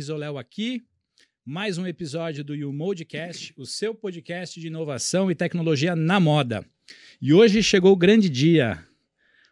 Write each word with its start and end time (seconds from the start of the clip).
Risoléu 0.00 0.38
aqui. 0.38 0.82
Mais 1.44 1.76
um 1.76 1.86
episódio 1.86 2.42
do 2.42 2.54
YouModcast, 2.54 3.52
o 3.54 3.66
seu 3.66 3.94
podcast 3.94 4.58
de 4.58 4.68
inovação 4.68 5.30
e 5.30 5.34
tecnologia 5.34 5.94
na 5.94 6.18
moda. 6.18 6.64
E 7.20 7.34
hoje 7.34 7.62
chegou 7.62 7.92
o 7.92 7.96
grande 7.96 8.30
dia. 8.30 8.82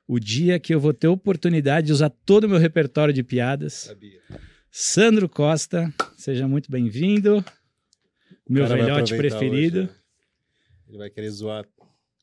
O 0.06 0.18
dia 0.18 0.58
que 0.58 0.74
eu 0.74 0.80
vou 0.80 0.94
ter 0.94 1.06
oportunidade 1.06 1.88
de 1.88 1.92
usar 1.92 2.08
todo 2.08 2.44
o 2.44 2.48
meu 2.48 2.56
repertório 2.56 3.12
de 3.12 3.22
piadas. 3.22 3.74
Sabia. 3.74 4.22
Sandro 4.70 5.28
Costa, 5.28 5.92
seja 6.16 6.48
muito 6.48 6.70
bem-vindo. 6.70 7.44
Meu 8.48 8.66
velhote 8.66 9.14
preferido. 9.14 9.80
hoje, 9.80 9.88
né? 9.88 9.94
Ele 10.88 10.96
vai 10.96 11.10
querer 11.10 11.28
zoar 11.28 11.66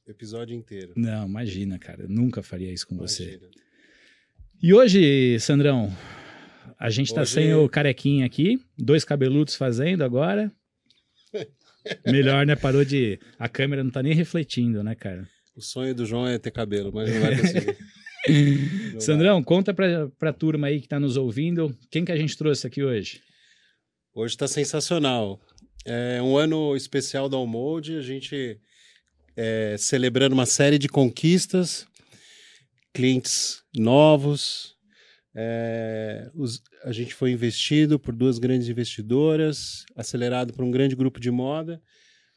o 0.08 0.10
episódio 0.10 0.56
inteiro. 0.56 0.94
Não, 0.96 1.28
imagina, 1.28 1.78
cara. 1.78 2.02
Eu 2.02 2.10
nunca 2.10 2.42
faria 2.42 2.74
isso 2.74 2.88
com 2.88 2.98
você. 2.98 3.36
Imagina. 3.36 3.52
E 4.64 4.74
hoje, 4.74 5.40
Sandrão, 5.40 5.96
a 6.80 6.90
gente 6.90 7.14
tá 7.14 7.22
Hoje- 7.22 7.32
sem 7.32 7.54
o 7.54 7.68
carequinha 7.70 8.26
aqui, 8.26 8.60
dois 8.78 9.04
cabeludos 9.04 9.56
fazendo 9.56 10.04
agora. 10.04 10.52
Melhor, 12.06 12.46
né? 12.46 12.56
Parou 12.56 12.84
de. 12.84 13.20
A 13.38 13.48
câmera 13.48 13.84
não 13.84 13.92
tá 13.92 14.02
nem 14.02 14.14
refletindo, 14.14 14.84
né, 14.84 14.96
cara? 14.96 15.28
O 15.56 15.62
sonho 15.62 15.94
do 15.94 16.06
João 16.06 16.28
é 16.28 16.38
ter 16.40 16.52
cabelo, 16.52 16.92
mas 16.94 17.14
não 17.14 17.22
vai 17.22 17.38
conseguir. 17.38 17.78
Não 18.28 18.92
vai. 18.94 19.02
Sandrão, 19.02 19.44
conta 19.44 19.72
pra, 19.72 20.10
pra 20.18 20.34
turma 20.34 20.66
aí 20.66 20.82
que 20.82 20.88
tá 20.88 21.00
nos 21.00 21.16
ouvindo, 21.16 21.78
quem 21.92 22.04
que 22.04 22.12
a 22.12 22.18
gente 22.18 22.36
trouxe 22.36 22.66
aqui 22.66 22.82
hoje? 22.84 23.22
Hoje 24.16 24.34
está 24.34 24.48
sensacional. 24.48 25.40
É 25.86 26.20
um 26.24 26.36
ano 26.36 26.76
especial 26.76 27.30
da 27.30 27.38
Almode, 27.38 27.96
a 27.96 28.02
gente 28.02 28.60
é, 29.38 29.76
celebrando 29.78 30.34
uma 30.34 30.48
série 30.48 30.80
de 30.80 30.90
conquistas, 30.90 31.86
clientes 32.92 33.62
novos. 33.76 34.75
É, 35.36 36.30
os- 36.34 36.62
a 36.84 36.92
gente 36.92 37.14
foi 37.14 37.32
investido 37.32 38.00
por 38.00 38.16
duas 38.16 38.40
grandes 38.40 38.70
investidoras, 38.70 39.86
acelerado 39.96 40.54
por 40.54 40.64
um 40.64 40.72
grande 40.72 40.96
grupo 40.96 41.20
de 41.20 41.30
moda, 41.30 41.82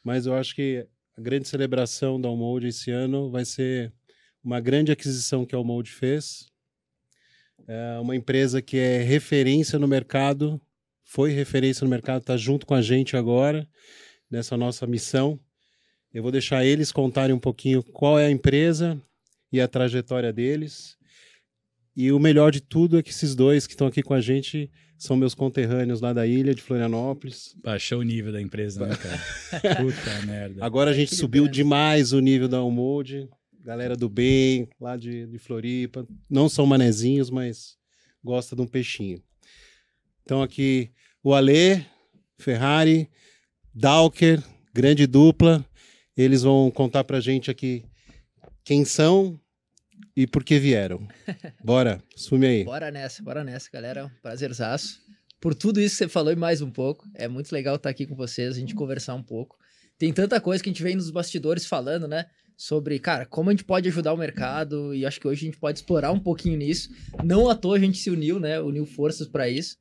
mas 0.03 0.25
eu 0.25 0.35
acho 0.35 0.53
que 0.53 0.85
a 1.17 1.21
grande 1.21 1.47
celebração 1.47 2.19
da 2.19 2.27
Almode 2.27 2.67
esse 2.67 2.91
ano 2.91 3.31
vai 3.31 3.45
ser 3.45 3.93
uma 4.43 4.59
grande 4.59 4.91
aquisição 4.91 5.45
que 5.45 5.55
a 5.55 5.57
Almode 5.57 5.91
fez. 5.91 6.47
É 7.67 7.99
uma 7.99 8.15
empresa 8.15 8.61
que 8.61 8.77
é 8.77 9.01
referência 9.01 9.77
no 9.79 9.87
mercado 9.87 10.61
foi 11.09 11.31
referência 11.31 11.83
no 11.83 11.89
mercado, 11.89 12.21
está 12.21 12.37
junto 12.37 12.67
com 12.67 12.75
a 12.75 12.83
gente 12.83 13.17
agora 13.17 13.67
nessa 14.29 14.55
nossa 14.55 14.85
missão. 14.85 15.39
Eu 16.13 16.21
vou 16.21 16.31
deixar 16.31 16.63
eles 16.63 16.91
contarem 16.91 17.35
um 17.35 17.39
pouquinho 17.39 17.81
qual 17.81 18.19
é 18.19 18.27
a 18.27 18.31
empresa 18.31 19.01
e 19.51 19.59
a 19.59 19.67
trajetória 19.67 20.31
deles. 20.31 20.98
E 22.01 22.13
o 22.13 22.17
melhor 22.17 22.49
de 22.49 22.61
tudo 22.61 22.97
é 22.97 23.03
que 23.03 23.09
esses 23.09 23.35
dois 23.35 23.67
que 23.67 23.73
estão 23.73 23.85
aqui 23.85 24.01
com 24.01 24.13
a 24.13 24.21
gente 24.21 24.71
são 24.97 25.17
meus 25.17 25.35
conterrâneos 25.35 25.99
lá 25.99 26.13
da 26.13 26.25
ilha 26.25 26.55
de 26.55 26.61
Florianópolis. 26.61 27.53
Baixou 27.61 27.99
o 27.99 28.03
nível 28.03 28.31
da 28.31 28.41
empresa, 28.41 28.87
né, 28.87 28.95
cara? 28.95 29.75
Puta 29.83 30.25
merda. 30.25 30.63
Agora 30.63 30.91
a 30.91 30.93
gente 30.93 31.09
Que 31.09 31.15
subiu 31.17 31.43
grande. 31.43 31.57
demais 31.57 32.13
o 32.13 32.21
nível 32.21 32.47
da 32.47 32.59
Almode. 32.59 33.27
Galera 33.65 33.97
do 33.97 34.07
bem, 34.07 34.69
lá 34.79 34.95
de, 34.95 35.27
de 35.27 35.37
Floripa. 35.39 36.07
Não 36.29 36.47
são 36.47 36.65
manezinhos, 36.65 37.29
mas 37.29 37.75
gosta 38.23 38.55
de 38.55 38.61
um 38.61 38.65
peixinho. 38.65 39.21
Então 40.23 40.41
aqui 40.41 40.91
o 41.21 41.33
Alê, 41.33 41.83
Ferrari, 42.37 43.09
Dalker, 43.75 44.41
grande 44.73 45.05
dupla. 45.05 45.65
Eles 46.15 46.43
vão 46.43 46.71
contar 46.71 47.03
pra 47.03 47.19
gente 47.19 47.51
aqui 47.51 47.83
quem 48.63 48.85
são 48.85 49.37
e 50.15 50.27
por 50.27 50.43
que 50.43 50.59
vieram. 50.59 51.07
Bora, 51.63 52.01
sume 52.15 52.47
aí. 52.47 52.63
Bora 52.63 52.91
nessa, 52.91 53.23
bora 53.23 53.43
nessa, 53.43 53.69
galera. 53.71 54.11
Prazerzaço. 54.21 55.01
Por 55.39 55.55
tudo 55.55 55.79
isso 55.79 55.95
que 55.95 56.03
você 56.03 56.09
falou 56.09 56.33
e 56.33 56.35
mais 56.35 56.61
um 56.61 56.69
pouco. 56.69 57.07
É 57.15 57.27
muito 57.27 57.51
legal 57.51 57.75
estar 57.75 57.89
aqui 57.89 58.05
com 58.05 58.15
vocês, 58.15 58.55
a 58.55 58.59
gente 58.59 58.75
conversar 58.75 59.15
um 59.15 59.23
pouco. 59.23 59.57
Tem 59.97 60.11
tanta 60.11 60.39
coisa 60.41 60.61
que 60.63 60.69
a 60.69 60.73
gente 60.73 60.83
vem 60.83 60.95
nos 60.95 61.09
bastidores 61.09 61.65
falando, 61.65 62.07
né? 62.07 62.25
Sobre, 62.57 62.99
cara, 62.99 63.25
como 63.25 63.49
a 63.49 63.53
gente 63.53 63.63
pode 63.63 63.87
ajudar 63.87 64.13
o 64.13 64.17
mercado 64.17 64.93
e 64.93 65.05
acho 65.05 65.19
que 65.19 65.27
hoje 65.27 65.43
a 65.43 65.45
gente 65.45 65.57
pode 65.57 65.79
explorar 65.79 66.11
um 66.11 66.19
pouquinho 66.19 66.57
nisso. 66.57 66.89
Não 67.23 67.49
à 67.49 67.55
toa 67.55 67.77
a 67.77 67.79
gente 67.79 67.97
se 67.97 68.09
uniu, 68.09 68.39
né? 68.39 68.59
Uniu 68.59 68.85
forças 68.85 69.27
para 69.27 69.49
isso. 69.49 69.77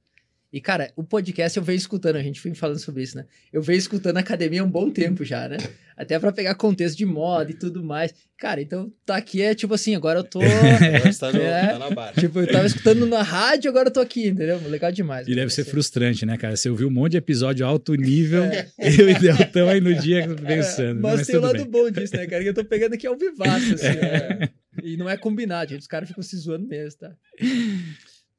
E, 0.51 0.63
cara, 0.63 0.91
o 0.97 1.05
podcast 1.05 1.59
eu 1.59 1.63
venho 1.63 1.77
escutando, 1.77 2.17
a 2.17 2.23
gente 2.23 2.41
foi 2.41 2.55
falando 2.55 2.79
sobre 2.79 3.03
isso, 3.03 3.15
né? 3.19 3.27
Eu 3.53 3.61
venho 3.61 3.77
escutando 3.79 4.17
a 4.17 4.21
academia 4.21 4.63
há 4.63 4.65
um 4.65 4.71
bom 4.71 4.89
tempo 4.91 5.23
já, 5.23 5.47
né? 5.47 5.59
Até 5.95 6.19
para 6.19 6.33
pegar 6.33 6.55
contexto 6.55 6.97
de 6.97 7.05
moda 7.05 7.51
e 7.51 7.55
tudo 7.55 7.85
mais. 7.85 8.15
Cara, 8.39 8.63
então 8.63 8.91
tá 9.05 9.17
aqui 9.17 9.43
é 9.43 9.55
tipo 9.55 9.75
assim, 9.75 9.95
agora 9.95 10.21
eu 10.21 10.25
tô. 10.25 10.41
Agora 10.41 11.09
está, 11.11 11.31
no- 11.33 11.39
É. 11.43 11.67
tá 11.67 11.79
na 11.79 11.91
barra. 11.91 12.13
Tipo, 12.13 12.41
eu 12.41 12.51
tava 12.51 12.67
escutando 12.67 13.05
na 13.05 13.21
rádio, 13.21 13.69
agora 13.69 13.89
eu 13.89 13.93
tô 13.93 14.01
aqui, 14.01 14.29
entendeu? 14.29 14.59
Legal 14.69 14.91
demais. 14.91 15.29
E 15.29 15.35
deve 15.35 15.53
ser 15.53 15.65
frustrante, 15.65 16.25
né, 16.25 16.39
cara? 16.39 16.57
Você 16.57 16.71
ouviu 16.71 16.89
um 16.89 16.91
monte 16.93 17.13
de 17.13 17.19
episódio 17.19 17.67
alto 17.67 17.95
nível, 17.95 18.45
eu 18.79 19.11
e 19.11 19.19
Deltão 19.19 19.69
aí 19.69 19.81
no 19.83 19.93
dia 19.95 20.27
pensando. 20.47 20.99
É, 21.01 21.03
mas, 21.03 21.27
tem 21.27 21.37
o 21.37 21.41
lado 21.43 21.57
bem. 21.59 21.67
bom 21.71 21.91
disso, 21.91 22.17
né, 22.17 22.27
cara? 22.27 22.43
Que 22.43 22.49
eu 22.49 22.55
tô 22.55 22.65
pegando 22.65 22.95
aqui 22.95 23.07
ao 23.07 23.19
vivaço, 23.19 23.75
assim. 23.75 23.87
né? 23.87 24.49
E 24.81 24.97
não 24.97 25.11
é 25.11 25.17
combinado, 25.17 25.73
gente. 25.73 25.81
Os 25.81 25.89
caras 25.89 26.09
ficam 26.09 26.23
se 26.23 26.37
zoando 26.37 26.69
mesmo, 26.69 27.01
tá? 27.01 27.13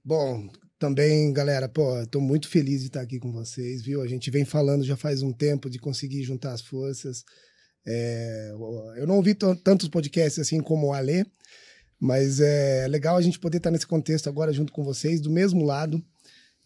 Bom, 0.04 0.48
também, 0.80 1.34
galera, 1.34 1.68
pô, 1.68 2.06
tô 2.08 2.22
muito 2.22 2.48
feliz 2.48 2.80
de 2.80 2.88
estar 2.88 3.02
aqui 3.02 3.20
com 3.20 3.34
vocês, 3.34 3.82
viu? 3.84 4.02
A 4.02 4.08
gente 4.08 4.32
vem 4.32 4.46
falando 4.46 4.86
já 4.86 4.96
faz 4.96 5.22
um 5.22 5.34
tempo 5.34 5.70
de 5.70 5.78
conseguir 5.78 6.24
juntar 6.24 6.54
as 6.54 6.62
forças. 6.62 7.26
É, 7.86 8.52
eu 8.96 9.06
não 9.06 9.18
ouvi 9.18 9.36
tantos 9.36 9.90
podcasts 9.90 10.40
assim 10.40 10.62
como 10.62 10.88
o 10.88 10.94
Alê, 10.94 11.26
mas 12.00 12.40
é 12.40 12.88
legal 12.88 13.18
a 13.18 13.22
gente 13.22 13.38
poder 13.38 13.58
estar 13.58 13.72
nesse 13.72 13.86
contexto 13.86 14.30
agora 14.30 14.54
junto 14.54 14.72
com 14.72 14.86
vocês, 14.86 15.20
do 15.20 15.30
mesmo 15.30 15.66
lado. 15.66 16.02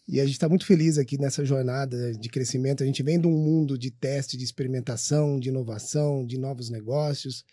E 0.06 0.20
a 0.20 0.24
gente 0.24 0.34
está 0.34 0.48
muito 0.48 0.66
feliz 0.66 0.96
aqui 0.96 1.18
nessa 1.18 1.44
jornada 1.44 2.12
de 2.12 2.28
crescimento. 2.28 2.84
A 2.84 2.86
gente 2.86 3.02
vem 3.02 3.18
de 3.20 3.26
um 3.26 3.32
mundo 3.32 3.76
de 3.76 3.90
teste, 3.90 4.36
de 4.36 4.44
experimentação, 4.44 5.40
de 5.40 5.48
inovação, 5.48 6.24
de 6.24 6.38
novos 6.38 6.70
negócios. 6.70 7.44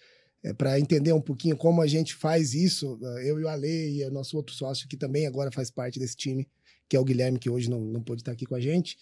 É, 0.44 0.54
para 0.54 0.80
entender 0.80 1.14
um 1.14 1.22
pouquinho 1.22 1.56
como 1.56 1.82
a 1.82 1.88
gente 1.88 2.16
faz 2.16 2.56
isso, 2.56 3.00
eh, 3.04 3.30
eu 3.30 3.40
e 3.40 3.44
o 3.44 3.48
Ale 3.48 4.00
e 4.00 4.04
o 4.06 4.12
nosso 4.12 4.36
outro 4.36 4.56
sócio, 4.56 4.88
que 4.88 4.98
também 4.98 5.28
agora 5.28 5.52
faz 5.52 5.70
parte 5.70 6.00
desse 6.00 6.16
time, 6.16 6.48
que 6.90 6.96
é 6.96 7.00
o 7.00 7.04
Guilherme, 7.04 7.38
que 7.38 7.50
hoje 7.50 7.70
não, 7.70 7.80
não 7.80 8.02
pôde 8.02 8.22
estar 8.22 8.32
aqui 8.32 8.48
com 8.48 8.56
a 8.56 8.60
gente. 8.60 8.98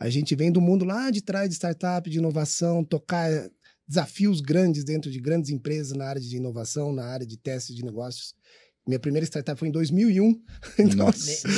A 0.00 0.08
gente 0.08 0.34
vem 0.34 0.50
do 0.50 0.62
mundo 0.62 0.86
lá 0.86 1.10
de 1.10 1.20
trás 1.20 1.48
de 1.48 1.56
startup, 1.56 2.08
de 2.08 2.18
inovação, 2.18 2.82
tocar 2.82 3.30
desafios 3.86 4.40
grandes 4.40 4.84
dentro 4.84 5.10
de 5.10 5.18
grandes 5.18 5.50
empresas 5.50 5.96
na 5.96 6.06
área 6.06 6.20
de 6.20 6.36
inovação, 6.36 6.92
na 6.92 7.04
área 7.04 7.26
de 7.26 7.36
teste 7.36 7.74
de 7.74 7.84
negócios. 7.84 8.34
Minha 8.86 8.98
primeira 8.98 9.26
startup 9.26 9.58
foi 9.58 9.68
em 9.68 9.72
2001. 9.72 10.40
Então, 10.78 11.06
Nossa. 11.06 11.48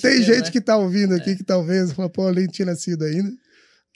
Tem 0.00 0.22
gente 0.22 0.46
né? 0.46 0.50
que 0.50 0.60
tá 0.60 0.76
ouvindo 0.76 1.14
aqui 1.14 1.36
que 1.36 1.44
talvez 1.44 1.92
fala, 1.92 2.08
pô, 2.08 2.28
eu 2.28 2.34
nem 2.34 2.46
tinha 2.46 2.66
nascido 2.66 3.04
ainda. 3.04 3.30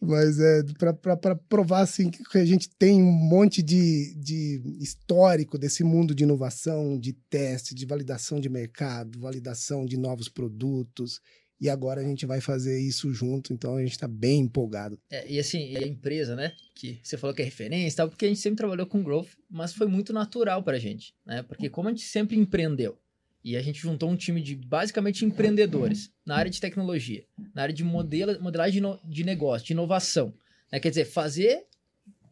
Mas 0.02 0.38
é 0.38 0.62
para 1.00 1.34
provar 1.34 1.80
assim, 1.80 2.10
que 2.10 2.38
a 2.38 2.44
gente 2.44 2.68
tem 2.68 3.02
um 3.02 3.10
monte 3.10 3.62
de, 3.62 4.14
de 4.16 4.62
histórico 4.78 5.56
desse 5.58 5.82
mundo 5.82 6.14
de 6.14 6.24
inovação, 6.24 6.98
de 6.98 7.14
teste, 7.30 7.74
de 7.74 7.86
validação 7.86 8.38
de 8.38 8.48
mercado, 8.48 9.18
validação 9.18 9.86
de 9.86 9.96
novos 9.96 10.28
produtos. 10.28 11.20
E 11.58 11.70
agora 11.70 12.02
a 12.02 12.04
gente 12.04 12.26
vai 12.26 12.38
fazer 12.38 12.78
isso 12.78 13.10
junto, 13.14 13.54
então 13.54 13.76
a 13.76 13.80
gente 13.80 13.92
está 13.92 14.06
bem 14.06 14.40
empolgado. 14.40 14.98
É, 15.10 15.26
e 15.26 15.38
assim, 15.38 15.70
e 15.70 15.78
a 15.78 15.86
empresa, 15.86 16.36
né? 16.36 16.52
Que 16.74 17.00
você 17.02 17.16
falou 17.16 17.34
que 17.34 17.40
é 17.40 17.44
referência 17.46 18.06
porque 18.06 18.26
a 18.26 18.28
gente 18.28 18.40
sempre 18.40 18.58
trabalhou 18.58 18.86
com 18.86 19.02
growth, 19.02 19.30
mas 19.48 19.72
foi 19.72 19.86
muito 19.86 20.12
natural 20.12 20.62
pra 20.62 20.78
gente, 20.78 21.14
né? 21.24 21.42
Porque 21.42 21.70
como 21.70 21.88
a 21.88 21.90
gente 21.90 22.04
sempre 22.04 22.36
empreendeu 22.36 22.98
e 23.46 23.56
a 23.56 23.62
gente 23.62 23.80
juntou 23.80 24.10
um 24.10 24.16
time 24.16 24.42
de 24.42 24.56
basicamente 24.56 25.24
empreendedores 25.24 26.10
na 26.26 26.34
área 26.34 26.50
de 26.50 26.60
tecnologia, 26.60 27.24
na 27.54 27.62
área 27.62 27.72
de 27.72 27.84
modela, 27.84 28.36
modelagem 28.40 28.82
de, 29.04 29.22
negócio, 29.22 29.64
de 29.64 29.72
inovação, 29.72 30.34
né? 30.70 30.80
Quer 30.80 30.88
dizer, 30.88 31.04
fazer 31.04 31.62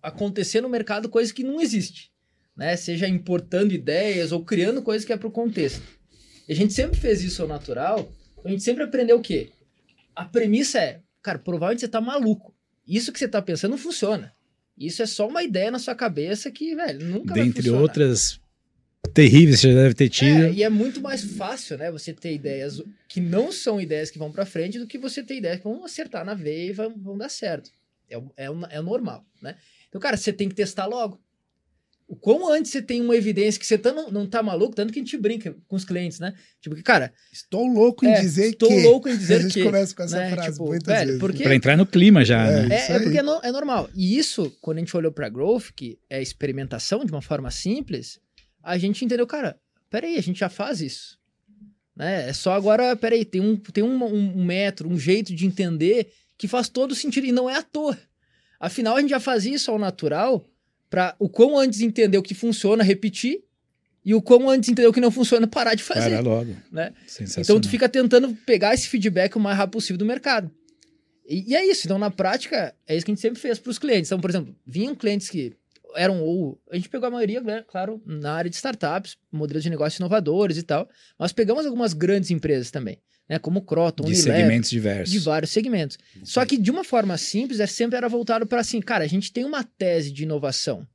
acontecer 0.02 0.60
no 0.60 0.68
mercado 0.68 1.08
coisa 1.08 1.32
que 1.32 1.44
não 1.44 1.60
existe, 1.60 2.10
né? 2.56 2.74
Seja 2.74 3.06
importando 3.06 3.72
ideias 3.72 4.32
ou 4.32 4.44
criando 4.44 4.82
coisas 4.82 5.06
que 5.06 5.12
é 5.12 5.16
pro 5.16 5.30
contexto. 5.30 5.84
E 6.48 6.52
a 6.52 6.56
gente 6.56 6.72
sempre 6.72 6.98
fez 6.98 7.22
isso 7.22 7.42
ao 7.42 7.46
natural, 7.48 8.12
a 8.44 8.48
gente 8.48 8.64
sempre 8.64 8.82
aprendeu 8.82 9.18
o 9.18 9.22
quê? 9.22 9.52
A 10.16 10.24
premissa 10.24 10.80
é, 10.80 11.00
cara, 11.22 11.38
provavelmente 11.38 11.82
você 11.82 11.88
tá 11.88 12.00
maluco. 12.00 12.52
Isso 12.88 13.12
que 13.12 13.20
você 13.20 13.28
tá 13.28 13.40
pensando 13.40 13.70
não 13.70 13.78
funciona. 13.78 14.34
Isso 14.76 15.00
é 15.00 15.06
só 15.06 15.28
uma 15.28 15.44
ideia 15.44 15.70
na 15.70 15.78
sua 15.78 15.94
cabeça 15.94 16.50
que, 16.50 16.74
velho, 16.74 17.06
nunca 17.06 17.34
vai 17.34 17.44
Dentre 17.44 17.62
funcionar. 17.62 17.82
outras 17.82 18.40
terríveis 19.12 19.56
que 19.56 19.62
você 19.66 19.72
já 19.72 19.82
deve 19.82 19.94
ter 19.94 20.08
tido. 20.08 20.44
É, 20.44 20.52
e 20.52 20.62
é 20.62 20.68
muito 20.68 21.00
mais 21.00 21.22
fácil, 21.22 21.76
né, 21.78 21.90
você 21.90 22.12
ter 22.12 22.32
ideias 22.34 22.80
que 23.08 23.20
não 23.20 23.52
são 23.52 23.80
ideias 23.80 24.10
que 24.10 24.18
vão 24.18 24.32
pra 24.32 24.44
frente 24.46 24.78
do 24.78 24.86
que 24.86 24.98
você 24.98 25.22
ter 25.22 25.36
ideias 25.36 25.58
que 25.58 25.64
vão 25.64 25.84
acertar 25.84 26.24
na 26.24 26.34
veia 26.34 26.70
e 26.70 26.72
vão, 26.72 26.94
vão 26.96 27.16
dar 27.16 27.28
certo. 27.28 27.70
É, 28.08 28.18
o- 28.18 28.30
é, 28.36 28.46
é 28.76 28.80
normal, 28.80 29.24
né? 29.42 29.56
Então, 29.88 30.00
cara, 30.00 30.16
você 30.16 30.32
tem 30.32 30.48
que 30.48 30.54
testar 30.54 30.86
logo. 30.86 31.20
O 32.06 32.14
quão 32.14 32.52
antes 32.52 32.70
você 32.70 32.82
tem 32.82 33.00
uma 33.00 33.16
evidência 33.16 33.58
que 33.58 33.66
você 33.66 33.78
tá, 33.78 33.90
não, 33.90 34.10
não 34.10 34.26
tá 34.26 34.42
maluco, 34.42 34.76
tanto 34.76 34.92
que 34.92 34.98
a 34.98 35.02
gente 35.02 35.16
brinca 35.16 35.56
com 35.66 35.74
os 35.74 35.86
clientes, 35.86 36.20
né? 36.20 36.34
Tipo, 36.60 36.76
que, 36.76 36.82
cara, 36.82 37.10
Estou 37.32 37.66
louco 37.66 38.04
em 38.04 38.10
é, 38.10 38.20
dizer 38.20 38.50
estou 38.50 38.68
que. 38.68 38.82
louco 38.82 39.08
em 39.08 39.12
a 39.14 39.16
dizer 39.16 39.40
gente 39.40 39.54
que. 39.54 39.62
começa 39.64 39.94
com 39.94 40.02
essa 40.02 40.18
né, 40.18 40.30
frase 40.32 40.50
tipo, 40.52 40.66
muitas 40.66 40.86
velho, 40.94 41.06
vezes. 41.06 41.20
porque- 41.20 41.42
Pra 41.44 41.54
entrar 41.54 41.76
no 41.78 41.86
clima 41.86 42.22
já, 42.22 42.46
É. 42.46 42.66
né? 42.66 42.76
É, 42.76 42.92
é 42.92 42.98
porque 43.00 43.18
é, 43.18 43.22
no- 43.22 43.40
é 43.42 43.50
normal. 43.50 43.88
E 43.94 44.18
isso, 44.18 44.54
quando 44.60 44.76
a 44.78 44.80
gente 44.80 44.94
olhou 44.94 45.10
pra 45.12 45.30
growth, 45.30 45.70
que 45.74 45.98
é 46.10 46.20
experimentação 46.20 47.06
de 47.06 47.10
uma 47.10 47.22
forma 47.22 47.50
simples, 47.50 48.20
a 48.64 48.78
gente 48.78 49.04
entendeu, 49.04 49.26
cara, 49.26 49.58
peraí, 49.90 50.16
a 50.16 50.22
gente 50.22 50.40
já 50.40 50.48
faz 50.48 50.80
isso. 50.80 51.18
Né? 51.94 52.28
É 52.28 52.32
só 52.32 52.52
agora, 52.52 52.96
peraí, 52.96 53.24
tem, 53.24 53.40
um, 53.40 53.56
tem 53.56 53.84
um, 53.84 54.04
um 54.04 54.44
método, 54.44 54.90
um 54.90 54.98
jeito 54.98 55.34
de 55.34 55.46
entender 55.46 56.12
que 56.36 56.48
faz 56.48 56.68
todo 56.68 56.94
sentido 56.94 57.26
e 57.26 57.32
não 57.32 57.48
é 57.48 57.56
à 57.56 57.62
toa. 57.62 57.96
Afinal, 58.58 58.96
a 58.96 59.00
gente 59.00 59.10
já 59.10 59.20
fazia 59.20 59.54
isso 59.54 59.70
ao 59.70 59.78
natural 59.78 60.48
para 60.90 61.14
o 61.18 61.28
quão 61.28 61.58
antes 61.58 61.80
entender 61.80 62.18
o 62.18 62.22
que 62.22 62.34
funciona, 62.34 62.82
repetir, 62.82 63.42
e 64.04 64.14
o 64.14 64.20
quão 64.20 64.50
antes 64.50 64.68
entender 64.68 64.86
o 64.86 64.92
que 64.92 65.00
não 65.00 65.10
funciona, 65.10 65.46
parar 65.46 65.74
de 65.74 65.82
fazer. 65.82 66.10
Para 66.10 66.20
logo. 66.20 66.54
Né? 66.70 66.92
Então 67.38 67.60
tu 67.60 67.68
fica 67.68 67.88
tentando 67.88 68.34
pegar 68.44 68.74
esse 68.74 68.86
feedback 68.86 69.34
o 69.36 69.40
mais 69.40 69.56
rápido 69.56 69.72
possível 69.72 69.96
do 69.96 70.04
mercado. 70.04 70.50
E, 71.26 71.52
e 71.52 71.56
é 71.56 71.66
isso. 71.66 71.86
Então, 71.86 71.98
na 71.98 72.10
prática, 72.10 72.74
é 72.86 72.94
isso 72.94 73.06
que 73.06 73.12
a 73.12 73.14
gente 73.14 73.22
sempre 73.22 73.40
fez 73.40 73.58
para 73.58 73.70
os 73.70 73.78
clientes. 73.78 74.10
Então, 74.10 74.20
por 74.20 74.28
exemplo, 74.28 74.54
vinham 74.66 74.94
clientes 74.94 75.30
que 75.30 75.54
eram 75.96 76.22
ou. 76.22 76.60
A 76.70 76.76
gente 76.76 76.88
pegou 76.88 77.06
a 77.06 77.10
maioria, 77.10 77.40
né, 77.40 77.64
claro, 77.68 78.02
na 78.06 78.32
área 78.32 78.50
de 78.50 78.56
startups, 78.56 79.16
modelos 79.32 79.62
de 79.62 79.70
negócios 79.70 79.98
inovadores 79.98 80.56
e 80.58 80.62
tal. 80.62 80.88
Mas 81.18 81.32
pegamos 81.32 81.64
algumas 81.66 81.92
grandes 81.92 82.30
empresas 82.30 82.70
também, 82.70 82.98
né? 83.28 83.38
Como 83.38 83.62
Croton, 83.62 84.04
de 84.04 84.12
Unilever, 84.12 84.36
segmentos 84.36 84.70
diversos. 84.70 85.12
de 85.12 85.18
vários 85.18 85.50
segmentos. 85.50 85.98
Só 86.22 86.44
que 86.44 86.56
de 86.56 86.70
uma 86.70 86.84
forma 86.84 87.16
simples, 87.18 87.60
é 87.60 87.66
sempre 87.66 87.96
era 87.96 88.08
voltado 88.08 88.46
para 88.46 88.60
assim, 88.60 88.80
cara, 88.80 89.04
a 89.04 89.08
gente 89.08 89.32
tem 89.32 89.44
uma 89.44 89.62
tese 89.64 90.12
de 90.12 90.22
inovação 90.24 90.86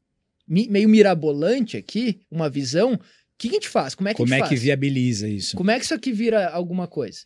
meio 0.48 0.90
mirabolante 0.90 1.78
aqui, 1.78 2.22
uma 2.32 2.50
visão. 2.50 2.94
O 2.94 3.00
que 3.38 3.50
a 3.50 3.52
gente 3.52 3.70
faz? 3.70 3.94
Como 3.94 4.10
é 4.10 4.14
que 4.14 4.18
Como 4.18 4.34
é 4.34 4.38
gente 4.38 4.44
que 4.46 4.56
faz? 4.56 4.62
viabiliza 4.64 5.30
isso? 5.30 5.56
Como 5.56 5.70
é 5.72 5.78
que 5.78 5.86
isso 5.86 5.94
aqui 5.94 6.12
vira 6.12 6.50
alguma 6.50 6.88
coisa? 6.88 7.20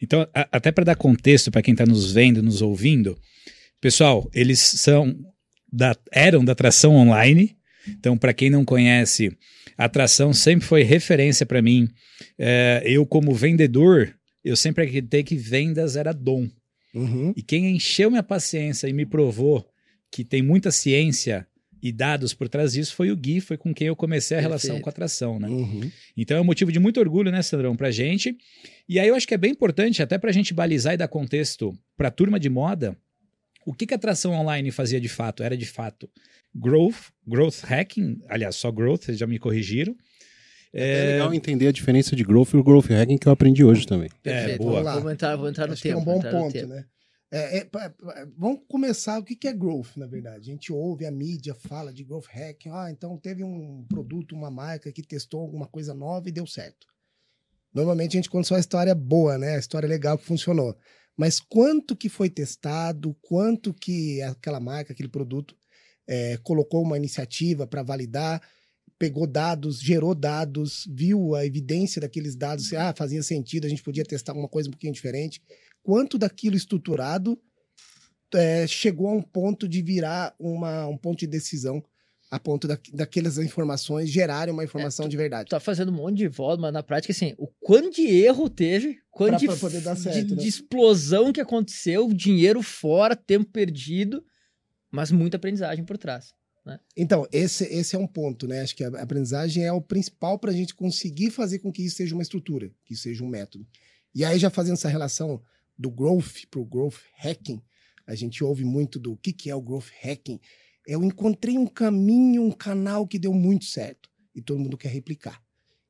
Então, 0.00 0.22
a- 0.32 0.48
até 0.52 0.70
para 0.72 0.84
dar 0.84 0.94
contexto 0.96 1.50
para 1.50 1.62
quem 1.62 1.72
está 1.72 1.84
nos 1.84 2.12
vendo, 2.12 2.40
nos 2.42 2.62
ouvindo, 2.62 3.18
pessoal, 3.80 4.30
eles 4.32 4.60
são 4.60 5.14
da, 5.72 5.96
eram 6.12 6.44
da 6.44 6.52
atração 6.52 6.94
online. 6.94 7.56
Então, 7.88 8.16
para 8.16 8.32
quem 8.32 8.50
não 8.50 8.64
conhece, 8.64 9.36
a 9.76 9.86
atração 9.86 10.32
sempre 10.32 10.66
foi 10.66 10.82
referência 10.82 11.46
para 11.46 11.62
mim. 11.62 11.88
É, 12.38 12.82
eu, 12.84 13.06
como 13.06 13.34
vendedor, 13.34 14.14
eu 14.44 14.56
sempre 14.56 14.84
acreditei 14.84 15.22
que 15.22 15.36
vendas 15.36 15.96
era 15.96 16.12
dom. 16.12 16.48
Uhum. 16.94 17.32
E 17.36 17.42
quem 17.42 17.74
encheu 17.74 18.10
minha 18.10 18.22
paciência 18.22 18.88
e 18.88 18.92
me 18.92 19.06
provou 19.06 19.66
que 20.10 20.24
tem 20.24 20.42
muita 20.42 20.70
ciência 20.70 21.46
e 21.82 21.90
dados 21.90 22.34
por 22.34 22.48
trás 22.48 22.72
disso 22.72 22.94
foi 22.94 23.10
o 23.10 23.16
Gui, 23.16 23.40
foi 23.40 23.56
com 23.56 23.72
quem 23.72 23.86
eu 23.86 23.96
comecei 23.96 24.36
a 24.36 24.40
relação 24.40 24.70
Perfeito. 24.70 24.82
com 24.82 24.90
a 24.90 24.92
atração, 24.92 25.40
né? 25.40 25.48
Uhum. 25.48 25.90
Então 26.16 26.36
é 26.36 26.40
um 26.40 26.44
motivo 26.44 26.70
de 26.70 26.78
muito 26.78 27.00
orgulho, 27.00 27.30
né, 27.30 27.40
Sandrão, 27.42 27.74
pra 27.74 27.90
gente. 27.90 28.36
E 28.88 28.98
aí 28.98 29.08
eu 29.08 29.14
acho 29.14 29.26
que 29.26 29.34
é 29.34 29.38
bem 29.38 29.52
importante, 29.52 30.02
até 30.02 30.18
pra 30.18 30.32
gente 30.32 30.52
balizar 30.52 30.94
e 30.94 30.98
dar 30.98 31.08
contexto 31.08 31.72
pra 31.96 32.10
turma 32.10 32.38
de 32.38 32.50
moda, 32.50 32.96
o 33.66 33.74
que, 33.74 33.86
que 33.86 33.94
a 33.94 33.96
atração 33.96 34.32
online 34.32 34.70
fazia 34.70 35.00
de 35.00 35.08
fato? 35.08 35.42
Era 35.42 35.56
de 35.56 35.66
fato 35.66 36.08
growth, 36.54 37.10
growth 37.26 37.62
hacking, 37.62 38.20
aliás, 38.28 38.56
só 38.56 38.70
growth, 38.70 39.04
vocês 39.04 39.18
já 39.18 39.26
me 39.26 39.38
corrigiram. 39.38 39.96
É 40.72 41.12
legal 41.12 41.34
entender 41.34 41.66
a 41.66 41.72
diferença 41.72 42.14
de 42.14 42.22
growth 42.22 42.50
e 42.54 42.56
o 42.56 42.62
growth 42.62 42.86
hacking 42.86 43.18
que 43.18 43.26
eu 43.26 43.32
aprendi 43.32 43.64
hoje 43.64 43.86
também. 43.86 44.08
É, 44.24 44.56
boa. 44.56 44.72
Vamos 44.72 44.84
lá. 44.84 44.94
Vamos 44.94 45.12
entrar, 45.12 45.36
vou 45.36 45.48
entrar 45.48 45.66
no 45.66 45.72
Acho 45.72 45.82
que 45.82 45.88
tema. 45.88 46.00
é 46.00 46.02
um 46.02 46.04
vou 46.04 46.20
bom 46.20 46.30
ponto, 46.30 46.66
né? 46.66 46.84
É, 47.32 47.58
é, 47.58 47.68
vamos 48.36 48.60
começar. 48.68 49.18
O 49.18 49.24
que 49.24 49.36
que 49.36 49.46
é 49.46 49.52
growth, 49.52 49.96
na 49.96 50.06
verdade? 50.06 50.50
A 50.50 50.52
gente 50.52 50.72
ouve, 50.72 51.06
a 51.06 51.10
mídia 51.10 51.54
fala 51.54 51.92
de 51.92 52.04
growth 52.04 52.26
hacking. 52.26 52.70
Ah, 52.70 52.88
então 52.90 53.16
teve 53.16 53.44
um 53.44 53.84
produto, 53.88 54.34
uma 54.34 54.50
marca 54.50 54.92
que 54.92 55.02
testou 55.02 55.40
alguma 55.40 55.66
coisa 55.66 55.94
nova 55.94 56.28
e 56.28 56.32
deu 56.32 56.46
certo. 56.46 56.86
Normalmente 57.72 58.16
a 58.16 58.18
gente 58.18 58.30
conta 58.30 58.48
só 58.48 58.56
a 58.56 58.60
história 58.60 58.94
boa, 58.94 59.38
né? 59.38 59.54
A 59.54 59.58
história 59.58 59.88
legal 59.88 60.18
que 60.18 60.24
funcionou. 60.24 60.76
Mas 61.20 61.38
quanto 61.38 61.94
que 61.94 62.08
foi 62.08 62.30
testado, 62.30 63.14
quanto 63.20 63.74
que 63.74 64.22
aquela 64.22 64.58
marca, 64.58 64.94
aquele 64.94 65.10
produto 65.10 65.54
é, 66.08 66.38
colocou 66.38 66.80
uma 66.80 66.96
iniciativa 66.96 67.66
para 67.66 67.82
validar, 67.82 68.40
pegou 68.98 69.26
dados, 69.26 69.82
gerou 69.82 70.14
dados, 70.14 70.88
viu 70.90 71.34
a 71.34 71.44
evidência 71.44 72.00
daqueles 72.00 72.34
dados, 72.34 72.68
se, 72.68 72.74
ah, 72.74 72.94
fazia 72.96 73.22
sentido, 73.22 73.66
a 73.66 73.68
gente 73.68 73.82
podia 73.82 74.02
testar 74.02 74.32
uma 74.32 74.48
coisa 74.48 74.70
um 74.70 74.72
pouquinho 74.72 74.94
diferente. 74.94 75.42
Quanto 75.82 76.16
daquilo 76.16 76.56
estruturado 76.56 77.38
é, 78.32 78.66
chegou 78.66 79.08
a 79.08 79.12
um 79.12 79.20
ponto 79.20 79.68
de 79.68 79.82
virar 79.82 80.34
uma, 80.38 80.86
um 80.86 80.96
ponto 80.96 81.18
de 81.18 81.26
decisão, 81.26 81.84
a 82.30 82.38
ponto 82.38 82.68
da, 82.68 82.78
daquelas 82.92 83.38
informações 83.38 84.08
gerarem 84.08 84.54
uma 84.54 84.62
informação 84.62 85.08
de 85.08 85.16
verdade. 85.16 85.50
tá 85.50 85.58
fazendo 85.58 85.90
um 85.90 85.96
monte 85.96 86.18
de 86.18 86.28
volta, 86.28 86.60
mas 86.62 86.72
na 86.72 86.82
prática, 86.82 87.12
assim, 87.12 87.34
o 87.36 87.48
quanto 87.60 87.90
de 87.96 88.02
erro 88.06 88.48
teve, 88.48 88.98
quanto 89.10 89.30
Pra- 89.30 89.38
de, 89.38 89.46
pra 89.46 89.56
poder 89.56 89.80
dar 89.80 89.94
de- 89.94 90.00
certo, 90.00 90.28
de, 90.28 90.36
né? 90.36 90.44
explosão 90.44 91.32
que 91.32 91.40
aconteceu, 91.40 92.12
dinheiro 92.12 92.62
fora, 92.62 93.16
tempo 93.16 93.50
perdido, 93.50 94.24
mas 94.90 95.10
muita 95.10 95.36
aprendizagem 95.38 95.84
por 95.84 95.98
trás. 95.98 96.32
Então, 96.96 97.26
esse, 97.32 97.64
esse 97.64 97.96
é 97.96 97.98
um 97.98 98.06
ponto, 98.06 98.46
né? 98.46 98.60
Acho 98.60 98.76
que 98.76 98.84
a 98.84 98.88
aprendizagem 99.02 99.64
é 99.64 99.72
o 99.72 99.80
principal 99.80 100.38
para 100.38 100.52
a 100.52 100.54
gente 100.54 100.72
conseguir 100.74 101.30
fazer 101.30 101.58
com 101.58 101.72
que 101.72 101.82
isso 101.84 101.96
seja 101.96 102.14
uma 102.14 102.22
estrutura, 102.22 102.70
que 102.84 102.94
isso 102.94 103.02
seja 103.02 103.24
um 103.24 103.28
método. 103.28 103.66
E 104.14 104.24
aí, 104.24 104.38
já 104.38 104.50
fazendo 104.50 104.74
essa 104.74 104.88
relação 104.88 105.42
do 105.76 105.90
growth 105.90 106.44
para 106.48 106.60
o 106.60 106.64
growth 106.64 106.98
hacking, 107.16 107.60
a 108.06 108.14
gente 108.14 108.44
ouve 108.44 108.64
muito 108.64 109.00
do 109.00 109.16
que, 109.16 109.32
que 109.32 109.50
é 109.50 109.54
o 109.54 109.60
growth 109.60 109.88
hacking. 110.00 110.38
Eu 110.86 111.04
encontrei 111.04 111.58
um 111.58 111.66
caminho, 111.66 112.42
um 112.42 112.50
canal 112.50 113.06
que 113.06 113.18
deu 113.18 113.32
muito 113.32 113.64
certo 113.64 114.08
e 114.34 114.40
todo 114.40 114.60
mundo 114.60 114.76
quer 114.76 114.88
replicar. 114.88 115.42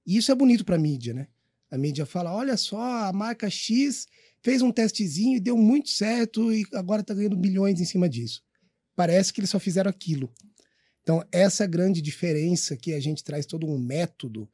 E 0.07 0.17
isso 0.17 0.33
é 0.33 0.35
bonito 0.35 0.65
para 0.65 0.77
a 0.77 0.79
mídia, 0.79 1.15
né? 1.15 1.29
A 1.71 1.79
mídia 1.79 2.05
fala: 2.05 2.35
olha 2.35 2.57
só, 2.57 2.81
a 3.05 3.13
marca 3.13 3.49
X 3.49 4.07
fez 4.43 4.63
um 4.63 4.73
testezinho 4.73 5.37
e 5.37 5.41
deu 5.41 5.57
muito 5.57 5.91
certo 5.91 6.53
e 6.53 6.65
agora 6.75 7.03
está 7.03 7.15
ganhando 7.15 7.37
bilhões 7.37 7.81
em 7.81 7.85
cima 7.85 8.09
disso. 8.09 8.43
Parece 8.97 9.33
que 9.33 9.41
eles 9.41 9.51
só 9.51 9.59
fizeram 9.59 9.91
aquilo. 9.91 10.31
Então, 11.03 11.25
essa 11.33 11.65
é 11.65 11.67
grande 11.67 12.03
diferença 12.03 12.77
que 12.77 12.93
a 12.93 13.01
gente 13.01 13.25
traz 13.25 13.47
todo 13.47 13.67
um 13.67 13.79
método 13.79 14.49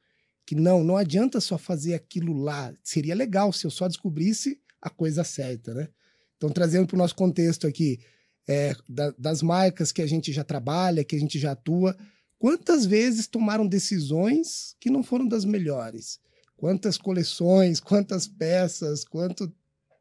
que 0.45 0.55
não, 0.55 0.85
não 0.85 0.97
adianta 0.97 1.41
só 1.41 1.59
fazer 1.59 1.95
aquilo 1.95 2.33
lá. 2.33 2.73
Seria 2.83 3.15
legal 3.15 3.53
se 3.53 3.67
eu 3.67 3.71
só 3.71 3.89
descobrisse 3.89 4.61
a 4.81 4.89
coisa 4.89 5.25
certa, 5.25 5.75
né? 5.75 5.89
Então, 6.37 6.51
trazendo 6.51 6.87
para 6.87 6.95
o 6.95 6.99
nosso 6.99 7.15
contexto 7.15 7.67
aqui, 7.67 7.99
é, 8.49 8.75
da- 8.89 9.15
das 9.19 9.43
marcas 9.43 9.93
que 9.93 10.03
a 10.03 10.07
gente 10.07 10.33
já 10.33 10.45
trabalha, 10.45 11.05
que 11.05 11.17
a 11.17 11.19
gente 11.19 11.39
já 11.39 11.53
atua, 11.53 11.97
quantas 12.39 12.87
vezes 12.87 13.27
tomaram 13.27 13.67
decisões 13.67 14.77
que 14.81 14.91
não 14.91 15.03
foram 15.03 15.27
das 15.27 15.45
melhores? 15.45 16.21
Quantas 16.57 16.97
coleções, 16.97 17.81
quantas 17.81 18.27
peças, 18.27 19.05
quanto 19.05 19.53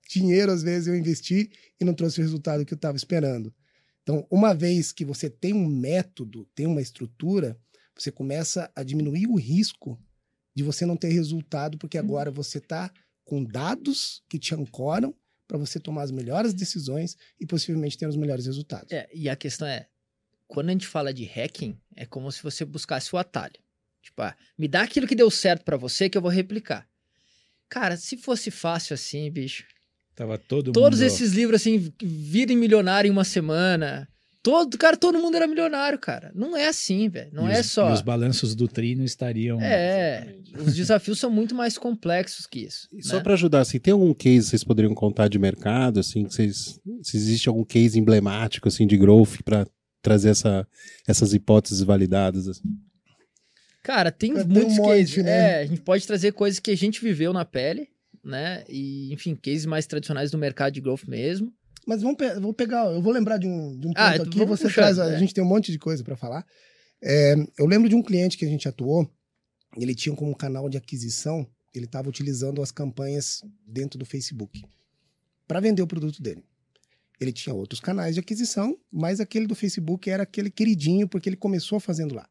dinheiro 0.10 0.52
às 0.52 0.62
vezes 0.64 0.88
eu 0.88 0.96
investi 0.96 1.50
e 1.80 1.84
não 1.84 1.94
trouxe 1.94 2.20
o 2.20 2.24
resultado 2.24 2.66
que 2.66 2.74
eu 2.74 2.78
estava 2.78 2.96
esperando? 2.96 3.54
Então, 4.04 4.26
uma 4.30 4.54
vez 4.54 4.92
que 4.92 5.04
você 5.04 5.30
tem 5.30 5.52
um 5.54 5.66
método, 5.66 6.48
tem 6.54 6.68
uma 6.68 6.82
estrutura, 6.82 7.60
você 7.98 8.12
começa 8.12 8.72
a 8.76 8.84
diminuir 8.84 9.26
o 9.28 9.36
risco 9.36 10.00
de 10.56 10.64
você 10.64 10.86
não 10.86 10.96
ter 10.96 11.10
resultado, 11.10 11.78
porque 11.78 11.98
agora 11.98 12.30
você 12.30 12.60
está 12.60 12.92
com 13.26 13.44
dados 13.44 14.22
que 14.30 14.38
te 14.38 14.54
ancoram 14.54 15.14
para 15.48 15.58
você 15.58 15.80
tomar 15.80 16.04
as 16.04 16.12
melhores 16.12 16.54
decisões 16.54 17.18
e 17.40 17.46
possivelmente 17.46 17.98
ter 17.98 18.08
os 18.08 18.16
melhores 18.16 18.46
resultados. 18.46 18.92
É, 18.92 19.08
e 19.14 19.30
a 19.30 19.36
questão 19.36 19.68
é, 19.68 19.88
quando 20.48 20.70
a 20.70 20.72
gente 20.72 20.88
fala 20.88 21.14
de 21.14 21.24
hacking, 21.24 21.78
é 21.96 22.06
como 22.06 22.32
se 22.32 22.42
você 22.42 22.66
buscasse 22.66 23.14
o 23.16 23.18
atalho. 23.18 23.60
Tipo, 24.02 24.22
ah, 24.22 24.36
me 24.58 24.68
dá 24.68 24.84
aquilo 24.84 25.08
que 25.08 25.16
deu 25.16 25.30
certo 25.32 25.64
pra 25.64 25.78
você 25.78 26.10
que 26.10 26.18
eu 26.18 26.22
vou 26.22 26.32
replicar. 26.32 26.88
Cara, 27.68 27.98
se 27.98 28.18
fosse 28.18 28.52
fácil 28.52 28.94
assim, 28.94 29.30
bicho. 29.32 29.66
Tava 30.16 30.38
todo 30.38 30.72
Todos 30.72 31.00
mundo... 31.00 31.08
esses 31.08 31.34
livros 31.34 31.62
assim, 31.62 31.92
virem 32.02 32.56
milionário 32.56 33.08
em 33.10 33.12
uma 33.12 33.24
semana. 33.24 34.08
Todo, 34.46 34.78
cara, 34.78 34.96
todo 34.96 35.18
mundo 35.18 35.36
era 35.36 35.48
milionário, 35.48 35.98
cara. 35.98 36.32
Não 36.36 36.56
é 36.56 36.68
assim, 36.68 37.10
velho. 37.10 37.32
Não 37.34 37.50
e 37.50 37.54
é 37.54 37.62
os- 37.62 37.72
só. 37.72 37.90
E 37.90 37.94
os 37.94 38.02
balanços 38.02 38.54
do 38.54 38.68
trino 38.68 39.04
estariam... 39.04 39.60
É, 39.60 40.36
os 40.60 40.76
desafios 40.76 41.18
são 41.20 41.32
muito 41.32 41.56
mais 41.56 41.80
complexos 41.80 42.46
que 42.46 42.60
isso. 42.60 42.88
E 42.94 43.02
só 43.02 43.16
né? 43.16 43.24
para 43.24 43.34
ajudar, 43.34 43.62
assim, 43.62 43.80
tem 43.80 43.92
algum 43.92 44.14
case 44.14 44.46
que 44.46 44.50
vocês 44.52 44.64
poderiam 44.64 44.94
contar 44.94 45.30
de 45.30 45.40
mercado, 45.40 46.00
assim, 46.00 46.26
que 46.26 46.34
vocês, 46.36 46.80
se 47.02 47.18
existe 47.18 47.50
algum 47.50 47.64
case 47.66 47.98
emblemático, 47.98 48.68
assim, 48.68 48.86
de 48.86 48.96
growth 48.96 49.42
para 49.44 49.66
trazer 50.00 50.30
essa, 50.30 50.68
essas 51.08 51.34
hipóteses 51.34 51.82
validadas, 51.82 52.48
assim? 52.48 52.70
Cara, 53.82 54.12
tem 54.12 54.32
um 54.32 54.46
muitos 54.46 54.78
monte, 54.78 54.90
cases. 54.90 55.24
né? 55.26 55.32
É, 55.32 55.60
a 55.62 55.66
gente 55.66 55.82
pode 55.82 56.06
trazer 56.06 56.34
coisas 56.34 56.60
que 56.60 56.70
a 56.70 56.78
gente 56.78 57.02
viveu 57.02 57.34
na 57.34 57.46
pele, 57.46 57.88
né? 58.24 58.64
E, 58.70 59.12
enfim, 59.12 59.36
cases 59.36 59.66
mais 59.66 59.88
tradicionais 59.88 60.30
do 60.30 60.38
mercado 60.38 60.74
de 60.74 60.82
growth 60.82 61.08
mesmo. 61.08 61.52
Mas 61.86 62.02
vamos 62.02 62.18
pe- 62.18 62.40
vou 62.40 62.54
pegar, 62.54 62.86
eu 62.92 63.02
vou 63.02 63.14
lembrar 63.14 63.38
de 63.38 63.48
um, 63.48 63.78
de 63.78 63.88
um 63.88 63.94
ponto 63.94 63.98
Ah, 64.00 64.10
aqui, 64.16 64.44
você 64.46 64.64
puxando, 64.64 64.74
traz, 64.74 65.00
a 65.00 65.14
é. 65.14 65.20
gente 65.20 65.34
tem 65.34 65.44
um 65.44 65.48
monte 65.48 65.72
de 65.72 65.78
coisa 65.78 66.04
para 66.04 66.16
falar. 66.16 66.46
É, 67.02 67.36
eu 67.60 67.66
lembro 67.68 67.88
de 67.88 67.96
um 67.96 68.02
cliente 68.02 68.38
que 68.38 68.46
a 68.46 68.48
gente 68.48 68.68
atuou, 68.68 69.08
ele 69.78 69.94
tinha 69.94 70.16
como 70.16 70.36
canal 70.36 70.68
de 70.70 70.78
aquisição, 70.78 71.48
ele 71.74 71.86
estava 71.86 72.10
utilizando 72.10 72.62
as 72.62 72.72
campanhas 72.72 73.42
dentro 73.68 74.00
do 74.00 74.06
Facebook 74.06 74.64
para 75.48 75.60
vender 75.60 75.82
o 75.82 75.88
produto 75.88 76.22
dele. 76.24 76.44
Ele 77.20 77.32
tinha 77.32 77.54
outros 77.54 77.80
canais 77.80 78.16
de 78.16 78.20
aquisição, 78.20 78.78
mas 78.92 79.20
aquele 79.20 79.46
do 79.46 79.54
Facebook 79.56 80.10
era 80.10 80.24
aquele 80.24 80.50
queridinho, 80.50 81.08
porque 81.08 81.30
ele 81.30 81.36
começou 81.38 81.80
fazendo 81.80 82.16
lá. 82.16 82.28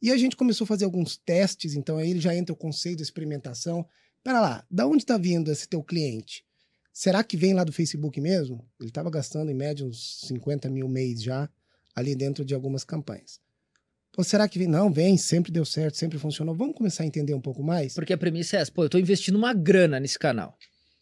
E 0.00 0.10
a 0.10 0.16
gente 0.16 0.36
começou 0.36 0.64
a 0.64 0.68
fazer 0.68 0.84
alguns 0.84 1.16
testes, 1.16 1.74
então 1.74 1.98
aí 1.98 2.10
ele 2.10 2.20
já 2.20 2.34
entra 2.34 2.52
o 2.52 2.56
conceito 2.56 2.98
de 2.98 3.02
experimentação. 3.02 3.86
Pera 4.22 4.40
lá, 4.40 4.64
da 4.70 4.86
onde 4.86 5.02
está 5.02 5.18
vindo 5.18 5.50
esse 5.50 5.68
teu 5.68 5.82
cliente? 5.82 6.44
Será 6.98 7.22
que 7.22 7.36
vem 7.36 7.52
lá 7.52 7.62
do 7.62 7.74
Facebook 7.74 8.18
mesmo? 8.22 8.66
Ele 8.80 8.88
estava 8.88 9.10
gastando 9.10 9.50
em 9.50 9.54
média 9.54 9.84
uns 9.84 10.18
50 10.28 10.70
mil 10.70 10.88
mês 10.88 11.22
já 11.22 11.46
ali 11.94 12.16
dentro 12.16 12.42
de 12.42 12.54
algumas 12.54 12.84
campanhas. 12.84 13.38
Ou 14.16 14.24
será 14.24 14.48
que 14.48 14.58
vem? 14.58 14.66
Não, 14.66 14.90
vem, 14.90 15.18
sempre 15.18 15.52
deu 15.52 15.66
certo, 15.66 15.98
sempre 15.98 16.18
funcionou. 16.18 16.54
Vamos 16.54 16.74
começar 16.74 17.02
a 17.02 17.06
entender 17.06 17.34
um 17.34 17.40
pouco 17.40 17.62
mais? 17.62 17.92
Porque 17.92 18.14
a 18.14 18.16
premissa 18.16 18.56
é 18.56 18.60
essa, 18.60 18.72
pô, 18.72 18.82
eu 18.82 18.88
tô 18.88 18.96
investindo 18.96 19.36
uma 19.36 19.52
grana 19.52 20.00
nesse 20.00 20.18
canal. 20.18 20.56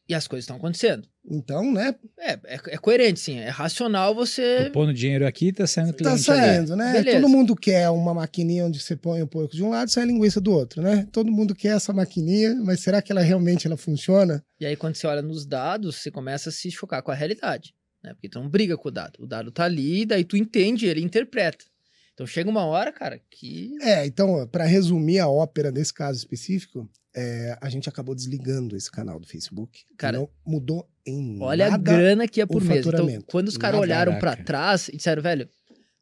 E 0.06 0.14
as 0.14 0.26
coisas 0.28 0.44
estão 0.44 0.56
acontecendo. 0.56 1.08
Então, 1.26 1.72
né? 1.72 1.94
É, 2.18 2.32
é, 2.32 2.60
é 2.66 2.76
coerente, 2.76 3.18
sim. 3.18 3.38
É 3.38 3.48
racional 3.48 4.14
você. 4.14 4.64
Tô 4.66 4.72
pondo 4.72 4.92
dinheiro 4.92 5.26
aqui, 5.26 5.50
tá 5.50 5.66
saindo 5.66 5.92
Tá 5.94 5.98
cliente 6.10 6.30
ali. 6.30 6.40
saindo, 6.40 6.76
né? 6.76 6.92
Beleza. 6.92 7.20
Todo 7.20 7.30
mundo 7.30 7.56
quer 7.56 7.88
uma 7.88 8.12
maquininha 8.12 8.66
onde 8.66 8.78
você 8.78 8.94
põe 8.94 9.22
um 9.22 9.26
pouco 9.26 9.54
de 9.56 9.62
um 9.62 9.70
lado 9.70 9.88
e 9.88 9.92
sai 9.92 10.02
a 10.02 10.06
linguiça 10.06 10.42
do 10.42 10.52
outro, 10.52 10.82
né? 10.82 11.08
Todo 11.10 11.32
mundo 11.32 11.54
quer 11.54 11.76
essa 11.76 11.92
maquininha, 11.94 12.54
mas 12.56 12.80
será 12.80 13.00
que 13.00 13.10
ela 13.10 13.22
realmente 13.22 13.66
ela 13.66 13.78
funciona? 13.78 14.44
E 14.60 14.66
aí, 14.66 14.76
quando 14.76 14.94
você 14.96 15.06
olha 15.06 15.22
nos 15.22 15.46
dados, 15.46 15.96
você 15.96 16.10
começa 16.10 16.50
a 16.50 16.52
se 16.52 16.70
chocar 16.70 17.02
com 17.02 17.10
a 17.10 17.14
realidade. 17.14 17.74
Né? 18.02 18.12
Porque 18.12 18.28
tu 18.28 18.38
não 18.38 18.50
briga 18.50 18.76
com 18.76 18.88
o 18.90 18.92
dado. 18.92 19.22
O 19.22 19.26
dado 19.26 19.50
tá 19.50 19.64
ali, 19.64 20.04
daí 20.04 20.24
tu 20.24 20.36
entende, 20.36 20.84
ele 20.84 21.00
interpreta. 21.00 21.64
Então 22.12 22.26
chega 22.26 22.50
uma 22.50 22.66
hora, 22.66 22.92
cara, 22.92 23.18
que. 23.30 23.72
É, 23.80 24.04
então, 24.04 24.46
para 24.46 24.64
resumir 24.64 25.18
a 25.20 25.28
ópera 25.28 25.72
desse 25.72 25.94
caso 25.94 26.18
específico, 26.18 26.86
é, 27.14 27.56
a 27.60 27.68
gente 27.68 27.88
acabou 27.88 28.14
desligando 28.14 28.76
esse 28.76 28.90
canal 28.90 29.20
do 29.20 29.26
Facebook. 29.26 29.84
Cara, 29.96 30.18
não 30.18 30.28
mudou 30.44 30.88
em 31.06 31.40
Olha 31.40 31.66
a 31.66 31.70
nada. 31.70 31.82
grana 31.82 32.26
que 32.26 32.40
é 32.40 32.46
por 32.46 32.62
mês. 32.62 32.80
Então, 32.80 32.92
faturamento. 32.92 33.26
quando 33.26 33.48
os 33.48 33.56
caras 33.56 33.80
olharam 33.80 34.12
pra 34.12 34.30
caraca. 34.32 34.44
trás 34.44 34.88
e 34.88 34.96
disseram, 34.96 35.22
velho, 35.22 35.48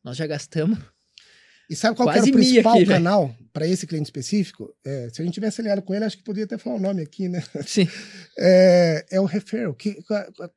nós 0.03 0.17
já 0.17 0.27
gastamos. 0.27 0.79
E 1.69 1.77
sabe 1.77 1.97
qual 1.97 2.09
que 2.09 2.13
era 2.13 2.21
Quase 2.21 2.31
o 2.31 2.35
principal 2.35 2.75
aqui, 2.75 2.87
canal 2.87 3.35
para 3.53 3.67
esse 3.67 3.87
cliente 3.87 4.07
específico? 4.07 4.75
É, 4.85 5.09
se 5.13 5.23
a 5.23 5.25
gente 5.25 5.35
tivesse 5.35 5.61
alinhado 5.61 5.83
com 5.83 5.95
ele, 5.95 6.05
acho 6.05 6.19
que 6.19 6.25
poderia 6.25 6.45
até 6.45 6.59
falar 6.59 6.77
o 6.77 6.81
nome 6.81 7.03
aqui, 7.03 7.29
né? 7.29 7.43
Sim. 7.67 7.89
É, 8.39 9.05
é 9.11 9.21
o 9.21 9.27
referral. 9.27 9.75
Que, 9.75 10.03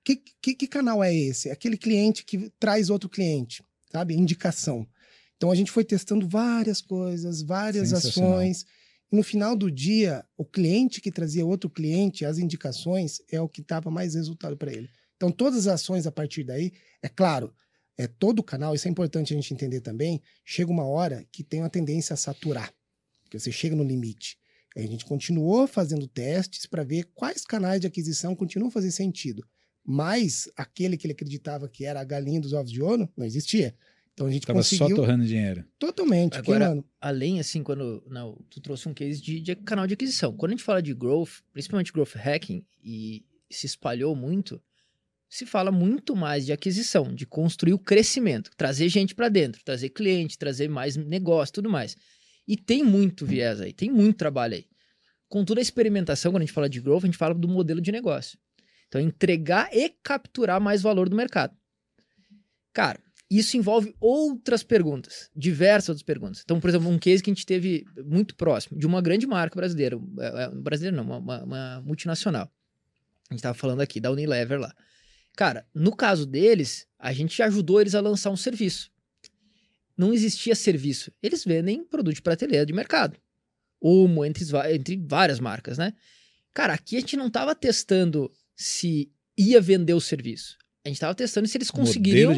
que, 0.03 0.21
que, 0.41 0.55
que 0.55 0.67
canal 0.67 1.03
é 1.03 1.13
esse? 1.13 1.49
Aquele 1.49 1.77
cliente 1.77 2.23
que 2.23 2.49
traz 2.57 2.89
outro 2.89 3.09
cliente, 3.09 3.61
sabe? 3.91 4.15
Indicação. 4.15 4.87
Então 5.35 5.51
a 5.51 5.55
gente 5.55 5.71
foi 5.71 5.83
testando 5.83 6.27
várias 6.27 6.81
coisas, 6.81 7.41
várias 7.41 7.91
ações. 7.91 8.65
No 9.11 9.23
final 9.23 9.55
do 9.55 9.71
dia, 9.71 10.25
o 10.35 10.43
cliente 10.43 10.99
que 10.99 11.11
trazia 11.11 11.45
outro 11.45 11.69
cliente, 11.69 12.25
as 12.25 12.37
indicações, 12.37 13.21
é 13.31 13.39
o 13.39 13.47
que 13.47 13.61
dava 13.61 13.91
mais 13.91 14.15
resultado 14.15 14.57
para 14.57 14.71
ele. 14.71 14.89
Então 15.15 15.31
todas 15.31 15.67
as 15.67 15.81
ações 15.81 16.05
a 16.05 16.11
partir 16.11 16.43
daí, 16.43 16.73
é 17.01 17.07
claro, 17.07 17.53
é 17.97 18.07
todo 18.07 18.39
o 18.39 18.43
canal, 18.43 18.75
isso 18.75 18.87
é 18.87 18.91
importante 18.91 19.33
a 19.33 19.35
gente 19.35 19.53
entender 19.53 19.79
também, 19.79 20.21
chega 20.43 20.71
uma 20.71 20.85
hora 20.85 21.25
que 21.31 21.43
tem 21.43 21.61
uma 21.61 21.69
tendência 21.69 22.13
a 22.13 22.17
saturar, 22.17 22.73
que 23.29 23.39
você 23.39 23.51
chega 23.51 23.75
no 23.75 23.83
limite. 23.83 24.37
A 24.75 24.81
gente 24.81 25.05
continuou 25.05 25.67
fazendo 25.67 26.05
testes 26.05 26.65
para 26.65 26.83
ver 26.83 27.05
quais 27.13 27.45
canais 27.45 27.79
de 27.79 27.87
aquisição 27.87 28.35
continuam 28.35 28.69
fazer 28.69 28.91
sentido. 28.91 29.41
Mas 29.85 30.49
aquele 30.57 30.97
que 30.97 31.05
ele 31.07 31.13
acreditava 31.13 31.69
que 31.69 31.85
era 31.85 32.01
a 32.01 32.03
galinha 32.03 32.41
dos 32.41 32.51
ovos 32.51 32.71
de 32.71 32.81
ouro 32.81 33.07
não 33.15 33.25
existia. 33.25 33.73
Então 34.15 34.27
a 34.27 34.31
gente 34.31 34.47
Tava 34.47 34.63
só 34.63 34.77
conseguiu 34.77 34.95
torrando 34.95 35.25
dinheiro. 35.25 35.65
totalmente, 35.77 36.37
Agora- 36.37 36.65
queimando. 36.67 36.85
Além, 37.01 37.37
assim, 37.39 37.61
quando. 37.61 38.01
Não, 38.09 38.41
tu 38.49 38.61
trouxe 38.61 38.87
um 38.87 38.93
case 38.93 39.21
de, 39.21 39.41
de 39.41 39.55
canal 39.57 39.85
de 39.85 39.93
aquisição. 39.93 40.31
Quando 40.35 40.51
a 40.51 40.55
gente 40.55 40.63
fala 40.63 40.81
de 40.81 40.93
growth, 40.93 41.41
principalmente 41.51 41.91
growth 41.91 42.15
hacking, 42.15 42.65
e 42.81 43.25
se 43.51 43.65
espalhou 43.65 44.15
muito, 44.15 44.61
se 45.29 45.45
fala 45.45 45.69
muito 45.69 46.15
mais 46.15 46.45
de 46.45 46.53
aquisição, 46.53 47.13
de 47.13 47.25
construir 47.25 47.73
o 47.73 47.77
crescimento, 47.79 48.51
trazer 48.55 48.87
gente 48.87 49.13
para 49.13 49.27
dentro, 49.27 49.61
trazer 49.65 49.89
cliente, 49.89 50.37
trazer 50.37 50.69
mais 50.69 50.95
negócio, 50.95 51.53
tudo 51.55 51.69
mais. 51.69 51.97
E 52.47 52.55
tem 52.55 52.83
muito 52.85 53.25
viés 53.25 53.59
aí, 53.59 53.73
tem 53.73 53.91
muito 53.91 54.15
trabalho 54.17 54.53
aí. 54.55 54.65
Com 55.27 55.43
toda 55.43 55.59
a 55.59 55.61
experimentação, 55.61 56.31
quando 56.31 56.43
a 56.43 56.45
gente 56.45 56.53
fala 56.53 56.69
de 56.69 56.79
growth, 56.79 57.03
a 57.03 57.07
gente 57.07 57.17
fala 57.17 57.33
do 57.33 57.49
modelo 57.49 57.81
de 57.81 57.91
negócio. 57.91 58.39
Então, 58.87 59.01
entregar 59.01 59.67
e 59.75 59.89
capturar 60.01 60.61
mais 60.61 60.81
valor 60.81 61.09
do 61.09 61.15
mercado. 61.17 61.53
Cara, 62.71 62.99
isso 63.29 63.57
envolve 63.57 63.95
outras 63.99 64.61
perguntas, 64.63 65.29
diversas 65.35 65.89
outras 65.89 66.03
perguntas. 66.03 66.41
Então, 66.43 66.59
por 66.59 66.69
exemplo, 66.69 66.87
um 66.89 66.99
case 66.99 67.23
que 67.23 67.29
a 67.29 67.33
gente 67.33 67.45
teve 67.45 67.85
muito 68.05 68.35
próximo, 68.35 68.77
de 68.77 68.85
uma 68.85 69.01
grande 69.01 69.25
marca 69.25 69.55
brasileira, 69.55 69.97
é, 70.19 70.43
é, 70.43 70.49
brasileira 70.49 70.95
não, 70.95 71.03
uma, 71.03 71.43
uma- 71.43 71.81
multinacional. 71.81 72.51
A 73.29 73.33
gente 73.33 73.39
estava 73.39 73.55
falando 73.57 73.81
aqui 73.81 73.99
da 73.99 74.11
Unilever 74.11 74.59
lá. 74.59 74.73
Cara, 75.35 75.67
no 75.73 75.95
caso 75.95 76.25
deles, 76.25 76.87
a 76.99 77.11
gente 77.11 77.41
ajudou 77.41 77.81
eles 77.81 77.95
a 77.95 77.99
lançar 78.01 78.29
um 78.29 78.37
serviço. 78.37 78.91
Não 79.97 80.13
existia 80.13 80.55
serviço. 80.55 81.11
Eles 81.21 81.43
vendem 81.43 81.83
produto 81.83 82.15
de 82.15 82.21
prateleira 82.21 82.65
de 82.65 82.73
mercado. 82.73 83.17
Omo, 83.81 84.23
entre, 84.23 84.45
entre 84.71 84.97
várias 84.97 85.39
marcas, 85.39 85.77
né? 85.77 85.93
Cara, 86.53 86.73
aqui 86.73 86.97
a 86.97 86.99
gente 86.99 87.17
não 87.17 87.27
estava 87.27 87.53
testando 87.55 88.31
se 88.55 89.11
ia 89.37 89.59
vender 89.59 89.93
o 89.93 89.99
serviço. 90.01 90.57
A 90.85 90.87
gente 90.87 90.97
estava 90.97 91.15
testando 91.15 91.47
se 91.47 91.57
eles 91.57 91.71
conseguiriam 91.71 92.31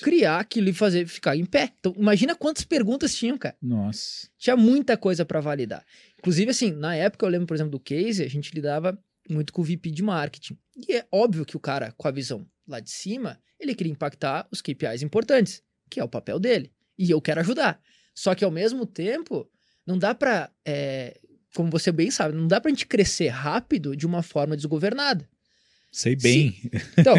criar 0.00 0.38
aquilo 0.38 0.68
e 0.68 0.72
fazer 0.72 1.08
ficar 1.08 1.36
em 1.36 1.44
pé. 1.44 1.72
Então, 1.80 1.92
imagina 1.98 2.36
quantas 2.36 2.62
perguntas 2.62 3.12
tinham, 3.12 3.36
cara. 3.36 3.56
Nossa. 3.60 4.28
Tinha 4.38 4.56
muita 4.56 4.96
coisa 4.96 5.24
para 5.24 5.40
validar. 5.40 5.84
Inclusive, 6.16 6.52
assim, 6.52 6.70
na 6.70 6.94
época 6.94 7.26
eu 7.26 7.30
lembro, 7.30 7.48
por 7.48 7.54
exemplo, 7.54 7.72
do 7.72 7.80
case, 7.80 8.22
a 8.22 8.30
gente 8.30 8.54
lidava 8.54 8.96
muito 9.28 9.52
com 9.52 9.60
o 9.60 9.64
VP 9.64 9.90
de 9.90 10.04
marketing. 10.04 10.56
E 10.76 10.92
é 10.94 11.06
óbvio 11.10 11.44
que 11.44 11.56
o 11.56 11.60
cara, 11.60 11.92
com 11.96 12.06
a 12.06 12.12
visão 12.12 12.46
lá 12.64 12.78
de 12.78 12.92
cima, 12.92 13.40
ele 13.58 13.74
queria 13.74 13.92
impactar 13.92 14.46
os 14.52 14.62
KPIs 14.62 15.02
importantes, 15.02 15.60
que 15.90 15.98
é 15.98 16.04
o 16.04 16.08
papel 16.08 16.38
dele. 16.38 16.70
E 16.96 17.10
eu 17.10 17.20
quero 17.20 17.40
ajudar. 17.40 17.80
Só 18.14 18.36
que 18.36 18.44
ao 18.44 18.52
mesmo 18.52 18.86
tempo, 18.86 19.50
não 19.84 19.98
dá 19.98 20.14
pra, 20.14 20.48
é, 20.64 21.18
como 21.56 21.68
você 21.68 21.90
bem 21.90 22.08
sabe, 22.08 22.36
não 22.36 22.46
dá 22.46 22.60
pra 22.60 22.70
gente 22.70 22.86
crescer 22.86 23.28
rápido 23.28 23.96
de 23.96 24.06
uma 24.06 24.22
forma 24.22 24.56
desgovernada. 24.56 25.28
Sei 25.90 26.14
bem. 26.14 26.54
Então, 26.96 27.14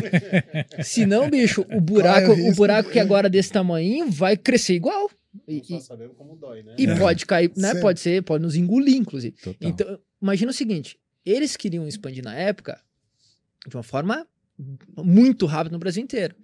se 0.83 1.05
não, 1.05 1.29
bicho, 1.29 1.65
o 1.71 1.81
buraco, 1.81 2.27
Corre 2.27 2.41
o 2.43 2.51
o 2.51 2.55
buraco 2.55 2.89
que 2.89 2.99
agora 2.99 3.27
é 3.27 3.29
desse 3.29 3.51
tamanho 3.51 4.09
vai 4.09 4.37
crescer 4.37 4.75
igual. 4.75 5.09
E, 5.47 5.61
e- 5.69 5.81
sabemos 5.81 6.15
como 6.17 6.35
dói, 6.35 6.63
né? 6.63 6.75
e 6.77 6.85
É. 6.85 6.95
pode 6.97 7.25
cair, 7.25 7.51
né? 7.57 7.75
Pode 7.75 7.99
ser, 7.99 8.23
pode 8.23 8.43
nos 8.43 8.55
engolir, 8.55 8.95
inclusive. 8.95 9.35
Total. 9.41 9.69
Então, 9.69 9.99
imagina 10.21 10.51
o 10.51 10.53
seguinte: 10.53 10.97
eles 11.25 11.57
queriam 11.57 11.87
expandir 11.87 12.23
na 12.23 12.33
época 12.35 12.81
de 13.67 13.75
uma 13.75 13.83
forma 13.83 14.25
muito 14.97 15.45
rápida 15.45 15.73
no 15.73 15.79
Brasil 15.79 16.03
inteiro. 16.03 16.35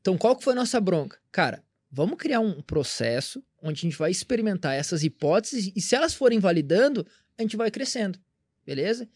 Então, 0.00 0.16
qual 0.16 0.34
que 0.36 0.44
foi 0.44 0.52
a 0.52 0.56
nossa 0.56 0.80
bronca? 0.80 1.18
Cara, 1.30 1.62
vamos 1.90 2.16
criar 2.18 2.40
um 2.40 2.60
processo 2.62 3.42
onde 3.62 3.80
a 3.80 3.82
gente 3.90 3.98
vai 3.98 4.10
experimentar 4.10 4.74
essas 4.74 5.02
hipóteses 5.04 5.72
e 5.74 5.80
se 5.80 5.94
elas 5.94 6.14
forem 6.14 6.38
validando, 6.38 7.06
a 7.38 7.42
gente 7.42 7.56
vai 7.56 7.70
crescendo. 7.70 8.18
Beleza? 8.64 9.08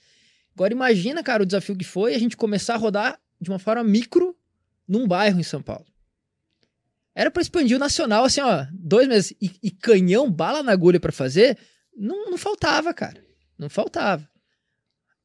Agora 0.54 0.72
imagina, 0.72 1.22
cara, 1.22 1.42
o 1.42 1.46
desafio 1.46 1.76
que 1.76 1.84
foi 1.84 2.14
a 2.14 2.18
gente 2.18 2.36
começar 2.36 2.74
a 2.74 2.78
rodar 2.78 3.20
de 3.40 3.48
uma 3.50 3.58
forma 3.58 3.82
micro 3.82 4.36
num 4.86 5.06
bairro 5.06 5.40
em 5.40 5.44
São 5.44 5.62
Paulo. 5.62 5.86
Era 7.14 7.30
pra 7.30 7.42
expandir 7.42 7.76
o 7.76 7.80
nacional, 7.80 8.24
assim, 8.24 8.40
ó, 8.40 8.66
dois 8.72 9.08
meses. 9.08 9.34
E, 9.40 9.50
e 9.62 9.70
canhão, 9.70 10.30
bala 10.30 10.62
na 10.62 10.72
agulha 10.72 11.00
pra 11.00 11.12
fazer, 11.12 11.58
não, 11.96 12.30
não 12.30 12.38
faltava, 12.38 12.94
cara. 12.94 13.24
Não 13.58 13.68
faltava. 13.68 14.28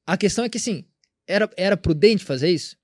A 0.05 0.17
questão 0.17 0.45
é 0.45 0.49
que, 0.49 0.57
assim, 0.57 0.85
era, 1.27 1.49
era 1.55 1.77
prudente 1.77 2.23
fazer 2.23 2.49
isso? 2.49 2.77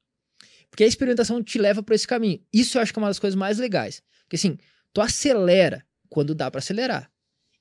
Porque 0.70 0.84
a 0.84 0.88
experimentação 0.88 1.44
te 1.44 1.60
leva 1.60 1.84
pra 1.84 1.96
esse 1.96 2.08
caminho. 2.08 2.42
Isso 2.54 2.78
eu 2.78 2.82
acho 2.82 2.94
que 2.94 3.00
é 3.00 3.02
uma 3.02 3.10
das 3.10 3.20
coisas 3.20 3.36
mais 3.36 3.58
legais. 3.58 4.02
Porque, 4.24 4.38
assim, 4.38 4.58
tu 4.94 5.02
acelera 5.02 5.86
quando 6.10 6.34
dá 6.34 6.50
pra 6.50 6.60
acelerar. 6.60 7.12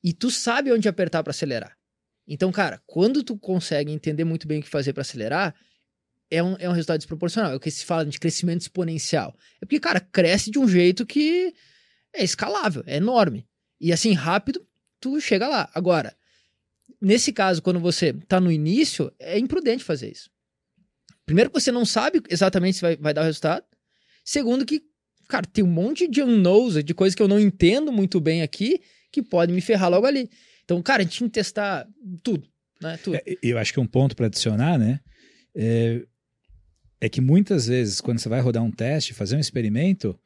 E 0.02 0.12
tu 0.12 0.30
sabe 0.30 0.72
onde 0.72 0.88
apertar 0.88 1.22
pra 1.22 1.32
acelerar. 1.32 1.76
Então, 2.32 2.52
cara, 2.52 2.80
quando 2.86 3.24
tu 3.24 3.36
consegue 3.36 3.90
entender 3.90 4.22
muito 4.22 4.46
bem 4.46 4.60
o 4.60 4.62
que 4.62 4.68
fazer 4.68 4.92
pra 4.92 5.00
acelerar, 5.00 5.52
é 6.30 6.40
um, 6.40 6.54
é 6.60 6.68
um 6.68 6.72
resultado 6.72 6.98
desproporcional. 6.98 7.50
É 7.50 7.56
o 7.56 7.60
que 7.60 7.72
se 7.72 7.84
fala 7.84 8.06
de 8.06 8.20
crescimento 8.20 8.60
exponencial. 8.60 9.36
É 9.60 9.66
porque, 9.66 9.80
cara, 9.80 9.98
cresce 9.98 10.48
de 10.48 10.56
um 10.56 10.68
jeito 10.68 11.04
que 11.04 11.52
é 12.14 12.22
escalável, 12.22 12.84
é 12.86 12.98
enorme. 12.98 13.48
E 13.80 13.92
assim, 13.92 14.12
rápido, 14.12 14.64
tu 15.00 15.20
chega 15.20 15.48
lá. 15.48 15.68
Agora, 15.74 16.16
nesse 17.02 17.32
caso, 17.32 17.60
quando 17.60 17.80
você 17.80 18.12
tá 18.12 18.38
no 18.38 18.52
início, 18.52 19.12
é 19.18 19.36
imprudente 19.36 19.82
fazer 19.82 20.12
isso. 20.12 20.30
Primeiro 21.26 21.50
que 21.50 21.60
você 21.60 21.72
não 21.72 21.84
sabe 21.84 22.22
exatamente 22.30 22.76
se 22.76 22.82
vai, 22.82 22.96
vai 22.96 23.12
dar 23.12 23.22
o 23.22 23.24
resultado. 23.24 23.64
Segundo 24.24 24.64
que, 24.64 24.84
cara, 25.28 25.44
tem 25.52 25.64
um 25.64 25.66
monte 25.66 26.06
de 26.06 26.22
unknowns, 26.22 26.84
de 26.84 26.94
coisas 26.94 27.16
que 27.16 27.22
eu 27.22 27.28
não 27.28 27.40
entendo 27.40 27.90
muito 27.90 28.20
bem 28.20 28.42
aqui, 28.42 28.80
que 29.10 29.20
pode 29.20 29.52
me 29.52 29.60
ferrar 29.60 29.90
logo 29.90 30.06
ali. 30.06 30.30
Então, 30.70 30.80
cara, 30.80 31.02
a 31.02 31.04
gente 31.04 31.16
tinha 31.16 31.28
que 31.28 31.34
testar 31.34 31.84
tudo, 32.22 32.46
né? 32.80 32.96
Tudo. 33.02 33.16
É, 33.16 33.22
eu 33.42 33.58
acho 33.58 33.72
que 33.72 33.80
um 33.80 33.86
ponto 33.86 34.14
para 34.14 34.26
adicionar, 34.26 34.78
né? 34.78 35.00
É, 35.52 36.00
é 37.00 37.08
que 37.08 37.20
muitas 37.20 37.66
vezes, 37.66 38.00
quando 38.00 38.20
você 38.20 38.28
vai 38.28 38.40
rodar 38.40 38.62
um 38.62 38.70
teste, 38.70 39.12
fazer 39.12 39.34
um 39.34 39.40
experimento, 39.40 40.16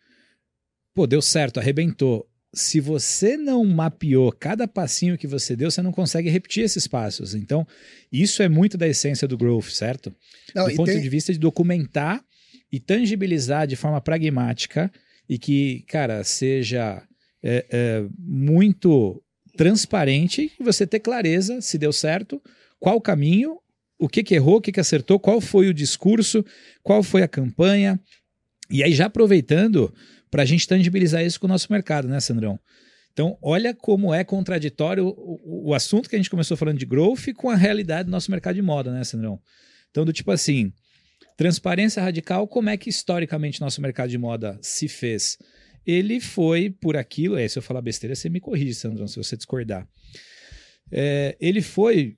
pô, 0.93 1.07
deu 1.07 1.23
certo, 1.23 1.59
arrebentou. 1.59 2.29
Se 2.53 2.79
você 2.79 3.39
não 3.39 3.65
mapeou 3.65 4.31
cada 4.31 4.69
passinho 4.69 5.17
que 5.17 5.27
você 5.27 5.57
deu, 5.57 5.71
você 5.71 5.81
não 5.81 5.91
consegue 5.91 6.29
repetir 6.29 6.63
esses 6.63 6.87
passos. 6.87 7.35
Então, 7.35 7.67
isso 8.13 8.43
é 8.43 8.49
muito 8.49 8.77
da 8.77 8.87
essência 8.87 9.27
do 9.27 9.39
growth, 9.39 9.71
certo? 9.71 10.15
Não, 10.55 10.69
do 10.69 10.77
ponto 10.77 10.91
tem- 10.91 11.01
de 11.01 11.09
vista 11.09 11.33
de 11.33 11.39
documentar 11.39 12.23
e 12.71 12.79
tangibilizar 12.79 13.67
de 13.67 13.77
forma 13.77 13.99
pragmática 13.99 14.93
e 15.27 15.39
que, 15.39 15.87
cara, 15.89 16.23
seja 16.23 17.03
é, 17.43 17.67
é, 17.71 18.07
muito 18.19 19.24
transparente 19.57 20.53
e 20.59 20.63
você 20.63 20.87
ter 20.87 21.01
clareza 21.01 21.61
se 21.61 21.79
deu 21.79 21.93
certo, 21.93 22.43
qual 22.79 22.97
o 22.97 23.01
caminho, 23.01 23.59
o 23.99 24.09
que, 24.09 24.23
que 24.23 24.35
errou, 24.35 24.57
o 24.57 24.61
que, 24.61 24.73
que 24.73 24.81
acertou, 24.81 25.19
qual 25.19 25.41
foi 25.41 25.69
o 25.69 25.75
discurso, 25.75 26.45
qual 26.83 27.03
foi 27.03 27.23
a 27.23 27.29
campanha. 27.29 28.01
E 28.71 28.83
aí, 28.83 28.93
já 28.93 29.07
aproveitando 29.07 29.93
para 30.31 30.43
a 30.43 30.47
gente 30.47 30.67
tangibilizar 30.67 31.25
isso 31.25 31.39
com 31.39 31.47
o 31.47 31.49
nosso 31.49 31.71
mercado, 31.71 32.09
né, 32.09 32.19
Sandrão? 32.21 32.59
Então, 33.13 33.39
olha 33.41 33.73
como 33.73 34.13
é 34.13 34.25
contraditório 34.25 35.07
o, 35.07 35.69
o, 35.69 35.75
assunto 35.75 36.09
que 36.11 36.17
a 36.17 36.19
gente 36.19 36.29
começou 36.31 36.57
falando 36.57 36.79
de 36.79 36.85
growth 36.85 37.33
com 37.37 37.49
a 37.49 37.55
realidade 37.55 38.07
do 38.07 38.11
nosso 38.11 38.31
mercado 38.31 38.57
de 38.57 38.63
moda, 38.63 38.93
né, 38.93 39.05
Sandrão? 39.05 39.41
Então, 39.91 40.05
do 40.05 40.13
tipo 40.13 40.33
assim, 40.33 40.73
transparência 41.37 42.03
radical, 42.03 42.49
como 42.49 42.71
é 42.71 42.77
que 42.77 42.91
historicamente 42.91 43.61
nosso 43.61 43.81
mercado 43.81 44.11
de 44.11 44.19
moda 44.19 44.59
se 44.61 44.89
fez? 44.89 45.39
Ele 45.87 46.21
foi 46.21 46.71
por 46.71 46.97
aquilo, 46.97 47.37
é, 47.37 47.47
se 47.47 47.59
eu 47.59 47.63
falar 47.63 47.83
besteira, 47.83 48.15
você 48.15 48.29
me 48.29 48.41
corrige, 48.41 48.75
Sandrão, 48.75 49.07
se 49.07 49.17
você 49.17 49.37
discordar. 49.37 49.89
É, 50.91 51.37
ele 51.41 51.63
foi 51.63 52.17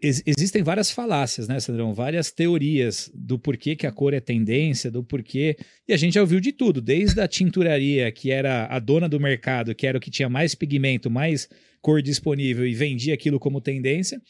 Ex 0.00 0.22
existem 0.26 0.62
várias 0.62 0.90
falácias, 0.90 1.48
né, 1.48 1.58
Sandrão? 1.58 1.94
Várias 1.94 2.30
teorias 2.30 3.10
do 3.14 3.38
porquê 3.38 3.74
que 3.74 3.86
a 3.86 3.92
cor 3.92 4.12
é 4.12 4.20
tendência, 4.20 4.90
do 4.90 5.02
porquê. 5.02 5.56
E 5.88 5.92
a 5.92 5.96
gente 5.96 6.14
já 6.14 6.20
ouviu 6.20 6.38
de 6.38 6.52
tudo, 6.52 6.82
desde 6.82 7.18
a 7.20 7.26
tinturaria, 7.26 8.10
que 8.12 8.30
era 8.30 8.66
a 8.66 8.78
dona 8.78 9.08
do 9.08 9.18
mercado, 9.18 9.74
que 9.74 9.86
era 9.86 9.96
o 9.96 10.00
que 10.00 10.10
tinha 10.10 10.28
mais 10.28 10.54
pigmento, 10.54 11.10
mais 11.10 11.48
cor 11.80 12.02
disponível 12.02 12.66
e 12.66 12.74
vendia 12.74 13.14
aquilo 13.14 13.40
como 13.40 13.60
tendência. 13.60 14.20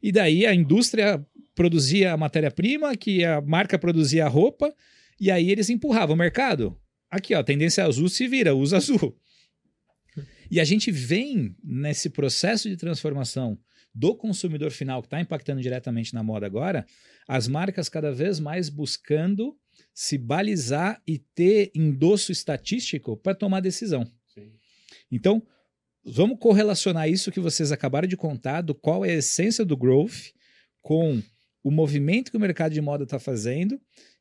E 0.00 0.12
daí 0.12 0.46
a 0.46 0.54
indústria 0.54 1.20
produzia 1.56 2.12
a 2.12 2.16
matéria-prima, 2.16 2.96
que 2.96 3.24
a 3.24 3.40
marca 3.40 3.78
produzia 3.78 4.26
a 4.26 4.28
roupa, 4.28 4.72
e 5.20 5.30
aí 5.30 5.50
eles 5.50 5.70
empurravam 5.70 6.14
o 6.14 6.18
mercado. 6.18 6.76
Aqui, 7.10 7.34
ó, 7.34 7.42
tendência 7.42 7.84
azul 7.84 8.08
se 8.08 8.26
vira, 8.26 8.54
usa 8.54 8.76
azul. 8.78 9.16
E 10.50 10.60
a 10.60 10.64
gente 10.64 10.90
vem 10.90 11.56
nesse 11.62 12.10
processo 12.10 12.68
de 12.68 12.76
transformação 12.76 13.58
do 13.94 14.14
consumidor 14.14 14.70
final 14.70 15.00
que 15.00 15.06
está 15.06 15.20
impactando 15.20 15.60
diretamente 15.60 16.12
na 16.12 16.22
moda 16.22 16.44
agora, 16.44 16.86
as 17.26 17.48
marcas 17.48 17.88
cada 17.88 18.12
vez 18.12 18.38
mais 18.38 18.68
buscando 18.68 19.56
se 19.94 20.18
balizar 20.18 21.02
e 21.06 21.18
ter 21.18 21.70
endosso 21.74 22.30
estatístico 22.30 23.16
para 23.16 23.34
tomar 23.34 23.60
decisão. 23.60 24.04
Sim. 24.26 24.52
Então, 25.10 25.42
vamos 26.04 26.38
correlacionar 26.38 27.08
isso 27.08 27.32
que 27.32 27.40
vocês 27.40 27.72
acabaram 27.72 28.06
de 28.06 28.16
contar, 28.16 28.60
do 28.60 28.74
qual 28.74 29.04
é 29.04 29.10
a 29.10 29.14
essência 29.14 29.64
do 29.64 29.76
growth, 29.76 30.32
com 30.82 31.22
o 31.64 31.70
movimento 31.70 32.30
que 32.30 32.36
o 32.36 32.40
mercado 32.40 32.72
de 32.72 32.80
moda 32.80 33.04
está 33.04 33.18
fazendo 33.18 33.80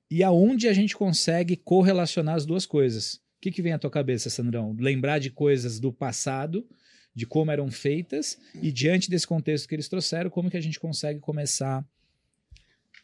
e 0.10 0.24
aonde 0.24 0.68
a 0.68 0.74
gente 0.74 0.96
consegue 0.96 1.56
correlacionar 1.56 2.36
as 2.36 2.46
duas 2.46 2.66
coisas. 2.66 3.16
O 3.16 3.20
que, 3.42 3.52
que 3.52 3.62
vem 3.62 3.74
à 3.74 3.80
tua 3.80 3.90
cabeça, 3.90 4.30
Sandrão? 4.30 4.76
Lembrar 4.80 5.20
de 5.20 5.30
coisas 5.30 5.80
do 5.80 5.92
passado 5.92 6.68
de 7.16 7.26
como 7.26 7.50
eram 7.50 7.72
feitas 7.72 8.38
e 8.62 8.72
diante 8.72 9.10
desse 9.10 9.26
contexto 9.26 9.70
que 9.70 9.76
eles 9.76 9.88
trouxeram, 9.88 10.30
como 10.30 10.50
que 10.50 10.58
a 10.58 10.62
gente 10.62 10.80
consegue 10.80 11.20
começar. 11.20 11.88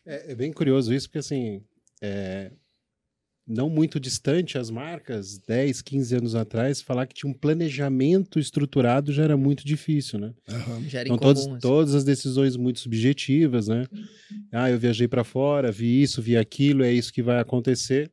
É, 0.06 0.34
é 0.34 0.36
bem 0.36 0.52
curioso 0.52 0.94
isso, 0.94 1.08
porque 1.08 1.20
assim, 1.20 1.64
é, 2.02 2.52
não 3.52 3.70
muito 3.70 4.00
distante 4.00 4.58
as 4.58 4.70
marcas, 4.70 5.38
10, 5.38 5.82
15 5.82 6.16
anos 6.16 6.36
atrás, 6.36 6.82
falar 6.82 7.06
que 7.06 7.14
tinha 7.14 7.30
um 7.30 7.34
planejamento 7.34 8.40
estruturado 8.40 9.12
já 9.12 9.24
era 9.24 9.36
muito 9.36 9.66
difícil, 9.66 10.20
né? 10.20 10.34
Uhum. 10.50 10.90
Já 10.90 11.00
era 11.00 11.10
então, 11.10 11.18
todas, 11.18 11.48
assim. 11.48 11.60
todas 11.60 11.96
as 11.96 12.04
decisões 12.04 12.56
muito 12.56 12.80
subjetivas, 12.80 13.68
né? 13.68 13.86
Ah, 14.52 14.72
eu 14.72 14.80
viajei 14.80 15.08
para 15.08 15.24
fora, 15.24 15.72
vi 15.72 16.02
isso, 16.02 16.22
vi 16.22 16.38
aquilo, 16.38 16.84
é 16.84 16.92
isso 16.92 17.14
que 17.14 17.22
vai 17.22 17.40
acontecer. 17.40 18.10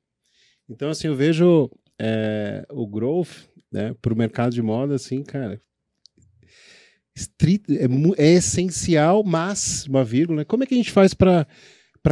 Então, 0.69 0.91
assim, 0.91 1.07
eu 1.07 1.15
vejo 1.15 1.71
é, 1.99 2.67
o 2.71 2.87
growth 2.87 3.49
né, 3.71 3.95
para 4.03 4.13
o 4.13 4.17
mercado 4.17 4.53
de 4.53 4.63
moda, 4.63 4.97
assim, 4.97 5.23
cara, 5.23 5.61
estrito, 7.15 7.73
é, 7.73 7.87
é, 8.17 8.33
essencial, 8.35 9.23
mas, 9.25 9.87
uma 9.87 10.05
vírgula, 10.05 10.45
como 10.45 10.65
é 10.65 10.67
que 10.67 10.75
a 10.75 10.77
gente 10.77 10.91
faz 10.91 11.15
para 11.15 11.47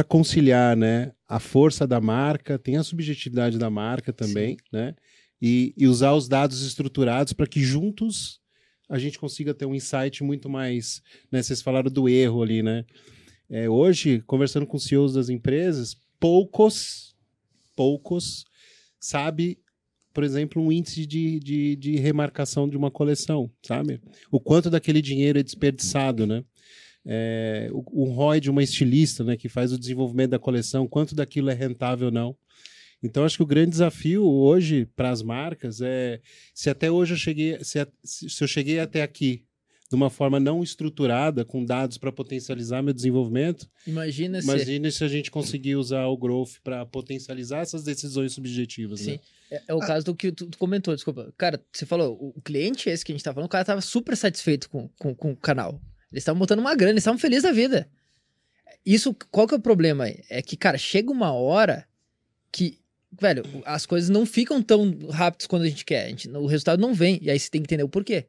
conciliar 0.07 0.75
né, 0.75 1.11
a 1.27 1.39
força 1.39 1.85
da 1.85 1.99
marca, 1.99 2.57
tem 2.57 2.77
a 2.77 2.83
subjetividade 2.83 3.57
da 3.57 3.69
marca 3.69 4.13
também, 4.13 4.51
Sim. 4.51 4.57
né? 4.71 4.95
E, 5.41 5.73
e 5.77 5.85
usar 5.85 6.13
os 6.13 6.27
dados 6.27 6.65
estruturados 6.65 7.33
para 7.33 7.45
que 7.45 7.61
juntos 7.61 8.39
a 8.89 8.97
gente 8.97 9.19
consiga 9.19 9.53
ter 9.53 9.65
um 9.65 9.75
insight 9.75 10.23
muito 10.23 10.49
mais. 10.49 11.01
Né? 11.31 11.43
Vocês 11.43 11.61
falaram 11.61 11.91
do 11.91 12.09
erro 12.09 12.41
ali, 12.41 12.63
né? 12.63 12.85
É, 13.49 13.69
hoje, 13.69 14.23
conversando 14.25 14.65
com 14.65 14.79
CEOs 14.79 15.13
das 15.13 15.29
empresas, 15.29 15.95
poucos, 16.19 17.15
poucos 17.75 18.45
sabe 18.99 19.59
por 20.17 20.23
exemplo, 20.23 20.59
um 20.59 20.71
índice 20.71 21.05
de, 21.05 21.39
de, 21.39 21.75
de 21.75 21.95
remarcação 21.97 22.67
de 22.67 22.75
uma 22.75 22.89
coleção, 22.89 23.51
sabe? 23.61 24.01
O 24.31 24.39
quanto 24.39 24.67
daquele 24.67 24.99
dinheiro 24.99 25.37
é 25.37 25.43
desperdiçado, 25.43 26.25
né? 26.25 26.43
É, 27.07 27.69
o, 27.71 28.03
o 28.03 28.11
ROI 28.11 28.41
de 28.41 28.49
uma 28.49 28.61
estilista, 28.61 29.23
né, 29.23 29.37
que 29.37 29.47
faz 29.47 29.71
o 29.71 29.79
desenvolvimento 29.79 30.31
da 30.31 30.39
coleção, 30.39 30.87
quanto 30.87 31.15
daquilo 31.15 31.49
é 31.49 31.53
rentável 31.53 32.07
ou 32.07 32.11
não. 32.11 32.35
Então, 33.01 33.23
acho 33.23 33.37
que 33.37 33.43
o 33.43 33.47
grande 33.47 33.71
desafio 33.71 34.25
hoje 34.25 34.87
para 34.95 35.09
as 35.09 35.21
marcas 35.21 35.81
é 35.81 36.19
se 36.53 36.69
até 36.69 36.91
hoje 36.91 37.13
eu 37.13 37.17
cheguei, 37.17 37.63
se, 37.63 37.87
se 38.03 38.43
eu 38.43 38.47
cheguei 38.47 38.79
até 38.79 39.03
aqui 39.03 39.45
de 39.89 39.95
uma 39.95 40.09
forma 40.09 40.39
não 40.39 40.61
estruturada, 40.61 41.45
com 41.45 41.63
dados 41.63 41.97
para 41.97 42.11
potencializar 42.11 42.81
meu 42.81 42.93
desenvolvimento. 42.93 43.69
Imagina, 43.85 44.39
imagina 44.39 44.91
se... 44.91 44.97
se 44.97 45.03
a 45.03 45.07
gente 45.07 45.31
conseguir 45.31 45.77
usar 45.77 46.05
o 46.07 46.17
growth 46.17 46.59
para 46.61 46.85
potencializar 46.85 47.59
essas 47.59 47.83
decisões 47.83 48.33
subjetivas. 48.33 48.99
Sim. 48.99 49.11
Né? 49.11 49.19
É, 49.49 49.61
é, 49.69 49.73
o 49.73 49.81
ah. 49.81 49.87
caso 49.87 50.05
do 50.05 50.15
que 50.15 50.31
tu, 50.31 50.49
comentou, 50.57 50.93
desculpa. 50.93 51.33
Cara, 51.37 51.63
você 51.71 51.85
falou, 51.85 52.33
o 52.35 52.41
cliente 52.41 52.89
esse 52.89 53.05
que 53.05 53.13
a 53.13 53.15
gente 53.15 53.23
tá 53.23 53.33
falando, 53.33 53.47
o 53.47 53.49
cara 53.49 53.63
tava 53.63 53.81
super 53.81 54.17
satisfeito 54.17 54.69
com, 54.69 54.89
com, 54.99 55.15
com 55.15 55.31
o 55.31 55.37
canal. 55.37 55.81
Eles 56.11 56.21
estavam 56.21 56.39
botando 56.39 56.59
uma 56.59 56.75
grana, 56.75 56.93
eles 56.93 57.01
estavam 57.01 57.19
felizes 57.19 57.43
da 57.43 57.51
vida. 57.51 57.89
Isso, 58.85 59.13
qual 59.31 59.47
que 59.47 59.53
é 59.53 59.57
o 59.57 59.61
problema? 59.61 60.05
É 60.29 60.41
que, 60.41 60.55
cara, 60.55 60.77
chega 60.77 61.11
uma 61.11 61.33
hora 61.33 61.85
que, 62.51 62.79
velho, 63.19 63.43
as 63.65 63.85
coisas 63.85 64.09
não 64.09 64.25
ficam 64.25 64.61
tão 64.61 64.97
rápidas 65.09 65.45
quando 65.47 65.63
a 65.63 65.67
gente 65.67 65.83
quer. 65.83 66.05
A 66.05 66.09
gente, 66.09 66.29
o 66.29 66.45
resultado 66.45 66.79
não 66.79 66.93
vem. 66.93 67.19
E 67.21 67.29
aí 67.29 67.37
você 67.37 67.49
tem 67.49 67.61
que 67.61 67.65
entender 67.65 67.83
o 67.83 67.89
porquê. 67.89 68.27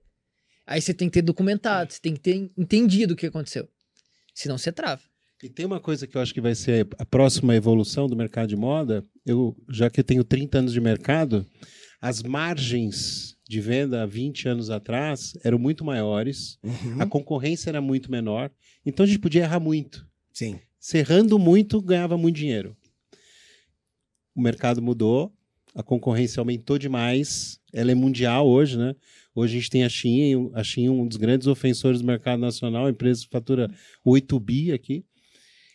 Aí 0.66 0.82
você 0.82 0.92
tem 0.92 1.08
que 1.08 1.14
ter 1.14 1.22
documentado, 1.22 1.92
você 1.92 2.00
tem 2.00 2.12
que 2.12 2.20
ter 2.20 2.50
entendido 2.56 3.14
o 3.14 3.16
que 3.16 3.26
aconteceu. 3.26 3.68
Senão 4.34 4.58
você 4.58 4.72
trava. 4.72 5.00
E 5.42 5.48
tem 5.48 5.64
uma 5.64 5.80
coisa 5.80 6.06
que 6.06 6.16
eu 6.16 6.20
acho 6.20 6.34
que 6.34 6.40
vai 6.40 6.54
ser 6.54 6.88
a 6.98 7.06
próxima 7.06 7.54
evolução 7.54 8.08
do 8.08 8.16
mercado 8.16 8.48
de 8.48 8.56
moda. 8.56 9.04
Eu, 9.24 9.56
já 9.70 9.88
que 9.88 10.00
eu 10.00 10.04
tenho 10.04 10.24
30 10.24 10.58
anos 10.58 10.72
de 10.72 10.80
mercado, 10.80 11.46
as 12.00 12.22
margens 12.22 13.37
de 13.48 13.60
venda 13.62 14.02
há 14.02 14.06
20 14.06 14.46
anos 14.46 14.68
atrás 14.68 15.32
eram 15.42 15.58
muito 15.58 15.82
maiores, 15.82 16.58
uhum. 16.62 17.00
a 17.00 17.06
concorrência 17.06 17.70
era 17.70 17.80
muito 17.80 18.10
menor, 18.10 18.50
então 18.84 19.04
a 19.04 19.06
gente 19.06 19.18
podia 19.18 19.42
errar 19.42 19.58
muito. 19.58 20.06
Sim. 20.30 20.60
Serrando 20.78 21.38
muito, 21.38 21.80
ganhava 21.80 22.18
muito 22.18 22.36
dinheiro. 22.36 22.76
O 24.34 24.42
mercado 24.42 24.82
mudou, 24.82 25.32
a 25.74 25.82
concorrência 25.82 26.40
aumentou 26.40 26.78
demais, 26.78 27.58
ela 27.72 27.90
é 27.90 27.94
mundial 27.94 28.46
hoje, 28.46 28.76
né? 28.76 28.94
Hoje 29.34 29.56
a 29.56 29.60
gente 29.60 29.70
tem 29.70 29.84
a 29.84 29.88
Shein, 29.88 30.50
a 30.52 30.62
Shein 30.62 30.90
um 30.90 31.06
dos 31.06 31.16
grandes 31.16 31.46
ofensores 31.46 32.00
do 32.00 32.06
mercado 32.06 32.40
nacional, 32.40 32.86
a 32.86 32.90
empresa 32.90 33.22
que 33.24 33.30
fatura 33.30 33.70
8 34.04 34.38
bi 34.40 34.72
aqui. 34.72 35.04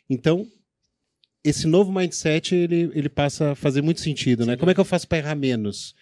Então, 0.08 0.46
esse 1.44 1.66
novo 1.66 1.92
mindset, 1.92 2.54
ele, 2.54 2.92
ele 2.94 3.10
passa 3.10 3.52
a 3.52 3.56
fazer 3.56 3.82
muito 3.82 4.00
sentido, 4.00 4.46
né? 4.46 4.56
Como 4.58 4.70
é 4.70 4.74
que 4.74 4.80
eu 4.80 4.86
faço 4.86 5.08
para 5.08 5.18
errar 5.18 5.36
menos? 5.36 5.96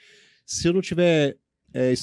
Se 0.46 0.68
eu 0.68 0.74
não 0.74 0.82
tiver 0.82 1.38
é, 1.74 1.94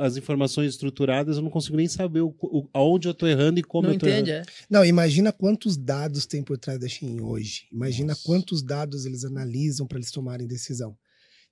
as 0.00 0.16
informações 0.16 0.70
estruturadas, 0.70 1.36
eu 1.36 1.42
não 1.42 1.50
consigo 1.50 1.76
nem 1.76 1.88
saber 1.88 2.20
o, 2.20 2.34
o, 2.42 2.68
aonde 2.72 3.08
eu 3.08 3.12
estou 3.12 3.28
errando 3.28 3.60
e 3.60 3.62
como 3.62 3.84
não 3.84 3.90
eu 3.90 3.96
estou 3.96 4.08
errando. 4.08 4.30
É. 4.30 4.42
Não, 4.68 4.84
imagina 4.84 5.32
quantos 5.32 5.76
dados 5.76 6.26
tem 6.26 6.42
por 6.42 6.56
trás 6.58 6.78
da 6.78 6.88
Shein 6.88 7.20
hoje. 7.20 7.66
Imagina 7.72 8.08
Nossa. 8.08 8.22
quantos 8.24 8.62
dados 8.62 9.04
eles 9.04 9.24
analisam 9.24 9.86
para 9.86 9.98
eles 9.98 10.10
tomarem 10.10 10.46
decisão. 10.46 10.96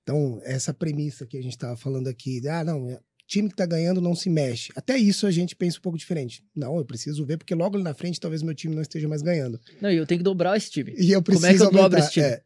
Então, 0.03 0.41
essa 0.45 0.75
premissa 0.75 1.27
que 1.27 1.37
a 1.37 1.43
gente 1.43 1.53
estava 1.53 1.77
falando 1.77 2.09
aqui, 2.09 2.41
ah, 2.49 2.65
não, 2.65 2.99
time 3.27 3.49
que 3.49 3.57
tá 3.57 3.65
ganhando 3.65 4.01
não 4.01 4.15
se 4.15 4.29
mexe. 4.29 4.73
Até 4.77 4.97
isso 4.97 5.27
a 5.27 5.31
gente 5.31 5.57
pensa 5.57 5.79
um 5.79 5.83
pouco 5.83 5.97
diferente. 5.97 6.45
Não, 6.55 6.77
eu 6.77 6.85
preciso 6.85 7.25
ver, 7.25 7.39
porque 7.39 7.55
logo 7.55 7.77
ali 7.77 7.85
na 7.85 7.95
frente 7.95 8.21
talvez 8.21 8.43
meu 8.43 8.55
time 8.55 8.75
não 8.75 8.83
esteja 8.83 9.09
mais 9.09 9.23
ganhando. 9.23 9.61
Não, 9.81 9.91
e 9.91 9.97
eu 9.97 10.07
tenho 10.07 10.19
que 10.19 10.25
dobrar 10.25 10.57
esse 10.57 10.71
time. 10.71 10.95
E 10.99 11.13
eu 11.13 11.23
preciso 11.23 11.47
Como 11.47 11.55
é 11.55 11.57
que 11.57 11.63
eu 11.63 11.67
aumentar, 11.67 11.83
dobro 11.83 11.99
esse 11.99 12.13
time? 12.13 12.27
É. 12.27 12.43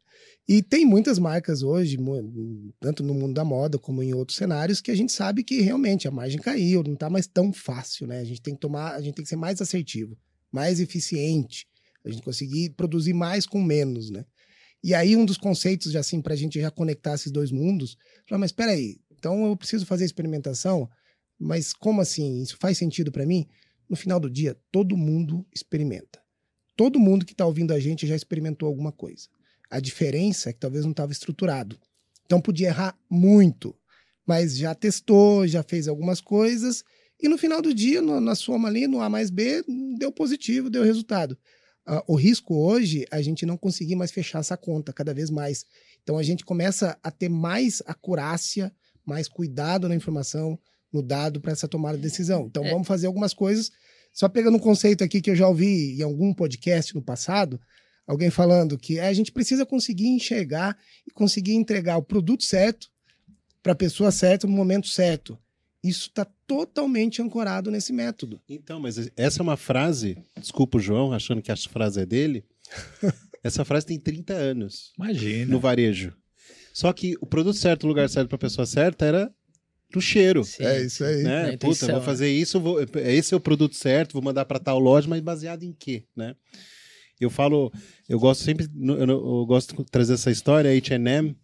E 0.49 0.63
tem 0.63 0.85
muitas 0.85 1.19
marcas 1.19 1.63
hoje, 1.63 1.99
tanto 2.79 3.03
no 3.03 3.13
mundo 3.13 3.35
da 3.35 3.45
moda 3.45 3.79
como 3.79 4.01
em 4.01 4.15
outros 4.15 4.39
cenários, 4.39 4.81
que 4.81 4.93
a 4.93 4.95
gente 4.95 5.13
sabe 5.13 5.43
que 5.43 5.61
realmente 5.61 6.07
a 6.07 6.11
margem 6.11 6.41
caiu, 6.41 6.85
não 6.85 6.95
tá 6.95 7.11
mais 7.11 7.27
tão 7.27 7.53
fácil, 7.53 8.07
né? 8.07 8.21
A 8.21 8.25
gente 8.25 8.41
tem 8.41 8.55
que 8.55 8.61
tomar, 8.61 8.95
a 8.95 9.01
gente 9.01 9.17
tem 9.17 9.25
que 9.25 9.29
ser 9.29 9.37
mais 9.37 9.61
assertivo, 9.61 10.17
mais 10.53 10.79
eficiente, 10.79 11.67
a 12.05 12.11
gente 12.11 12.23
conseguir 12.23 12.71
produzir 12.71 13.13
mais 13.13 13.45
com 13.45 13.61
menos, 13.61 14.09
né? 14.09 14.25
E 14.85 14.95
aí 14.95 15.17
um 15.17 15.25
dos 15.25 15.37
conceitos, 15.37 15.91
já 15.91 15.99
assim, 15.99 16.23
pra 16.23 16.37
gente 16.37 16.61
já 16.61 16.71
conectar 16.71 17.15
esses 17.15 17.33
dois 17.33 17.51
mundos, 17.51 17.97
falar, 18.29 18.39
mas 18.39 18.51
espera 18.51 18.71
aí, 18.71 19.01
então 19.19 19.47
eu 19.47 19.57
preciso 19.57 19.85
fazer 19.85 20.05
experimentação, 20.05 20.89
mas 21.37 21.73
como 21.73 22.01
assim? 22.01 22.41
Isso 22.41 22.57
faz 22.61 22.79
sentido 22.79 23.11
para 23.11 23.27
mim? 23.27 23.49
No 23.89 23.97
final 23.97 24.21
do 24.21 24.31
dia, 24.31 24.57
todo 24.71 24.97
mundo 24.97 25.45
experimenta. 25.53 26.21
Todo 26.77 27.01
mundo 27.01 27.27
que 27.27 27.33
está 27.33 27.45
ouvindo 27.45 27.73
a 27.73 27.81
gente 27.81 28.07
já 28.07 28.15
experimentou 28.15 28.69
alguma 28.69 28.93
coisa. 28.93 29.29
A 29.71 29.81
diferença 29.81 30.51
é 30.51 30.53
que 30.53 30.61
talvez 30.61 30.85
não 30.85 30.93
estava 30.93 31.13
estruturado. 31.13 31.79
Então 32.25 32.41
podia 32.41 32.69
errar 32.69 32.97
muito, 33.09 33.75
mas 34.27 34.57
já 34.57 34.75
testou, 34.75 35.47
já 35.47 35.63
fez 35.63 35.89
algumas 35.89 36.21
coisas 36.21 36.85
e 37.21 37.29
no 37.29 37.39
final 37.39 37.63
do 37.63 37.73
dia, 37.73 38.03
no, 38.03 38.21
na 38.21 38.35
soma 38.35 38.69
ali, 38.69 38.87
no 38.87 39.01
A 39.01 39.09
mais 39.09 39.31
B, 39.31 39.65
deu 39.99 40.13
positivo, 40.13 40.69
deu 40.69 40.83
resultado. 40.83 41.39
Uh, 41.89 42.03
o 42.09 42.15
risco 42.17 42.55
hoje, 42.55 43.07
a 43.11 43.23
gente 43.23 43.47
não 43.47 43.57
conseguir 43.57 43.95
mais 43.95 44.11
fechar 44.11 44.41
essa 44.41 44.57
conta 44.57 44.93
cada 44.93 45.15
vez 45.15 45.31
mais. 45.31 45.65
Então 46.03 46.19
a 46.19 46.23
gente 46.23 46.45
começa 46.45 46.99
a 47.03 47.11
ter 47.11 47.29
mais 47.29 47.83
acurácia 47.87 48.73
mais 49.07 49.29
cuidado 49.29 49.89
na 49.89 49.95
informação, 49.95 50.59
no 50.93 51.01
dado 51.01 51.41
para 51.41 51.53
essa 51.53 51.69
tomada 51.69 51.97
de 51.97 52.03
decisão. 52.03 52.47
Então 52.47 52.65
É. 52.65 52.71
vamos 52.71 52.89
fazer 52.89 53.07
algumas 53.07 53.33
coisas. 53.33 53.71
Só 54.13 54.29
pegando 54.29 54.57
um 54.57 54.61
conceito 54.61 55.05
aqui 55.05 55.21
que 55.21 55.31
eu 55.31 55.37
já 55.37 55.47
ouvi 55.47 55.97
em 55.97 56.03
algum 56.03 56.35
podcast 56.35 56.95
no 56.95 57.03
passado, 57.03 57.61
alguém 58.07 58.31
falando 58.31 58.79
que 58.79 58.99
é, 58.99 59.09
a 59.09 59.13
gente 59.13 59.33
precisa 59.33 59.67
conseguir 59.67 60.09
enxergar 60.09 60.79
e 61.07 61.11
conseguir 61.11 61.55
entregar 61.55 61.97
o 61.97 62.03
produto 62.03 62.45
certo 62.45 62.91
para 63.63 63.73
a 63.73 63.77
pessoa 63.77 64.11
certa 64.11 64.47
no 64.47 64.53
momento 64.53 64.87
certo. 64.87 65.39
Isso 65.83 66.09
está 66.09 66.25
totalmente 66.47 67.21
ancorado 67.21 67.71
nesse 67.71 67.93
método. 67.93 68.41
Então, 68.49 68.81
mas 68.81 69.11
essa 69.17 69.41
é 69.41 69.43
uma 69.43 69.57
frase, 69.57 70.17
desculpa 70.41 70.79
o 70.79 70.81
João, 70.81 71.13
achando 71.13 71.43
que 71.43 71.51
essa 71.51 71.69
frase 71.69 72.01
é 72.01 72.07
dele. 72.07 72.45
Essa 73.45 73.65
frase 73.65 73.87
tem 73.87 73.97
30 73.97 74.33
anos 74.33 74.93
Imagina. 74.99 75.53
no 75.53 75.61
varejo. 75.61 76.13
Só 76.73 76.93
que 76.93 77.15
o 77.21 77.27
produto 77.27 77.57
certo, 77.57 77.85
o 77.85 77.87
lugar 77.87 78.09
certo 78.09 78.27
para 78.27 78.35
a 78.35 78.41
pessoa 78.41 78.67
certa 78.67 79.07
era 79.07 79.33
do 79.93 80.01
cheiro. 80.01 80.43
Sim, 80.43 80.65
é 80.65 80.83
isso 80.83 81.05
aí. 81.05 81.23
Né? 81.23 81.57
Puta, 81.57 81.87
vou 81.87 82.01
né? 82.01 82.05
fazer 82.05 82.29
isso, 82.29 82.59
vou, 82.59 82.79
esse 82.97 83.33
é 83.33 83.37
o 83.37 83.41
produto 83.41 83.77
certo, 83.77 84.15
vou 84.15 84.23
mandar 84.23 84.47
para 84.47 84.59
tal 84.59 84.81
loja, 84.81 85.09
mas 85.09 85.21
baseado 85.21 85.63
em 85.63 85.73
quê, 85.73 86.05
né? 86.17 86.35
Eu 87.21 87.31
falo, 87.31 87.73
eu 88.09 88.19
gosto 88.19 88.45
sempre, 88.45 88.69
eu, 88.79 89.09
eu 89.09 89.47
gosto 89.47 89.77
de 89.77 89.85
trazer 89.91 90.15
essa 90.15 90.31
história, 90.31 90.71
a 90.71 90.75
H&M, 90.75 91.37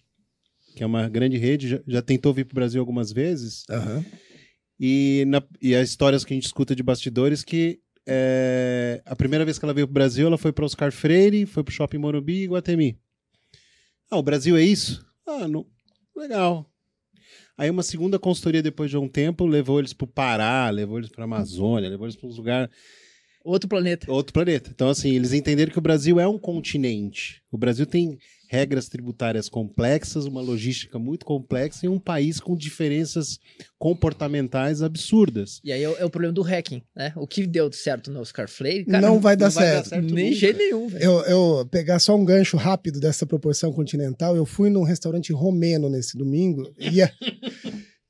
que 0.76 0.82
é 0.82 0.86
uma 0.86 1.08
grande 1.08 1.36
rede, 1.38 1.68
já, 1.68 1.80
já 1.86 2.02
tentou 2.02 2.32
vir 2.34 2.44
para 2.44 2.52
o 2.52 2.56
Brasil 2.56 2.80
algumas 2.80 3.10
vezes, 3.10 3.64
Aham. 3.70 4.04
e, 4.78 5.24
na, 5.28 5.42
e 5.60 5.74
as 5.74 5.88
histórias 5.88 6.24
que 6.24 6.32
a 6.32 6.36
gente 6.36 6.46
escuta 6.46 6.76
de 6.76 6.82
bastidores 6.82 7.42
que 7.42 7.80
é, 8.06 9.00
a 9.06 9.14
primeira 9.14 9.44
vez 9.44 9.58
que 9.58 9.64
ela 9.64 9.72
veio 9.72 9.86
para 9.86 9.92
o 9.92 9.94
Brasil, 9.94 10.26
ela 10.26 10.38
foi 10.38 10.52
para 10.52 10.64
Oscar 10.64 10.92
Freire, 10.92 11.46
foi 11.46 11.62
para 11.62 11.70
o 11.70 11.74
Shopping 11.74 11.98
Morumbi 11.98 12.42
e 12.42 12.48
Guatemi. 12.48 12.98
Ah, 14.10 14.18
o 14.18 14.22
Brasil 14.22 14.56
é 14.56 14.62
isso? 14.62 15.06
Ah, 15.26 15.46
não, 15.48 15.66
legal. 16.14 16.68
Aí 17.56 17.70
uma 17.70 17.82
segunda 17.82 18.18
consultoria 18.18 18.62
depois 18.62 18.90
de 18.90 18.96
um 18.96 19.08
tempo 19.08 19.46
levou 19.46 19.78
eles 19.78 19.92
para 19.92 20.04
o 20.04 20.08
Pará, 20.08 20.68
levou 20.70 20.98
eles 20.98 21.10
para 21.10 21.22
a 21.22 21.26
Amazônia, 21.26 21.88
levou 21.88 22.06
eles 22.06 22.16
para 22.16 22.28
uns 22.28 22.36
lugares 22.36 22.74
Outro 23.44 23.68
planeta. 23.68 24.10
outro 24.10 24.32
planeta. 24.32 24.70
Então, 24.74 24.88
assim, 24.88 25.14
eles 25.14 25.32
entenderam 25.32 25.72
que 25.72 25.78
o 25.78 25.82
Brasil 25.82 26.18
é 26.20 26.26
um 26.28 26.38
continente. 26.38 27.42
O 27.50 27.58
Brasil 27.58 27.84
tem 27.86 28.18
regras 28.48 28.88
tributárias 28.88 29.48
complexas, 29.48 30.26
uma 30.26 30.40
logística 30.42 30.98
muito 30.98 31.24
complexa 31.24 31.86
e 31.86 31.88
um 31.88 31.98
país 31.98 32.38
com 32.38 32.54
diferenças 32.54 33.38
comportamentais 33.78 34.82
absurdas. 34.82 35.60
E 35.64 35.72
aí 35.72 35.82
é, 35.82 35.88
o- 35.88 35.96
é 35.96 36.04
o 36.04 36.10
problema 36.10 36.32
do 36.32 36.42
hacking, 36.42 36.82
né? 36.94 37.12
O 37.16 37.26
que 37.26 37.46
deu 37.46 37.70
certo 37.72 38.10
no 38.10 38.20
Oscar 38.20 38.48
Freire, 38.48 38.84
cara, 38.84 39.00
Não 39.06 39.18
vai 39.20 39.36
dar 39.36 39.46
não 39.46 39.52
vai 39.52 39.64
dar 39.64 39.72
certo. 39.74 39.88
certo 39.88 40.14
nem 40.14 40.26
nunca. 40.26 40.36
jeito 40.38 40.58
nenhum, 40.58 40.86
velho. 40.88 41.02
Eu, 41.04 41.20
eu 41.58 41.66
pegar 41.70 41.98
só 41.98 42.14
um 42.16 42.24
gancho 42.24 42.56
rápido 42.56 43.00
dessa 43.00 43.26
proporção 43.26 43.72
continental, 43.72 44.36
eu 44.36 44.44
fui 44.46 44.70
num 44.70 44.82
restaurante 44.82 45.32
romeno 45.32 45.88
nesse 45.90 46.16
domingo 46.16 46.72
e, 46.78 47.02
a- 47.02 47.10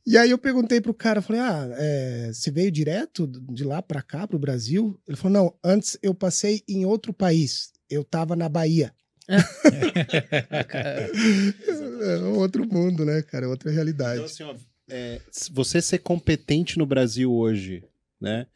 e 0.07 0.19
aí 0.19 0.31
eu 0.31 0.38
perguntei 0.38 0.81
pro 0.81 0.95
cara, 0.95 1.23
falei, 1.23 1.41
ah, 1.41 1.69
é, 1.77 2.31
você 2.33 2.51
veio 2.51 2.71
direto 2.71 3.27
de 3.27 3.65
lá 3.65 3.81
pra 3.81 4.03
cá, 4.03 4.27
pro 4.27 4.38
Brasil? 4.38 5.01
Ele 5.07 5.17
falou, 5.17 5.33
não, 5.33 5.55
antes 5.62 5.99
eu 6.03 6.15
passei 6.15 6.62
em 6.69 6.85
outro 6.85 7.12
país, 7.12 7.73
eu 7.88 8.03
tava 8.05 8.35
na 8.35 8.49
Bahia. 8.49 8.93
É 9.29 9.37
outro 12.37 12.67
mundo, 12.67 13.05
né, 13.05 13.23
cara, 13.23 13.47
é 13.47 13.49
outra 13.49 13.71
realidade. 13.71 14.15
Então, 14.15 14.25
assim, 14.27 14.43
ó, 14.43 14.55
é, 14.91 15.21
se 15.31 15.53
você 15.53 15.81
ser 15.81 15.99
competente 15.99 16.79
no 16.79 16.85
Brasil 16.85 17.33
hoje, 17.33 17.85
né? 18.21 18.47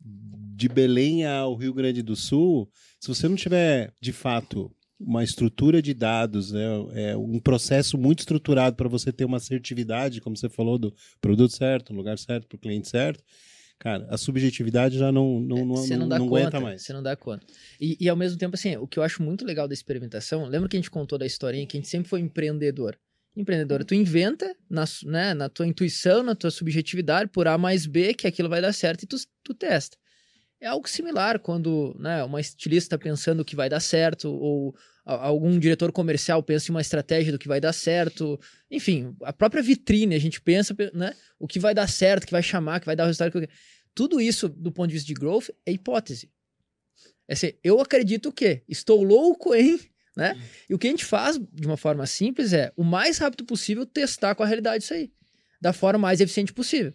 De 0.00 0.68
Belém 0.68 1.26
ao 1.26 1.54
Rio 1.54 1.74
Grande 1.74 2.02
do 2.02 2.16
Sul, 2.16 2.70
se 2.98 3.08
você 3.08 3.28
não 3.28 3.36
tiver, 3.36 3.92
de 4.00 4.12
fato, 4.12 4.74
uma 4.98 5.22
estrutura 5.22 5.82
de 5.82 5.92
dados, 5.92 6.52
né, 6.52 6.64
é, 6.94 7.16
um 7.16 7.38
processo 7.38 7.98
muito 7.98 8.20
estruturado 8.20 8.76
para 8.76 8.88
você 8.88 9.12
ter 9.12 9.24
uma 9.24 9.36
assertividade, 9.36 10.20
como 10.20 10.36
você 10.36 10.48
falou, 10.48 10.78
do 10.78 10.94
produto 11.20 11.54
certo, 11.54 11.92
no 11.92 11.98
lugar 11.98 12.18
certo, 12.18 12.46
para 12.48 12.56
o 12.56 12.58
cliente 12.58 12.88
certo, 12.88 13.22
cara, 13.78 14.06
a 14.08 14.16
subjetividade 14.16 14.98
já 14.98 15.12
não, 15.12 15.38
não, 15.38 15.66
não, 15.66 15.76
Você 15.76 15.94
não, 15.94 16.00
não, 16.02 16.08
dá 16.08 16.18
não 16.18 16.26
aguenta 16.26 16.60
mais. 16.60 16.82
Você 16.82 16.92
não 16.92 17.02
dá 17.02 17.14
conta. 17.14 17.46
E, 17.78 17.96
e 18.00 18.08
ao 18.08 18.16
mesmo 18.16 18.38
tempo, 18.38 18.54
assim, 18.54 18.76
o 18.76 18.86
que 18.86 18.98
eu 18.98 19.02
acho 19.02 19.22
muito 19.22 19.44
legal 19.44 19.68
da 19.68 19.74
experimentação, 19.74 20.46
lembra 20.46 20.68
que 20.68 20.76
a 20.76 20.80
gente 20.80 20.90
contou 20.90 21.18
da 21.18 21.26
historinha 21.26 21.66
que 21.66 21.76
a 21.76 21.80
gente 21.80 21.88
sempre 21.88 22.08
foi 22.08 22.20
empreendedor. 22.20 22.98
Empreendedor, 23.36 23.84
tu 23.84 23.94
inventa 23.94 24.56
na, 24.68 24.84
né, 25.04 25.34
na 25.34 25.50
tua 25.50 25.66
intuição, 25.66 26.22
na 26.22 26.34
tua 26.34 26.50
subjetividade, 26.50 27.30
por 27.30 27.46
A 27.46 27.58
mais 27.58 27.84
B, 27.84 28.14
que 28.14 28.26
aquilo 28.26 28.48
vai 28.48 28.62
dar 28.62 28.72
certo 28.72 29.02
e 29.02 29.06
tu, 29.06 29.16
tu 29.44 29.52
testa. 29.52 29.98
É 30.66 30.68
algo 30.68 30.88
similar 30.88 31.38
quando 31.38 31.94
né, 31.96 32.24
uma 32.24 32.40
estilista 32.40 32.98
pensando 32.98 33.44
que 33.44 33.54
vai 33.54 33.68
dar 33.68 33.78
certo, 33.78 34.28
ou 34.28 34.74
algum 35.04 35.56
diretor 35.60 35.92
comercial 35.92 36.42
pensa 36.42 36.68
em 36.68 36.74
uma 36.74 36.80
estratégia 36.80 37.30
do 37.30 37.38
que 37.38 37.46
vai 37.46 37.60
dar 37.60 37.72
certo. 37.72 38.36
Enfim, 38.68 39.14
a 39.22 39.32
própria 39.32 39.62
vitrine, 39.62 40.16
a 40.16 40.18
gente 40.18 40.40
pensa 40.40 40.76
né, 40.92 41.14
o 41.38 41.46
que 41.46 41.60
vai 41.60 41.72
dar 41.72 41.88
certo, 41.88 42.26
que 42.26 42.32
vai 42.32 42.42
chamar, 42.42 42.80
que 42.80 42.86
vai 42.86 42.96
dar 42.96 43.04
o 43.04 43.06
resultado 43.06 43.30
que. 43.30 43.48
Tudo 43.94 44.20
isso, 44.20 44.48
do 44.48 44.72
ponto 44.72 44.88
de 44.88 44.94
vista 44.94 45.06
de 45.06 45.14
growth, 45.14 45.50
é 45.64 45.70
hipótese. 45.70 46.32
É 47.28 47.34
assim, 47.34 47.52
eu 47.62 47.80
acredito 47.80 48.32
que 48.32 48.64
estou 48.68 49.04
louco 49.04 49.54
em. 49.54 49.78
Né? 50.16 50.36
E 50.68 50.74
o 50.74 50.78
que 50.78 50.88
a 50.88 50.90
gente 50.90 51.04
faz 51.04 51.38
de 51.38 51.66
uma 51.66 51.76
forma 51.76 52.04
simples 52.06 52.52
é, 52.52 52.72
o 52.76 52.82
mais 52.82 53.18
rápido 53.18 53.44
possível, 53.44 53.86
testar 53.86 54.34
com 54.34 54.42
a 54.42 54.46
realidade 54.46 54.82
isso 54.82 54.94
aí. 54.94 55.12
Da 55.60 55.72
forma 55.72 56.00
mais 56.00 56.20
eficiente 56.20 56.52
possível. 56.52 56.92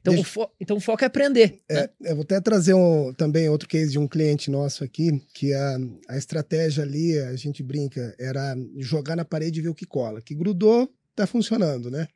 Então, 0.00 0.14
Deixa- 0.14 0.28
o, 0.28 0.32
fo- 0.32 0.50
então 0.58 0.76
o 0.78 0.80
foco 0.80 1.04
é 1.04 1.06
aprender. 1.06 1.60
né? 1.70 1.76
É, 1.82 1.90
eu 2.10 2.16
vou 2.16 2.22
até 2.22 2.40
trazer 2.40 2.72
um, 2.74 3.12
também 3.12 3.48
outro 3.48 3.68
case 3.68 3.90
de 3.92 3.98
um 3.98 4.08
cliente 4.08 4.50
nosso 4.50 4.82
aqui, 4.82 5.10
que 5.34 5.52
a, 5.52 5.76
a 6.08 6.16
estratégia 6.16 6.82
ali, 6.82 7.18
a 7.18 7.36
gente 7.36 7.62
brinca, 7.62 8.14
era 8.18 8.56
jogar 8.78 9.14
na 9.16 9.24
parede 9.24 9.60
e 9.60 9.62
ver 9.62 9.68
o 9.68 9.74
que 9.74 9.84
cola. 9.84 10.22
Que 10.22 10.34
grudou, 10.34 10.90
tá 11.14 11.26
funcionando, 11.26 11.90
né? 11.90 12.06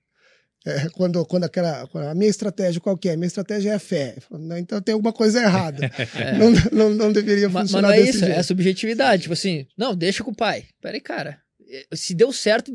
É, 0.66 0.88
quando, 0.94 1.23
quando 1.27 1.44
aquela. 1.44 1.87
quando 1.88 2.07
a 2.07 2.14
minha 2.14 2.31
estratégia 2.31 2.81
qual 2.81 2.97
que 2.97 3.11
é? 3.11 3.16
Minha 3.16 3.27
estratégia 3.27 3.73
é 3.73 3.75
a 3.75 3.79
fé. 3.79 4.16
Falo, 4.27 4.42
"Não, 4.42 4.57
então 4.57 4.81
tem 4.81 4.94
alguma 4.94 5.12
coisa 5.12 5.38
errada. 5.42 5.90
É. 6.16 6.38
não, 6.38 6.51
não, 6.73 6.90
não 6.94 7.12
deveria 7.12 7.51
Ma- 7.51 7.61
Mas, 7.61 7.70
funcionar 7.70 7.88
não 7.88 7.94
é 7.94 8.01
isso, 8.01 8.20
jeito. 8.20 8.33
é 8.33 8.38
a 8.38 8.42
subjetividade. 8.42 9.23
Tipo 9.25 9.35
assim, 9.35 9.66
não, 9.77 9.94
deixa 9.94 10.25
com 10.25 10.31
o 10.31 10.35
pai. 10.35 10.64
Peraí, 10.81 11.03
cara. 11.03 11.38
Eh, 11.68 11.87
Se 11.94 12.14
deu 12.14 12.33
certo, 12.33 12.72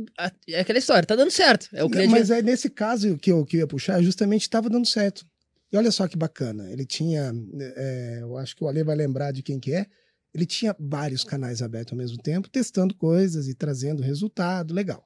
é 0.48 0.60
aquela 0.60 0.80
história, 0.80 1.06
tá 1.06 1.16
dando 1.16 1.32
certo. 1.32 1.68
É 1.74 1.84
o 1.84 1.90
mas 2.10 2.30
é 2.30 2.42
nesse 2.42 2.70
caso 2.70 3.18
que 3.18 3.32
eu, 3.32 3.46
que 3.46 3.58
eu 3.58 3.62
ia 3.62 3.68
puxar, 3.68 4.02
justamente 4.02 4.44
estava 4.44 4.70
dando 4.70 4.88
certo. 4.88 5.26
E 5.72 5.78
olha 5.78 5.92
só 5.92 6.08
que 6.08 6.18
bacana. 6.18 6.72
Ele 6.72 6.86
tinha, 6.86 7.32
é, 7.76 8.20
eu 8.22 8.38
acho 8.38 8.56
que 8.56 8.64
o 8.64 8.68
Ale 8.68 8.84
vai 8.84 8.96
lembrar 8.96 9.32
de 9.32 9.44
quem 9.44 9.60
que 9.60 9.74
é. 9.74 9.86
Ele 10.34 10.46
tinha 10.46 10.76
vários 10.80 11.24
canais 11.24 11.62
abertos 11.62 11.94
ao 11.94 11.98
mesmo 11.98 12.18
tempo, 12.18 12.50
testando 12.50 12.96
coisas 12.96 13.48
e 13.48 13.56
trazendo 13.56 14.04
resultado, 14.04 14.74
legal. 14.74 15.04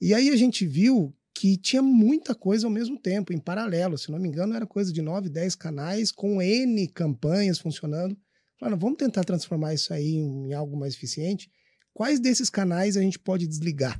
E 0.00 0.12
aí 0.12 0.28
a 0.30 0.36
gente 0.36 0.66
viu 0.66 1.14
que 1.34 1.56
tinha 1.56 1.82
muita 1.82 2.34
coisa 2.34 2.66
ao 2.66 2.70
mesmo 2.70 2.98
tempo, 2.98 3.32
em 3.32 3.38
paralelo. 3.38 3.98
Se 3.98 4.10
não 4.10 4.18
me 4.18 4.28
engano, 4.28 4.54
era 4.54 4.66
coisa 4.66 4.92
de 4.92 5.02
9, 5.02 5.28
10 5.28 5.54
canais 5.54 6.10
com 6.10 6.40
N 6.40 6.88
campanhas 6.88 7.58
funcionando. 7.58 8.16
Falaram, 8.58 8.78
vamos 8.78 8.96
tentar 8.96 9.22
transformar 9.22 9.74
isso 9.74 9.92
aí 9.92 10.14
em 10.14 10.54
algo 10.54 10.76
mais 10.76 10.94
eficiente. 10.94 11.50
Quais 11.96 12.20
desses 12.20 12.50
canais 12.50 12.94
a 12.98 13.00
gente 13.00 13.18
pode 13.18 13.46
desligar? 13.46 13.98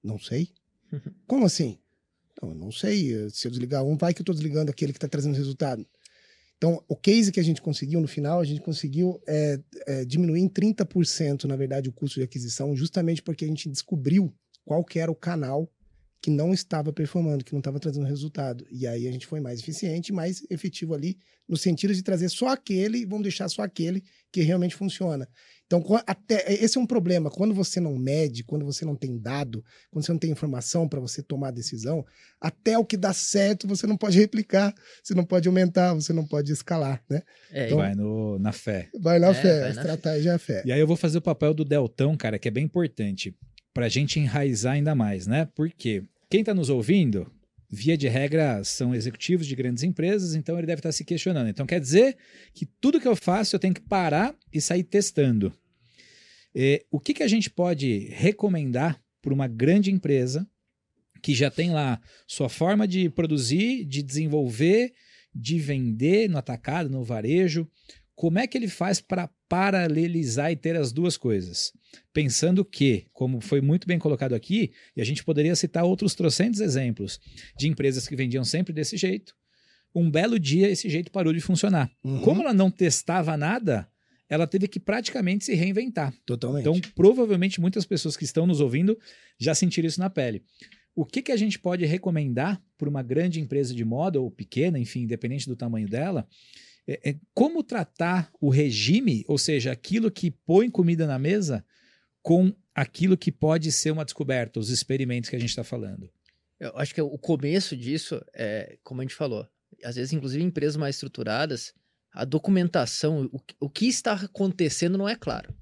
Não 0.00 0.20
sei. 0.20 0.50
Como 1.26 1.44
assim? 1.44 1.76
Não, 2.40 2.54
não 2.54 2.70
sei. 2.70 3.28
Se 3.28 3.48
eu 3.48 3.50
desligar 3.50 3.82
um, 3.82 3.96
vai 3.96 4.14
que 4.14 4.20
eu 4.20 4.22
estou 4.22 4.32
desligando 4.32 4.70
aquele 4.70 4.92
que 4.92 4.98
está 4.98 5.08
trazendo 5.08 5.36
resultado. 5.36 5.84
Então, 6.56 6.80
o 6.86 6.94
case 6.94 7.32
que 7.32 7.40
a 7.40 7.42
gente 7.42 7.60
conseguiu 7.60 8.00
no 8.00 8.06
final, 8.06 8.38
a 8.38 8.44
gente 8.44 8.60
conseguiu 8.60 9.20
é, 9.26 9.58
é, 9.84 10.04
diminuir 10.04 10.42
em 10.42 10.48
30%, 10.48 11.42
na 11.42 11.56
verdade, 11.56 11.88
o 11.88 11.92
custo 11.92 12.20
de 12.20 12.24
aquisição, 12.24 12.76
justamente 12.76 13.20
porque 13.20 13.44
a 13.44 13.48
gente 13.48 13.68
descobriu 13.68 14.32
qual 14.64 14.84
que 14.84 15.00
era 15.00 15.10
o 15.10 15.16
canal 15.16 15.68
que 16.22 16.30
não 16.30 16.54
estava 16.54 16.92
performando, 16.92 17.44
que 17.44 17.52
não 17.52 17.58
estava 17.58 17.80
trazendo 17.80 18.06
resultado. 18.06 18.64
E 18.70 18.86
aí 18.86 19.08
a 19.08 19.12
gente 19.12 19.26
foi 19.26 19.40
mais 19.40 19.58
eficiente, 19.58 20.12
mais 20.12 20.46
efetivo 20.48 20.94
ali, 20.94 21.18
no 21.48 21.56
sentido 21.56 21.92
de 21.92 22.00
trazer 22.02 22.28
só 22.28 22.46
aquele, 22.48 23.04
vamos 23.04 23.24
deixar 23.24 23.48
só 23.48 23.62
aquele 23.62 24.04
que 24.30 24.40
realmente 24.40 24.76
funciona. 24.76 25.28
Então, 25.66 25.82
até 26.06 26.52
esse 26.52 26.78
é 26.78 26.80
um 26.80 26.86
problema. 26.86 27.28
Quando 27.30 27.52
você 27.54 27.80
não 27.80 27.96
mede, 27.96 28.44
quando 28.44 28.64
você 28.64 28.84
não 28.84 28.94
tem 28.94 29.18
dado, 29.18 29.64
quando 29.90 30.04
você 30.04 30.12
não 30.12 30.18
tem 30.18 30.30
informação 30.30 30.86
para 30.88 31.00
você 31.00 31.22
tomar 31.22 31.50
decisão, 31.50 32.04
até 32.40 32.78
o 32.78 32.84
que 32.84 32.96
dá 32.96 33.12
certo 33.12 33.66
você 33.66 33.86
não 33.86 33.96
pode 33.96 34.18
replicar, 34.18 34.72
você 35.02 35.14
não 35.14 35.24
pode 35.24 35.48
aumentar, 35.48 35.92
você 35.94 36.12
não 36.12 36.26
pode 36.26 36.52
escalar, 36.52 37.02
né? 37.10 37.22
É, 37.50 37.66
Então- 37.66 37.78
Vai 37.78 37.94
no, 37.96 38.38
na 38.38 38.52
fé. 38.52 38.90
Vai 39.00 39.18
na 39.18 39.30
É, 39.30 39.34
fé, 39.34 39.60
vai 39.60 39.70
a 39.70 39.74
na 39.74 39.80
estratégia 39.80 40.30
é 40.30 40.34
a 40.34 40.38
fé. 40.38 40.62
E 40.64 40.70
aí 40.72 40.78
eu 40.78 40.86
vou 40.86 40.96
fazer 40.96 41.18
o 41.18 41.22
papel 41.22 41.52
do 41.52 41.64
Deltão, 41.64 42.16
cara, 42.16 42.38
que 42.38 42.46
é 42.46 42.50
bem 42.50 42.64
importante 42.64 43.34
pra 43.72 43.88
gente 43.88 44.18
enraizar 44.18 44.74
ainda 44.74 44.94
mais, 44.94 45.26
né? 45.26 45.48
Porque 45.54 46.02
quem 46.30 46.44
tá 46.44 46.54
nos 46.54 46.68
ouvindo, 46.68 47.30
via 47.68 47.96
de 47.96 48.08
regra, 48.08 48.62
são 48.64 48.94
executivos 48.94 49.46
de 49.46 49.56
grandes 49.56 49.82
empresas, 49.82 50.34
então 50.34 50.58
ele 50.58 50.66
deve 50.66 50.80
estar 50.80 50.92
se 50.92 51.04
questionando. 51.04 51.48
Então 51.48 51.66
quer 51.66 51.80
dizer 51.80 52.16
que 52.52 52.66
tudo 52.66 53.00
que 53.00 53.08
eu 53.08 53.16
faço 53.16 53.56
eu 53.56 53.60
tenho 53.60 53.74
que 53.74 53.80
parar 53.80 54.34
e 54.52 54.60
sair 54.60 54.82
testando. 54.82 55.52
Eh, 56.54 56.84
o 56.90 57.00
que, 57.00 57.14
que 57.14 57.22
a 57.22 57.28
gente 57.28 57.48
pode 57.48 58.08
recomendar 58.10 59.02
para 59.22 59.32
uma 59.32 59.46
grande 59.46 59.90
empresa 59.90 60.46
que 61.22 61.34
já 61.34 61.50
tem 61.50 61.70
lá 61.70 62.00
sua 62.26 62.48
forma 62.48 62.86
de 62.86 63.08
produzir, 63.08 63.84
de 63.84 64.02
desenvolver, 64.02 64.92
de 65.34 65.58
vender 65.58 66.28
no 66.28 66.36
atacado, 66.36 66.90
no 66.90 67.02
varejo? 67.02 67.66
Como 68.14 68.38
é 68.38 68.46
que 68.46 68.58
ele 68.58 68.68
faz 68.68 69.00
para 69.00 69.30
paralelizar 69.52 70.50
e 70.50 70.56
ter 70.56 70.76
as 70.76 70.92
duas 70.92 71.18
coisas? 71.18 71.74
Pensando 72.10 72.64
que, 72.64 73.04
como 73.12 73.38
foi 73.38 73.60
muito 73.60 73.86
bem 73.86 73.98
colocado 73.98 74.32
aqui, 74.32 74.72
e 74.96 75.02
a 75.02 75.04
gente 75.04 75.22
poderia 75.22 75.54
citar 75.54 75.84
outros 75.84 76.14
trocentos 76.14 76.58
exemplos 76.58 77.20
de 77.58 77.68
empresas 77.68 78.08
que 78.08 78.16
vendiam 78.16 78.44
sempre 78.44 78.72
desse 78.72 78.96
jeito, 78.96 79.36
um 79.94 80.10
belo 80.10 80.40
dia 80.40 80.70
esse 80.70 80.88
jeito 80.88 81.12
parou 81.12 81.34
de 81.34 81.40
funcionar. 81.40 81.90
Uhum. 82.02 82.22
Como 82.22 82.40
ela 82.40 82.54
não 82.54 82.70
testava 82.70 83.36
nada, 83.36 83.86
ela 84.26 84.46
teve 84.46 84.66
que 84.66 84.80
praticamente 84.80 85.44
se 85.44 85.54
reinventar. 85.54 86.14
Totalmente. 86.24 86.62
Então, 86.66 86.80
provavelmente, 86.94 87.60
muitas 87.60 87.84
pessoas 87.84 88.16
que 88.16 88.24
estão 88.24 88.46
nos 88.46 88.58
ouvindo 88.58 88.98
já 89.38 89.54
sentiram 89.54 89.86
isso 89.86 90.00
na 90.00 90.08
pele. 90.08 90.42
O 90.96 91.04
que, 91.04 91.20
que 91.20 91.32
a 91.32 91.36
gente 91.36 91.58
pode 91.58 91.84
recomendar 91.84 92.58
para 92.78 92.88
uma 92.88 93.02
grande 93.02 93.38
empresa 93.38 93.74
de 93.74 93.84
moda, 93.84 94.18
ou 94.18 94.30
pequena, 94.30 94.78
enfim, 94.78 95.02
independente 95.02 95.46
do 95.46 95.54
tamanho 95.54 95.86
dela, 95.86 96.26
é, 96.86 97.10
é 97.10 97.16
como 97.34 97.62
tratar 97.62 98.30
o 98.40 98.50
regime, 98.50 99.24
ou 99.28 99.38
seja, 99.38 99.72
aquilo 99.72 100.10
que 100.10 100.30
põe 100.30 100.70
comida 100.70 101.06
na 101.06 101.18
mesa, 101.18 101.64
com 102.22 102.54
aquilo 102.74 103.16
que 103.16 103.30
pode 103.30 103.70
ser 103.72 103.90
uma 103.90 104.04
descoberta, 104.04 104.58
os 104.58 104.70
experimentos 104.70 105.28
que 105.28 105.36
a 105.36 105.38
gente 105.38 105.50
está 105.50 105.64
falando. 105.64 106.10
Eu 106.58 106.76
acho 106.76 106.94
que 106.94 107.02
o 107.02 107.18
começo 107.18 107.76
disso 107.76 108.24
é, 108.34 108.78
como 108.84 109.00
a 109.00 109.04
gente 109.04 109.14
falou, 109.14 109.46
às 109.84 109.96
vezes, 109.96 110.12
inclusive, 110.12 110.42
em 110.42 110.46
empresas 110.46 110.76
mais 110.76 110.96
estruturadas, 110.96 111.74
a 112.12 112.24
documentação, 112.24 113.28
o, 113.32 113.40
o 113.60 113.68
que 113.68 113.86
está 113.86 114.12
acontecendo 114.12 114.96
não 114.96 115.08
é 115.08 115.16
claro. 115.16 115.54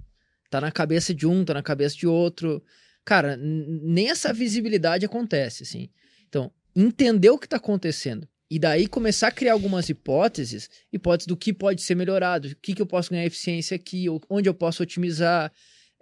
Tá 0.51 0.61
na 0.61 0.73
cabeça 0.73 1.15
de 1.15 1.27
um, 1.27 1.45
tá 1.45 1.55
na 1.55 1.63
cabeça 1.63 1.97
de 1.97 2.07
outro. 2.07 2.63
Cara, 3.05 3.37
nem 3.37 4.11
essa 4.11 4.33
visibilidade 4.33 5.07
acontece, 5.07 5.63
assim. 5.63 5.89
Então, 6.29 6.53
entender 6.75 7.31
o 7.31 7.39
que 7.39 7.47
está 7.47 7.57
acontecendo 7.57 8.29
e 8.51 8.59
daí 8.59 8.89
começar 8.89 9.29
a 9.29 9.33
criar 9.33 9.53
algumas 9.53 9.89
hipóteses, 9.89 10.69
hipóteses 10.93 11.27
do 11.29 11.37
que 11.37 11.53
pode 11.53 11.83
ser 11.83 11.95
melhorado, 11.95 12.49
o 12.49 12.57
que, 12.57 12.75
que 12.75 12.83
eu 12.83 12.87
posso 12.87 13.11
ganhar 13.11 13.25
eficiência 13.25 13.77
aqui, 13.77 14.07
onde 14.29 14.49
eu 14.49 14.55
posso 14.55 14.83
otimizar. 14.83 15.53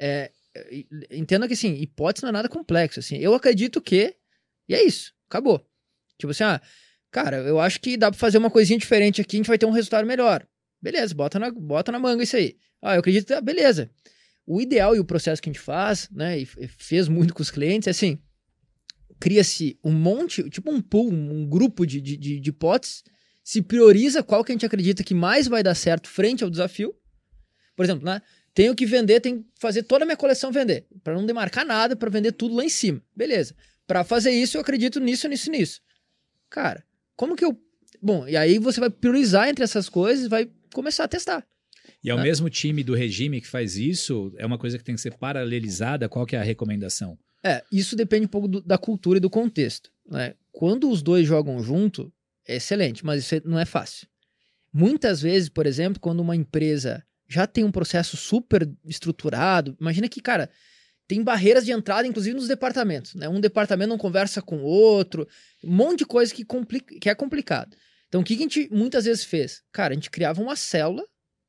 É, 0.00 0.32
entenda 1.10 1.46
que, 1.46 1.52
assim, 1.52 1.74
hipótese 1.74 2.22
não 2.22 2.30
é 2.30 2.32
nada 2.32 2.48
complexo, 2.48 3.00
assim. 3.00 3.18
Eu 3.18 3.34
acredito 3.34 3.82
que, 3.82 4.16
e 4.66 4.74
é 4.74 4.82
isso, 4.82 5.12
acabou. 5.28 5.62
Tipo 6.16 6.30
assim, 6.30 6.44
ah, 6.44 6.60
cara, 7.10 7.36
eu 7.36 7.60
acho 7.60 7.78
que 7.80 7.98
dá 7.98 8.10
pra 8.10 8.18
fazer 8.18 8.38
uma 8.38 8.50
coisinha 8.50 8.78
diferente 8.78 9.20
aqui, 9.20 9.36
a 9.36 9.38
gente 9.38 9.48
vai 9.48 9.58
ter 9.58 9.66
um 9.66 9.70
resultado 9.70 10.06
melhor. 10.06 10.46
Beleza, 10.80 11.14
bota 11.14 11.38
na, 11.38 11.50
bota 11.50 11.92
na 11.92 11.98
manga 11.98 12.22
isso 12.22 12.36
aí. 12.36 12.56
Ah, 12.80 12.94
eu 12.94 13.00
acredito 13.00 13.26
que 13.26 13.34
ah, 13.34 13.42
beleza. 13.42 13.90
O 14.46 14.58
ideal 14.58 14.96
e 14.96 15.00
o 15.00 15.04
processo 15.04 15.42
que 15.42 15.50
a 15.50 15.52
gente 15.52 15.62
faz, 15.62 16.08
né, 16.10 16.38
e 16.38 16.46
fez 16.46 17.08
muito 17.08 17.34
com 17.34 17.42
os 17.42 17.50
clientes, 17.50 17.86
é 17.86 17.90
assim, 17.90 18.18
cria-se 19.20 19.78
um 19.84 19.92
monte, 19.92 20.48
tipo 20.50 20.70
um 20.70 20.80
pool, 20.80 21.12
um 21.12 21.46
grupo 21.46 21.86
de, 21.86 22.00
de, 22.00 22.16
de, 22.16 22.40
de 22.40 22.50
hipóteses, 22.50 23.02
se 23.42 23.62
prioriza 23.62 24.22
qual 24.22 24.44
que 24.44 24.52
a 24.52 24.54
gente 24.54 24.66
acredita 24.66 25.02
que 25.02 25.14
mais 25.14 25.46
vai 25.46 25.62
dar 25.62 25.74
certo 25.74 26.08
frente 26.08 26.44
ao 26.44 26.50
desafio. 26.50 26.94
Por 27.74 27.84
exemplo, 27.84 28.04
né, 28.04 28.20
tenho 28.54 28.74
que 28.74 28.84
vender, 28.84 29.20
tenho 29.20 29.42
que 29.42 29.46
fazer 29.58 29.84
toda 29.84 30.04
a 30.04 30.06
minha 30.06 30.16
coleção 30.16 30.50
vender, 30.50 30.86
para 31.02 31.14
não 31.14 31.24
demarcar 31.24 31.64
nada, 31.64 31.96
para 31.96 32.10
vender 32.10 32.32
tudo 32.32 32.54
lá 32.54 32.64
em 32.64 32.68
cima. 32.68 33.02
Beleza. 33.14 33.54
Para 33.86 34.04
fazer 34.04 34.32
isso, 34.32 34.56
eu 34.56 34.60
acredito 34.60 35.00
nisso, 35.00 35.26
nisso, 35.28 35.50
nisso. 35.50 35.80
Cara, 36.50 36.84
como 37.16 37.34
que 37.34 37.44
eu. 37.44 37.58
Bom, 38.02 38.28
e 38.28 38.36
aí 38.36 38.58
você 38.58 38.80
vai 38.80 38.90
priorizar 38.90 39.48
entre 39.48 39.64
essas 39.64 39.88
coisas 39.88 40.26
e 40.26 40.28
vai 40.28 40.50
começar 40.74 41.04
a 41.04 41.08
testar. 41.08 41.46
E 42.02 42.10
é 42.10 42.14
o 42.14 42.20
mesmo 42.20 42.48
time 42.50 42.82
do 42.84 42.94
regime 42.94 43.40
que 43.40 43.46
faz 43.46 43.76
isso, 43.76 44.32
é 44.36 44.44
uma 44.46 44.58
coisa 44.58 44.76
que 44.78 44.84
tem 44.84 44.94
que 44.94 45.00
ser 45.00 45.14
paralelizada, 45.16 46.08
qual 46.08 46.24
que 46.26 46.36
é 46.36 46.38
a 46.38 46.42
recomendação? 46.42 47.18
É, 47.42 47.62
isso 47.70 47.94
depende 47.96 48.26
um 48.26 48.28
pouco 48.28 48.48
do- 48.48 48.60
da 48.60 48.76
cultura 48.78 49.18
e 49.18 49.20
do 49.20 49.30
contexto. 49.30 49.90
Né? 50.10 50.34
Quando 50.52 50.90
os 50.90 51.02
dois 51.02 51.26
jogam 51.26 51.62
junto, 51.62 52.12
é 52.46 52.56
excelente, 52.56 53.04
mas 53.04 53.22
isso 53.24 53.40
não 53.48 53.58
é 53.58 53.64
fácil. 53.64 54.08
Muitas 54.72 55.22
vezes, 55.22 55.48
por 55.48 55.66
exemplo, 55.66 56.00
quando 56.00 56.20
uma 56.20 56.36
empresa 56.36 57.02
já 57.28 57.46
tem 57.46 57.64
um 57.64 57.70
processo 57.70 58.16
super 58.16 58.68
estruturado, 58.84 59.76
imagina 59.80 60.08
que, 60.08 60.20
cara, 60.20 60.50
tem 61.06 61.22
barreiras 61.22 61.64
de 61.64 61.72
entrada, 61.72 62.06
inclusive 62.06 62.34
nos 62.36 62.48
departamentos. 62.48 63.14
Né? 63.14 63.28
Um 63.28 63.40
departamento 63.40 63.88
não 63.88 63.98
conversa 63.98 64.42
com 64.42 64.58
o 64.58 64.64
outro, 64.64 65.26
um 65.64 65.72
monte 65.72 66.00
de 66.00 66.06
coisa 66.06 66.34
que, 66.34 66.44
complica, 66.44 66.98
que 66.98 67.08
é 67.08 67.14
complicado. 67.14 67.76
Então, 68.08 68.20
o 68.20 68.24
que 68.24 68.34
que 68.36 68.42
a 68.42 68.44
gente 68.44 68.68
muitas 68.70 69.04
vezes 69.04 69.24
fez? 69.24 69.62
Cara, 69.72 69.92
a 69.92 69.94
gente 69.94 70.10
criava 70.10 70.40
uma 70.42 70.56
célula 70.56 71.04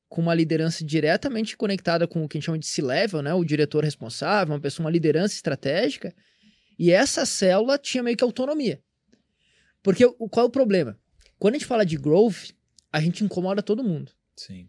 com 0.10 0.22
uma 0.22 0.34
liderança 0.34 0.84
diretamente 0.84 1.56
conectada 1.56 2.08
com 2.08 2.24
o 2.24 2.28
que 2.28 2.38
a 2.38 2.40
gente 2.40 2.46
chama 2.48 2.60
de 2.60 2.66
C-level, 2.66 3.22
né? 3.22 3.34
O 3.34 3.46
diretor 3.46 3.84
responsável, 3.84 4.56
uma 4.56 4.60
pessoa, 4.60 4.86
uma 4.86 4.92
liderança 4.92 5.36
estratégica. 5.36 6.14
E 6.78 6.92
essa 6.92 7.26
célula 7.26 7.78
tinha 7.78 8.02
meio 8.02 8.18
que 8.18 8.24
autonomia. 8.24 8.82
Porque 9.84 10.04
o, 10.06 10.28
qual 10.28 10.48
é 10.48 10.50
o 10.50 10.52
problema? 10.52 10.98
Quando 11.38 11.54
a 11.54 11.58
gente 11.58 11.68
fala 11.68 11.86
de 11.86 11.96
growth, 11.96 12.52
a 12.92 13.00
gente 13.00 13.24
incomoda 13.24 13.62
todo 13.62 13.84
mundo. 13.84 14.12
Sim. 14.36 14.68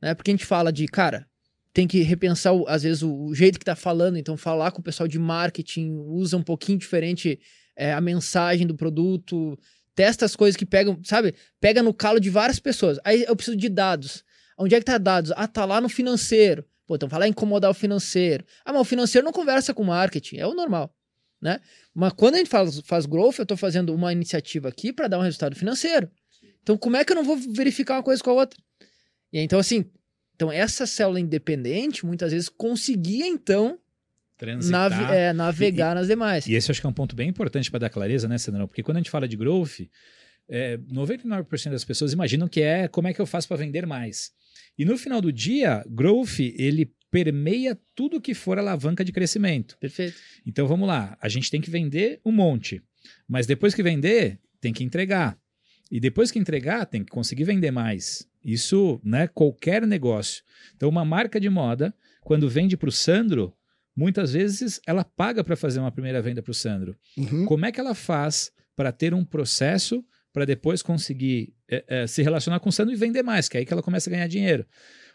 Né? 0.00 0.14
Porque 0.14 0.30
a 0.30 0.34
gente 0.34 0.44
fala 0.44 0.70
de, 0.70 0.86
cara, 0.86 1.26
tem 1.72 1.88
que 1.88 2.02
repensar, 2.02 2.52
às 2.68 2.82
vezes, 2.82 3.02
o, 3.02 3.24
o 3.24 3.34
jeito 3.34 3.58
que 3.58 3.64
tá 3.64 3.74
falando. 3.74 4.18
Então, 4.18 4.36
falar 4.36 4.72
com 4.72 4.80
o 4.80 4.84
pessoal 4.84 5.08
de 5.08 5.18
marketing, 5.18 5.94
usa 6.06 6.36
um 6.36 6.42
pouquinho 6.42 6.78
diferente 6.78 7.40
é, 7.74 7.94
a 7.94 8.00
mensagem 8.00 8.66
do 8.66 8.76
produto, 8.76 9.58
testa 9.94 10.26
as 10.26 10.36
coisas 10.36 10.56
que 10.56 10.66
pegam, 10.66 11.00
sabe? 11.02 11.34
Pega 11.60 11.82
no 11.82 11.94
calo 11.94 12.20
de 12.20 12.28
várias 12.28 12.60
pessoas. 12.60 12.98
Aí 13.04 13.24
eu 13.26 13.34
preciso 13.34 13.56
de 13.56 13.70
dados. 13.70 14.22
Onde 14.58 14.74
é 14.74 14.78
que 14.78 14.84
tá 14.84 14.98
dados? 14.98 15.32
Ah, 15.36 15.48
tá 15.48 15.64
lá 15.64 15.80
no 15.80 15.88
financeiro. 15.88 16.64
Pô, 16.86 16.96
então 16.96 17.08
vai 17.08 17.20
lá 17.20 17.28
incomodar 17.28 17.70
o 17.70 17.74
financeiro. 17.74 18.44
Ah, 18.64 18.72
mas 18.72 18.82
o 18.82 18.84
financeiro 18.84 19.24
não 19.24 19.32
conversa 19.32 19.72
com 19.72 19.82
o 19.82 19.86
marketing, 19.86 20.36
é 20.38 20.46
o 20.46 20.54
normal, 20.54 20.94
né? 21.40 21.60
Mas 21.94 22.12
quando 22.12 22.34
a 22.34 22.38
gente 22.38 22.50
faz, 22.50 22.80
faz 22.80 23.06
growth, 23.06 23.38
eu 23.38 23.46
tô 23.46 23.56
fazendo 23.56 23.94
uma 23.94 24.12
iniciativa 24.12 24.68
aqui 24.68 24.92
para 24.92 25.08
dar 25.08 25.18
um 25.18 25.22
resultado 25.22 25.54
financeiro. 25.56 26.10
Então, 26.62 26.76
como 26.76 26.96
é 26.96 27.04
que 27.04 27.12
eu 27.12 27.16
não 27.16 27.24
vou 27.24 27.36
verificar 27.36 27.94
uma 27.96 28.02
coisa 28.02 28.22
com 28.22 28.30
a 28.30 28.34
outra? 28.34 28.58
E 29.32 29.38
aí, 29.38 29.44
então, 29.44 29.58
assim, 29.58 29.84
então 30.34 30.50
essa 30.52 30.86
célula 30.86 31.18
independente, 31.20 32.04
muitas 32.04 32.32
vezes, 32.32 32.48
conseguia, 32.48 33.26
então, 33.26 33.78
Transitar. 34.36 34.90
navi- 34.90 35.12
é, 35.14 35.32
navegar 35.32 35.94
nas 35.94 36.08
demais. 36.08 36.46
E 36.46 36.54
esse 36.54 36.68
eu 36.68 36.72
acho 36.72 36.80
que 36.80 36.86
é 36.86 36.90
um 36.90 36.92
ponto 36.92 37.14
bem 37.14 37.28
importante 37.28 37.70
para 37.70 37.80
dar 37.80 37.90
clareza, 37.90 38.28
né, 38.28 38.38
Sandrão? 38.38 38.66
Porque 38.66 38.82
quando 38.82 38.96
a 38.96 39.00
gente 39.00 39.10
fala 39.10 39.26
de 39.28 39.36
growth, 39.36 39.80
é, 40.48 40.76
99% 40.78 41.72
das 41.72 41.84
pessoas 41.84 42.12
imaginam 42.12 42.48
que 42.48 42.60
é 42.60 42.88
como 42.88 43.08
é 43.08 43.14
que 43.14 43.20
eu 43.20 43.26
faço 43.26 43.46
para 43.48 43.56
vender 43.56 43.86
mais. 43.86 44.32
E 44.78 44.84
no 44.84 44.96
final 44.96 45.20
do 45.20 45.32
dia, 45.32 45.84
growth, 45.88 46.40
ele 46.40 46.92
permeia 47.10 47.78
tudo 47.94 48.20
que 48.20 48.32
for 48.32 48.58
alavanca 48.58 49.04
de 49.04 49.12
crescimento. 49.12 49.76
Perfeito. 49.78 50.16
Então 50.46 50.66
vamos 50.66 50.88
lá, 50.88 51.16
a 51.20 51.28
gente 51.28 51.50
tem 51.50 51.60
que 51.60 51.70
vender 51.70 52.20
um 52.24 52.32
monte, 52.32 52.82
mas 53.28 53.46
depois 53.46 53.74
que 53.74 53.82
vender, 53.82 54.40
tem 54.60 54.72
que 54.72 54.82
entregar. 54.82 55.38
E 55.90 56.00
depois 56.00 56.30
que 56.30 56.38
entregar, 56.38 56.86
tem 56.86 57.04
que 57.04 57.10
conseguir 57.10 57.44
vender 57.44 57.70
mais. 57.70 58.26
Isso, 58.42 58.98
né, 59.04 59.28
qualquer 59.28 59.86
negócio. 59.86 60.42
Então 60.74 60.88
uma 60.88 61.04
marca 61.04 61.38
de 61.38 61.50
moda, 61.50 61.94
quando 62.22 62.48
vende 62.48 62.78
para 62.78 62.88
o 62.88 62.92
Sandro, 62.92 63.54
muitas 63.94 64.32
vezes 64.32 64.80
ela 64.86 65.04
paga 65.04 65.44
para 65.44 65.54
fazer 65.54 65.80
uma 65.80 65.92
primeira 65.92 66.22
venda 66.22 66.42
para 66.42 66.50
o 66.50 66.54
Sandro. 66.54 66.96
Uhum. 67.16 67.44
Como 67.44 67.66
é 67.66 67.70
que 67.70 67.78
ela 67.78 67.94
faz 67.94 68.50
para 68.74 68.90
ter 68.90 69.12
um 69.12 69.22
processo 69.22 70.02
para 70.32 70.46
depois 70.46 70.80
conseguir 70.80 71.54
eh, 71.72 71.84
eh, 71.88 72.06
se 72.06 72.22
relacionar 72.22 72.60
com 72.60 72.68
o 72.68 72.72
Sandro 72.72 72.92
e 72.92 72.96
vender 72.96 73.22
mais, 73.22 73.48
que 73.48 73.56
é 73.56 73.60
aí 73.60 73.66
que 73.66 73.72
ela 73.72 73.82
começa 73.82 74.08
a 74.08 74.12
ganhar 74.12 74.26
dinheiro. 74.28 74.66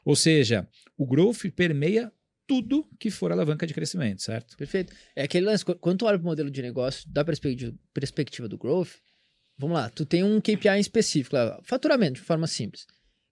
Ou 0.04 0.16
seja, 0.16 0.68
o 0.98 1.06
growth 1.06 1.44
permeia 1.56 2.12
tudo 2.48 2.88
que 3.00 3.12
for 3.12 3.32
alavanca 3.32 3.68
de 3.68 3.74
crescimento, 3.74 4.22
certo? 4.22 4.56
Perfeito. 4.58 4.94
É 5.16 5.24
aquele 5.24 5.46
lance, 5.46 5.66
qu- 5.66 5.76
quando 5.76 6.00
tu 6.00 6.06
olha 6.06 6.18
para 6.18 6.24
o 6.26 6.28
modelo 6.30 6.50
de 6.50 6.62
negócio 6.62 7.08
da 7.10 7.24
perspectiva, 7.94 8.48
do 8.48 8.58
growth, 8.58 8.92
vamos 9.58 9.76
lá, 9.76 9.90
tu 9.90 10.06
tem 10.06 10.24
um 10.24 10.40
KPI 10.40 10.80
específico, 10.80 11.36
lá, 11.36 11.60
faturamento, 11.64 12.22
de 12.22 12.22
forma 12.22 12.48
simples. 12.48 12.86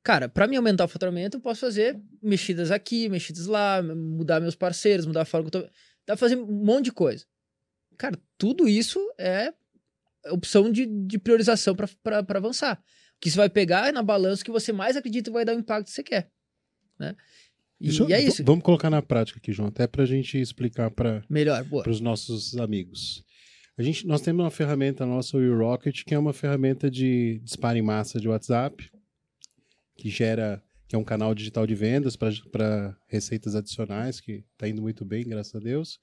Cara, 0.03 0.29
para 0.29 0.47
mim 0.47 0.57
aumentar 0.57 0.85
o 0.85 0.87
faturamento, 0.87 1.37
eu 1.37 1.41
posso 1.41 1.61
fazer 1.61 1.99
mexidas 2.21 2.69
aqui, 2.69 3.09
mexidas 3.09 3.47
lá, 3.47 3.81
mudar 3.81 4.39
meus 4.39 4.53
parceiros, 4.55 5.05
mudar 5.05 5.21
a 5.21 5.25
forma 5.25 5.49
que 5.49 5.57
eu 5.57 5.61
tô... 5.63 5.67
Dá 6.07 6.13
pra 6.13 6.17
fazer 6.17 6.35
um 6.35 6.45
monte 6.45 6.85
de 6.85 6.91
coisa. 6.91 7.25
Cara, 7.97 8.19
tudo 8.37 8.67
isso 8.67 8.99
é 9.17 9.51
opção 10.29 10.71
de, 10.71 10.85
de 10.85 11.17
priorização 11.17 11.75
para 11.75 12.23
avançar. 12.37 12.83
Que 13.25 13.31
você 13.31 13.37
vai 13.37 13.49
pegar 13.49 13.91
na 13.91 14.03
balança 14.03 14.43
que 14.43 14.51
você 14.51 14.71
mais 14.71 14.95
acredita 14.95 15.31
vai 15.31 15.43
dar 15.43 15.55
o 15.55 15.59
impacto 15.59 15.85
que 15.87 15.91
você 15.91 16.03
quer. 16.03 16.29
Né? 16.99 17.15
E, 17.81 17.89
eu- 17.97 18.09
e 18.09 18.13
é 18.13 18.21
isso. 18.21 18.43
Vamos 18.43 18.63
colocar 18.63 18.89
na 18.89 19.01
prática 19.01 19.39
aqui, 19.39 19.51
João, 19.51 19.69
até 19.69 19.87
para 19.87 20.03
a 20.03 20.05
gente 20.05 20.39
explicar 20.39 20.91
para 20.91 21.23
os 21.89 21.99
nossos 21.99 22.55
amigos. 22.57 23.23
A 23.77 23.81
gente, 23.83 24.05
nós 24.07 24.21
temos 24.21 24.43
uma 24.43 24.51
ferramenta 24.51 25.05
nossa, 25.05 25.37
o 25.37 25.57
Rocket, 25.57 26.03
que 26.05 26.13
é 26.13 26.19
uma 26.19 26.31
ferramenta 26.33 26.89
de 26.89 27.39
disparo 27.43 27.77
em 27.77 27.81
massa 27.81 28.19
de 28.19 28.27
WhatsApp, 28.29 28.89
que 29.97 30.09
gera, 30.09 30.63
que 30.87 30.95
é 30.95 30.99
um 30.99 31.03
canal 31.03 31.33
digital 31.33 31.65
de 31.67 31.73
vendas 31.75 32.15
para 32.15 32.95
receitas 33.07 33.55
adicionais, 33.55 34.21
que 34.21 34.45
está 34.53 34.67
indo 34.69 34.81
muito 34.83 35.03
bem, 35.03 35.23
graças 35.27 35.53
a 35.55 35.59
Deus. 35.59 35.99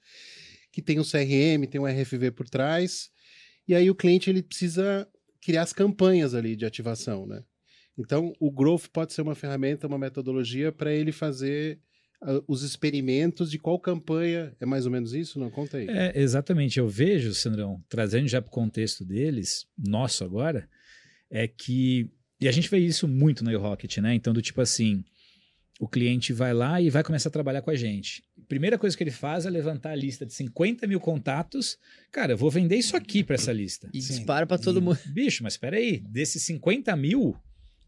Que 0.73 0.83
tem 0.83 0.99
um 0.99 1.05
CRM, 1.05 1.67
tem 1.71 1.81
um 1.81 1.87
RFV 1.87 2.33
por 2.33 2.49
trás, 2.49 3.11
e 3.69 3.75
aí 3.75 3.89
o 3.91 3.95
cliente 3.95 4.29
ele 4.29 4.43
precisa 4.43 5.09
criar 5.43 5.63
as 5.63 5.73
campanhas 5.73 6.35
ali 6.35 6.57
de 6.57 6.65
ativação, 6.65 7.27
né? 7.27 7.43
Então, 7.99 8.33
o 8.41 8.51
Growth 8.51 8.87
pode 8.93 9.13
ser 9.13 9.21
uma 9.21 9.35
ferramenta, 9.35 9.87
uma 9.87 9.99
metodologia 9.99 10.73
para 10.73 10.93
ele 10.93 11.13
fazer 11.13 11.79
ah, 12.23 12.41
os 12.49 12.63
experimentos 12.63 13.51
de 13.51 13.59
qual 13.59 13.79
campanha. 13.79 14.57
É 14.59 14.65
mais 14.65 14.87
ou 14.87 14.93
menos 14.93 15.13
isso? 15.13 15.39
Não? 15.39 15.51
Conta 15.51 15.77
aí. 15.77 15.89
É, 15.89 16.13
exatamente. 16.15 16.79
Eu 16.79 16.89
vejo, 16.89 17.35
Sandrão, 17.35 17.83
trazendo 17.89 18.29
já 18.29 18.41
para 18.41 18.49
o 18.49 18.53
contexto 18.53 19.05
deles, 19.05 19.67
nosso 19.77 20.25
agora, 20.25 20.69
é 21.31 21.47
que. 21.47 22.11
E 22.41 22.49
a 22.49 22.53
gente 22.53 22.69
vê 22.69 22.79
isso 22.79 23.07
muito 23.07 23.45
no 23.45 23.57
Rocket, 23.59 23.99
né? 23.99 24.15
Então, 24.15 24.33
do 24.33 24.43
tipo 24.43 24.61
assim, 24.61 25.05
o 25.79 25.89
cliente 25.89 26.33
vai 26.33 26.55
lá 26.55 26.81
e 26.81 26.91
vai 26.91 27.05
começar 27.05 27.29
a 27.29 27.33
trabalhar 27.33 27.63
com 27.63 27.71
a 27.71 27.77
gente. 27.77 28.25
Primeira 28.53 28.77
coisa 28.77 28.95
que 28.95 29.03
ele 29.03 29.11
faz 29.11 29.47
é 29.47 29.51
levantar 29.51 29.93
a 29.93 29.95
lista 29.95 30.27
de 30.27 30.35
50 30.35 30.87
mil 30.87 31.01
contatos. 31.01 31.79
Cara, 32.11 32.35
eu 32.35 32.37
vou 32.37 32.51
vender 32.51 32.77
isso 32.77 32.95
aqui 32.95 33.25
para 33.25 33.37
essa 33.37 33.51
lista. 33.51 33.89
E 33.95 34.03
Sim. 34.03 34.13
dispara 34.17 34.47
pra 34.47 34.59
todo 34.59 34.83
mundo. 34.83 34.99
Bicho, 35.07 35.43
mas 35.43 35.55
espera 35.55 35.79
aí, 35.79 35.99
desses 36.01 36.43
50 36.43 36.95
mil, 36.95 37.35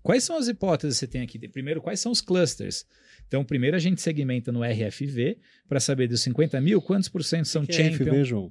quais 0.02 0.24
são 0.24 0.38
as 0.38 0.48
hipóteses 0.48 0.96
que 0.96 1.00
você 1.00 1.06
tem 1.06 1.20
aqui? 1.20 1.38
Primeiro, 1.48 1.82
quais 1.82 2.00
são 2.00 2.10
os 2.10 2.22
clusters? 2.22 2.86
Então, 3.28 3.44
primeiro 3.44 3.76
a 3.76 3.78
gente 3.78 4.00
segmenta 4.00 4.50
no 4.50 4.62
RFV 4.64 5.36
para 5.68 5.78
saber 5.80 6.08
dos 6.08 6.22
50 6.22 6.58
mil, 6.62 6.80
quantos 6.80 7.10
por 7.10 7.22
cento 7.22 7.44
são 7.44 7.66
Que 7.66 7.72
é 7.82 7.90
champion, 7.92 8.24
João? 8.24 8.50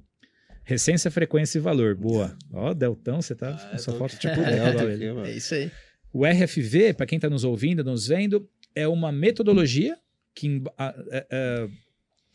recência, 0.62 1.10
frequência 1.10 1.58
e 1.58 1.60
valor. 1.60 1.96
Boa. 1.96 2.38
Ó, 2.52 2.72
Deltão, 2.72 3.20
você 3.20 3.34
tá 3.34 3.56
Ah, 3.72 3.76
só 3.76 3.90
tô- 3.90 3.98
falta 3.98 4.16
tipo 4.16 4.34
É, 4.40 4.96
Delta. 4.96 5.28
É 5.28 5.36
isso 5.36 5.52
aí. 5.52 5.68
O 6.12 6.24
RFV, 6.24 6.94
para 6.94 7.06
quem 7.06 7.16
está 7.16 7.28
nos 7.28 7.42
ouvindo, 7.42 7.82
nos 7.82 8.06
vendo, 8.06 8.48
é 8.72 8.86
uma 8.86 9.10
metodologia 9.10 9.98
que 10.32 10.62
a- 10.78 10.86
a- 10.90 11.26
a- 11.30 11.68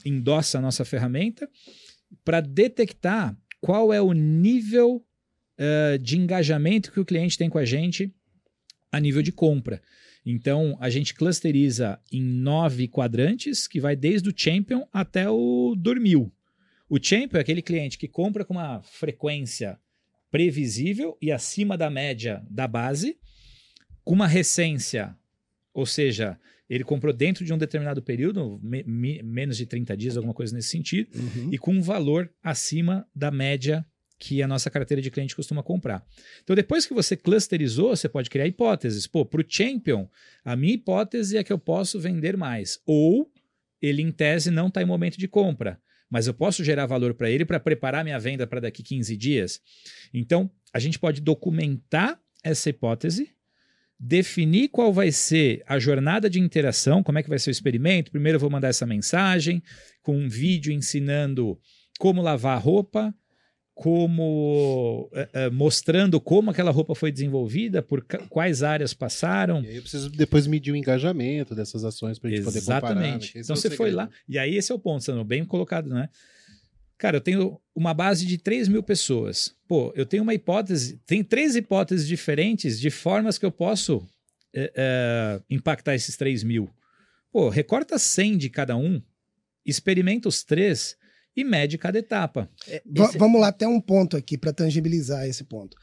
endossa 0.06 0.58
a 0.58 0.62
nossa 0.62 0.86
ferramenta 0.86 1.50
para 2.24 2.42
detectar 2.42 3.38
qual 3.62 3.94
é 3.94 4.02
o 4.02 4.14
nível 4.14 5.06
eh, 5.58 5.98
de 5.98 6.18
engajamento 6.18 6.92
que 6.92 7.00
o 7.00 7.06
cliente 7.06 7.38
tem 7.38 7.50
com 7.50 7.58
a 7.58 7.66
gente 7.66 8.14
a 8.92 9.00
nível 9.00 9.22
de 9.22 9.32
compra. 9.32 9.82
Então, 10.26 10.78
a 10.80 10.90
gente 10.90 11.14
clusteriza 11.14 12.00
em 12.12 12.22
nove 12.22 12.88
quadrantes, 12.88 13.68
que 13.68 13.80
vai 13.80 13.96
desde 13.96 14.30
o 14.30 14.34
Champion 14.36 14.88
até 14.92 15.30
o 15.30 15.76
Dormil. 15.78 16.32
O 16.90 16.98
Champion 17.02 17.38
é 17.38 17.42
aquele 17.42 17.62
cliente 17.62 17.98
que 17.98 18.08
compra 18.08 18.44
com 18.44 18.54
uma 18.54 18.82
frequência 18.82 19.80
previsível 20.32 21.18
e 21.22 21.32
acima 21.32 21.78
da 21.78 21.90
média 21.90 22.46
da 22.50 22.68
base, 22.68 23.18
com 24.04 24.14
uma 24.14 24.28
recência, 24.28 25.16
ou 25.74 25.86
seja, 25.86 26.40
ele 26.70 26.84
comprou 26.84 27.12
dentro 27.12 27.44
de 27.44 27.52
um 27.54 27.58
determinado 27.58 28.02
período, 28.02 28.60
me- 28.62 28.84
me- 28.84 29.24
menos 29.24 29.58
de 29.58 29.66
30 29.66 29.98
dias, 29.98 30.16
alguma 30.16 30.34
coisa 30.34 30.56
nesse 30.56 30.70
sentido, 30.70 31.10
Uhum. 31.18 31.50
e 31.52 31.58
com 31.58 31.74
um 31.74 31.82
valor 31.82 32.32
acima 32.44 33.08
da 33.16 33.32
média 33.32 33.86
que 34.22 34.44
a 34.44 34.48
nossa 34.48 34.70
carteira 34.70 35.02
de 35.02 35.10
cliente 35.10 35.34
costuma 35.36 35.64
comprar. 35.64 36.06
Então, 36.44 36.54
depois 36.56 36.86
que 36.86 36.94
você 36.94 37.16
clusterizou, 37.16 37.96
você 37.96 38.10
pode 38.10 38.30
criar 38.30 38.46
hipóteses. 38.48 39.08
Pô, 39.08 39.26
para 39.26 39.42
o 39.42 39.46
Champion, 39.48 40.08
a 40.44 40.56
minha 40.58 40.74
hipótese 40.74 41.38
é 41.38 41.44
que 41.44 41.54
eu 41.54 41.58
posso 41.58 41.98
vender 42.00 42.36
mais. 42.36 42.80
Ou 42.86 43.32
ele, 43.82 44.02
em 44.02 44.12
tese, 44.12 44.52
não 44.52 44.68
está 44.68 44.82
em 44.82 44.86
momento 44.86 45.18
de 45.18 45.26
compra. 45.28 45.80
Mas 46.10 46.28
eu 46.28 46.34
posso 46.34 46.64
gerar 46.66 46.86
valor 46.86 47.14
para 47.14 47.30
ele 47.30 47.46
para 47.46 47.60
preparar 47.62 48.04
minha 48.04 48.20
venda 48.20 48.46
para 48.46 48.60
daqui 48.60 48.84
15 48.84 49.16
dias. 49.16 49.62
Então, 50.14 50.52
a 50.74 50.80
gente 50.80 51.00
pode 51.00 51.22
documentar 51.22 52.20
essa 52.44 52.70
hipótese, 52.70 53.30
definir 54.00 54.70
qual 54.70 54.94
vai 54.94 55.12
ser 55.12 55.62
a 55.68 55.78
jornada 55.78 56.30
de 56.30 56.40
interação, 56.40 57.04
como 57.04 57.20
é 57.20 57.24
que 57.24 57.30
vai 57.30 57.38
ser 57.40 57.50
o 57.50 57.52
experimento. 57.52 58.12
Primeiro 58.12 58.38
eu 58.38 58.40
vou 58.40 58.50
mandar 58.50 58.70
essa 58.70 58.86
mensagem 58.86 59.62
com 60.02 60.18
um 60.18 60.30
vídeo 60.30 60.72
ensinando 60.72 61.60
como 62.00 62.22
lavar 62.22 62.56
a 62.56 62.60
roupa, 62.60 63.14
como 63.76 65.10
eh, 65.14 65.30
eh, 65.34 65.50
mostrando 65.50 66.20
como 66.20 66.52
aquela 66.52 66.72
roupa 66.72 66.94
foi 66.94 67.12
desenvolvida, 67.12 67.82
por 67.82 68.06
quais 68.30 68.62
áreas 68.64 68.94
passaram. 68.94 69.64
E 69.64 69.68
aí 69.68 69.76
eu 69.78 69.82
preciso 69.82 70.10
depois 70.10 70.48
medir 70.48 70.72
o 70.74 70.76
engajamento 70.76 71.56
dessas 71.56 71.84
ações 71.86 72.20
pra 72.20 72.30
gente 72.30 72.44
poder 72.44 72.60
comparar. 72.62 72.96
né? 72.96 73.02
Exatamente. 73.02 73.26
Esse 73.38 73.40
Então 73.40 73.54
é 73.54 73.58
você 73.58 73.70
foi 73.70 73.90
segredo. 73.90 73.96
lá, 73.96 74.10
e 74.28 74.38
aí 74.38 74.56
esse 74.56 74.72
é 74.72 74.76
o 74.76 74.80
ponto, 74.80 75.04
Sandro, 75.04 75.24
bem 75.24 75.46
colocado, 75.46 75.90
né? 75.90 76.10
Cara, 77.00 77.16
eu 77.18 77.22
tenho 77.22 77.60
uma 77.74 77.94
base 77.94 78.26
de 78.26 78.38
3 78.38 78.68
mil 78.68 78.84
pessoas. 78.84 79.56
Pô, 79.68 79.92
eu 79.96 80.06
tenho 80.06 80.22
uma 80.22 80.34
hipótese, 80.34 81.00
tem 81.08 81.24
três 81.24 81.56
hipóteses 81.56 82.06
diferentes 82.06 82.78
de 82.80 82.90
formas 82.92 83.38
que 83.38 83.46
eu 83.46 83.52
posso 83.52 84.06
eh, 84.54 84.72
eh, 84.76 85.42
impactar 85.50 85.96
esses 85.96 86.18
3 86.18 86.44
mil. 86.44 86.70
Pô, 87.32 87.48
recorta 87.48 87.98
100 87.98 88.38
de 88.38 88.50
cada 88.50 88.76
um, 88.76 89.02
experimenta 89.66 90.28
os 90.28 90.44
três 90.44 90.98
e 91.36 91.44
mede 91.44 91.78
cada 91.78 91.98
etapa. 92.00 92.50
É, 92.68 92.82
esse- 92.96 93.18
Vamos 93.18 93.40
lá, 93.40 93.48
até 93.48 93.66
um 93.66 93.80
ponto 93.80 94.18
aqui 94.18 94.38
para 94.38 94.52
tangibilizar 94.52 95.26
esse 95.26 95.46
ponto. 95.46 95.78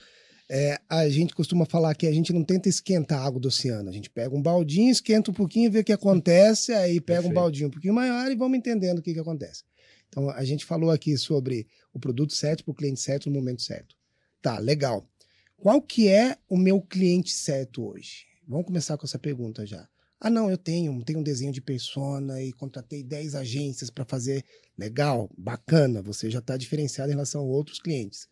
É, 0.51 0.79
a 0.89 1.09
gente 1.09 1.35
costuma 1.35 1.65
falar 1.65 1.95
que 1.95 2.07
a 2.07 2.13
gente 2.13 2.31
não 2.33 2.45
tenta 2.45 2.69
esquentar 2.69 3.21
a 3.21 3.25
água 3.25 3.41
do 3.41 3.49
oceano. 3.49 3.89
A 3.89 3.93
gente 3.93 4.11
pega 4.11 4.35
um 4.37 4.43
baldinho, 4.43 4.91
esquenta 4.91 5.31
um 5.31 5.35
pouquinho, 5.35 5.71
vê 5.71 5.79
o 5.81 5.85
que 5.85 5.93
acontece, 5.93 6.73
aí 6.73 7.01
pega 7.01 7.21
um 7.21 7.23
Perfeito. 7.23 7.35
baldinho 7.35 7.69
um 7.69 7.71
pouquinho 7.71 7.95
maior 7.95 8.31
e 8.31 8.37
vamos 8.37 8.59
entendendo 8.59 8.99
o 8.99 9.03
que, 9.03 9.15
que 9.15 9.21
acontece. 9.21 9.65
Então, 10.09 10.31
a 10.31 10.45
gente 10.45 10.65
falou 10.65 10.91
aqui 10.91 11.17
sobre 11.17 11.67
o 11.93 11.99
produto 11.99 12.35
certo 12.35 12.65
para 12.65 12.73
o 12.73 12.75
cliente 12.75 13.01
certo 13.01 13.29
no 13.29 13.35
momento 13.37 13.63
certo. 13.63 13.97
Tá, 14.41 14.59
legal. 14.59 15.09
Qual 15.57 15.81
que 15.81 16.09
é 16.09 16.37
o 16.49 16.57
meu 16.57 16.81
cliente 16.81 17.33
certo 17.33 17.87
hoje? 17.87 18.27
Vamos 18.47 18.67
começar 18.67 18.97
com 18.97 19.07
essa 19.07 19.19
pergunta 19.19 19.67
já. 19.67 19.89
Ah, 20.21 20.31
não, 20.31 20.51
eu 20.51 20.57
tenho, 20.57 21.03
tenho 21.05 21.19
um 21.19 21.23
desenho 21.23 21.53
de 21.53 21.61
persona 21.61 22.43
e 22.43 22.53
contratei 22.53 23.03
10 23.03 23.35
agências 23.35 23.91
para 23.91 24.05
fazer. 24.05 24.45
Legal, 24.77 25.31
bacana, 25.37 26.01
você 26.01 26.31
já 26.31 26.39
está 26.39 26.57
diferenciado 26.57 27.11
em 27.11 27.15
relação 27.15 27.43
a 27.43 27.45
outros 27.45 27.81
clientes. 27.81 28.29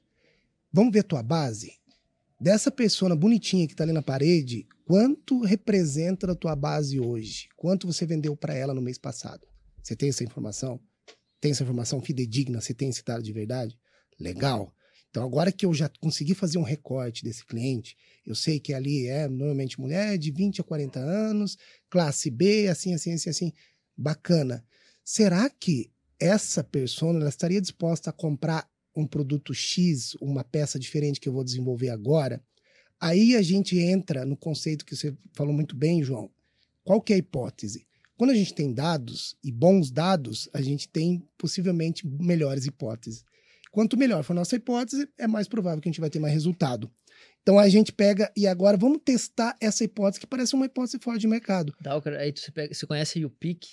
Vamos 0.73 0.93
ver 0.93 1.05
tua 1.05 1.23
base? 1.23 1.79
Dessa 2.41 2.71
persona 2.71 3.15
bonitinha 3.15 3.67
que 3.67 3.75
está 3.75 3.85
ali 3.85 3.93
na 3.93 4.03
parede, 4.03 4.67
quanto 4.85 5.43
representa 5.43 6.27
da 6.27 6.35
tua 6.35 6.57
base 6.57 6.99
hoje? 6.99 7.49
Quanto 7.57 7.87
você 7.87 8.05
vendeu 8.05 8.37
para 8.37 8.55
ela 8.55 8.75
no 8.75 8.83
mês 8.83 8.99
passado? 8.99 9.47
Você 9.83 9.95
tem 9.95 10.09
essa 10.09 10.25
informação? 10.25 10.81
Tem 11.45 11.51
essa 11.51 11.63
informação 11.63 12.01
fidedigna? 12.01 12.59
Você 12.59 12.73
tem 12.73 12.89
esse 12.89 13.05
dado 13.05 13.23
de 13.23 13.31
verdade? 13.31 13.79
Legal. 14.19 14.75
Então, 15.11 15.23
agora 15.23 15.53
que 15.53 15.67
eu 15.67 15.75
já 15.75 15.91
consegui 16.01 16.35
fazer 16.35 16.57
um 16.57 16.63
recorte 16.63 17.23
desse 17.23 17.45
cliente, 17.45 17.99
eu 18.25 18.35
sei 18.35 18.59
que 18.59 18.73
ali 18.73 19.07
é 19.09 19.29
normalmente 19.29 19.79
mulher 19.79 20.17
de 20.17 20.31
20 20.31 20.63
a 20.63 20.65
40 20.65 20.99
anos, 20.99 21.59
classe 21.91 22.31
B, 22.31 22.69
assim, 22.69 22.95
assim, 22.95 23.13
assim, 23.13 23.29
assim. 23.29 23.53
Bacana. 23.95 24.65
Será 25.05 25.51
que 25.51 25.91
essa 26.19 26.65
persona 26.65 27.21
ela 27.21 27.29
estaria 27.29 27.61
disposta 27.61 28.09
a 28.09 28.15
comprar 28.15 28.67
um 28.97 29.07
produto 29.07 29.53
X, 29.53 30.15
uma 30.23 30.43
peça 30.43 30.79
diferente 30.79 31.21
que 31.21 31.29
eu 31.29 31.35
vou 31.35 31.45
desenvolver 31.45 31.91
agora? 31.91 32.43
Aí 32.99 33.37
a 33.37 33.43
gente 33.43 33.79
entra 33.79 34.25
no 34.25 34.35
conceito 34.35 34.83
que 34.83 34.97
você 34.97 35.15
falou 35.35 35.53
muito 35.53 35.77
bem, 35.77 36.03
João. 36.03 36.31
Qual 36.83 37.03
que 37.03 37.13
é 37.13 37.17
a 37.17 37.19
hipótese? 37.19 37.87
Quando 38.17 38.31
a 38.31 38.35
gente 38.35 38.55
tem 38.55 38.73
dados 38.73 39.37
e 39.43 39.51
bons 39.51 39.91
dados, 39.91 40.49
a 40.53 40.63
gente 40.63 40.89
tem 40.89 41.27
possivelmente 41.37 42.07
melhores 42.07 42.65
hipóteses. 42.67 43.25
Quanto 43.73 43.97
melhor 43.97 44.23
for 44.23 44.33
a 44.33 44.37
nossa 44.37 44.55
hipótese, 44.55 45.09
é 45.19 45.27
mais 45.27 45.49
provável 45.49 45.81
que 45.81 45.89
a 45.89 45.93
gente 45.93 46.01
vai 46.01 46.11
ter 46.11 46.21
mais 46.21 46.33
resultado. 46.33 46.91
Então 47.43 47.59
a 47.59 47.69
gente 47.69 47.93
pega 47.93 48.33
e 48.37 48.47
agora 48.47 48.77
vamos 48.77 49.01
testar 49.05 49.57
essa 49.61 49.83
hipótese 49.85 50.21
que 50.21 50.27
parece 50.27 50.55
uma 50.55 50.67
hipótese 50.67 50.99
fora 51.01 51.19
de 51.19 51.27
mercado. 51.27 51.73
Cara- 51.83 52.19
aí 52.21 52.33
você, 52.35 52.51
pega, 52.53 52.73
você 52.73 52.87
conhece 52.87 53.25
o 53.25 53.31
PIC? 53.31 53.67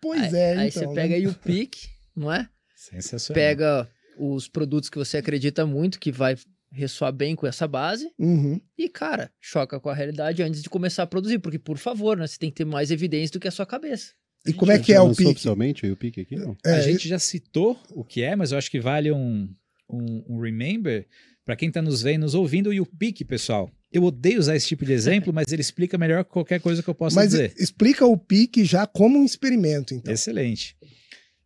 Pois 0.00 0.34
aí, 0.34 0.40
é, 0.40 0.56
Aí 0.56 0.68
então. 0.68 0.82
você 0.82 0.86
né? 0.86 0.94
pega 0.94 1.14
aí 1.14 1.26
o 1.26 1.34
PIC, 1.34 1.88
não 2.14 2.30
é? 2.32 2.48
Sensacional. 2.76 3.34
Pega 3.34 3.90
os 4.18 4.46
produtos 4.46 4.88
que 4.88 4.98
você 4.98 5.16
acredita 5.16 5.66
muito 5.66 5.98
que 5.98 6.12
vai 6.12 6.36
ressoar 6.72 7.12
bem 7.12 7.34
com 7.34 7.46
essa 7.46 7.66
base 7.66 8.10
Uhum. 8.18 8.60
e, 8.76 8.88
cara, 8.88 9.30
choca 9.40 9.80
com 9.80 9.88
a 9.88 9.94
realidade 9.94 10.42
antes 10.42 10.62
de 10.62 10.68
começar 10.68 11.02
a 11.02 11.06
produzir. 11.06 11.38
Porque, 11.38 11.58
por 11.58 11.78
favor, 11.78 12.16
né? 12.16 12.26
Você 12.26 12.38
tem 12.38 12.50
que 12.50 12.56
ter 12.56 12.64
mais 12.64 12.90
evidência 12.90 13.32
do 13.32 13.40
que 13.40 13.48
a 13.48 13.50
sua 13.52 13.64
cabeça. 13.66 14.12
E 14.46 14.52
como 14.52 14.70
é 14.72 14.78
que 14.78 14.92
é 14.92 15.00
o 15.00 15.10
pique? 15.10 15.26
oficialmente 15.30 15.86
o 15.90 15.96
pique 15.96 16.20
aqui? 16.20 16.36
Não. 16.36 16.56
É, 16.64 16.72
a 16.72 16.80
gente 16.80 17.08
já 17.08 17.18
citou 17.18 17.78
o 17.90 18.04
que 18.04 18.22
é, 18.22 18.36
mas 18.36 18.52
eu 18.52 18.58
acho 18.58 18.70
que 18.70 18.80
vale 18.80 19.10
um, 19.12 19.48
um, 19.90 20.24
um 20.28 20.40
remember 20.40 21.06
para 21.44 21.56
quem 21.56 21.68
está 21.68 21.80
nos 21.82 22.02
vendo, 22.02 22.22
nos 22.22 22.34
ouvindo, 22.34 22.72
e 22.72 22.80
o 22.80 22.86
pique, 22.86 23.24
pessoal. 23.24 23.70
Eu 23.90 24.04
odeio 24.04 24.38
usar 24.38 24.54
esse 24.54 24.68
tipo 24.68 24.84
de 24.84 24.92
exemplo, 24.92 25.32
mas 25.34 25.50
ele 25.50 25.62
explica 25.62 25.96
melhor 25.98 26.22
que 26.24 26.30
qualquer 26.30 26.60
coisa 26.60 26.82
que 26.82 26.88
eu 26.88 26.94
possa 26.94 27.16
Mas 27.16 27.30
dizer. 27.30 27.54
explica 27.58 28.06
o 28.06 28.16
pique 28.16 28.64
já 28.64 28.86
como 28.86 29.18
um 29.18 29.24
experimento, 29.24 29.94
então. 29.94 30.12
Excelente. 30.12 30.76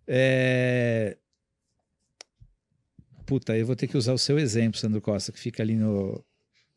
É... 0.07 1.17
Puta, 3.33 3.57
eu 3.57 3.65
vou 3.65 3.75
ter 3.75 3.87
que 3.87 3.97
usar 3.97 4.13
o 4.13 4.19
seu 4.19 4.39
exemplo, 4.39 4.79
Sandro 4.79 5.01
Costa, 5.01 5.33
que 5.33 5.41
fica 5.41 5.63
ali 5.63 5.75
no. 5.75 6.23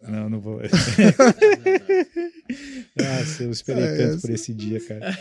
Não, 0.02 0.30
não 0.30 0.40
vou. 0.40 0.62
Nossa, 2.96 3.44
eu 3.44 3.52
esperei 3.52 3.84
Ah, 3.84 3.88
tanto 3.98 4.02
essa. 4.16 4.22
por 4.22 4.30
esse 4.30 4.54
dia, 4.54 4.80
cara. 4.80 5.20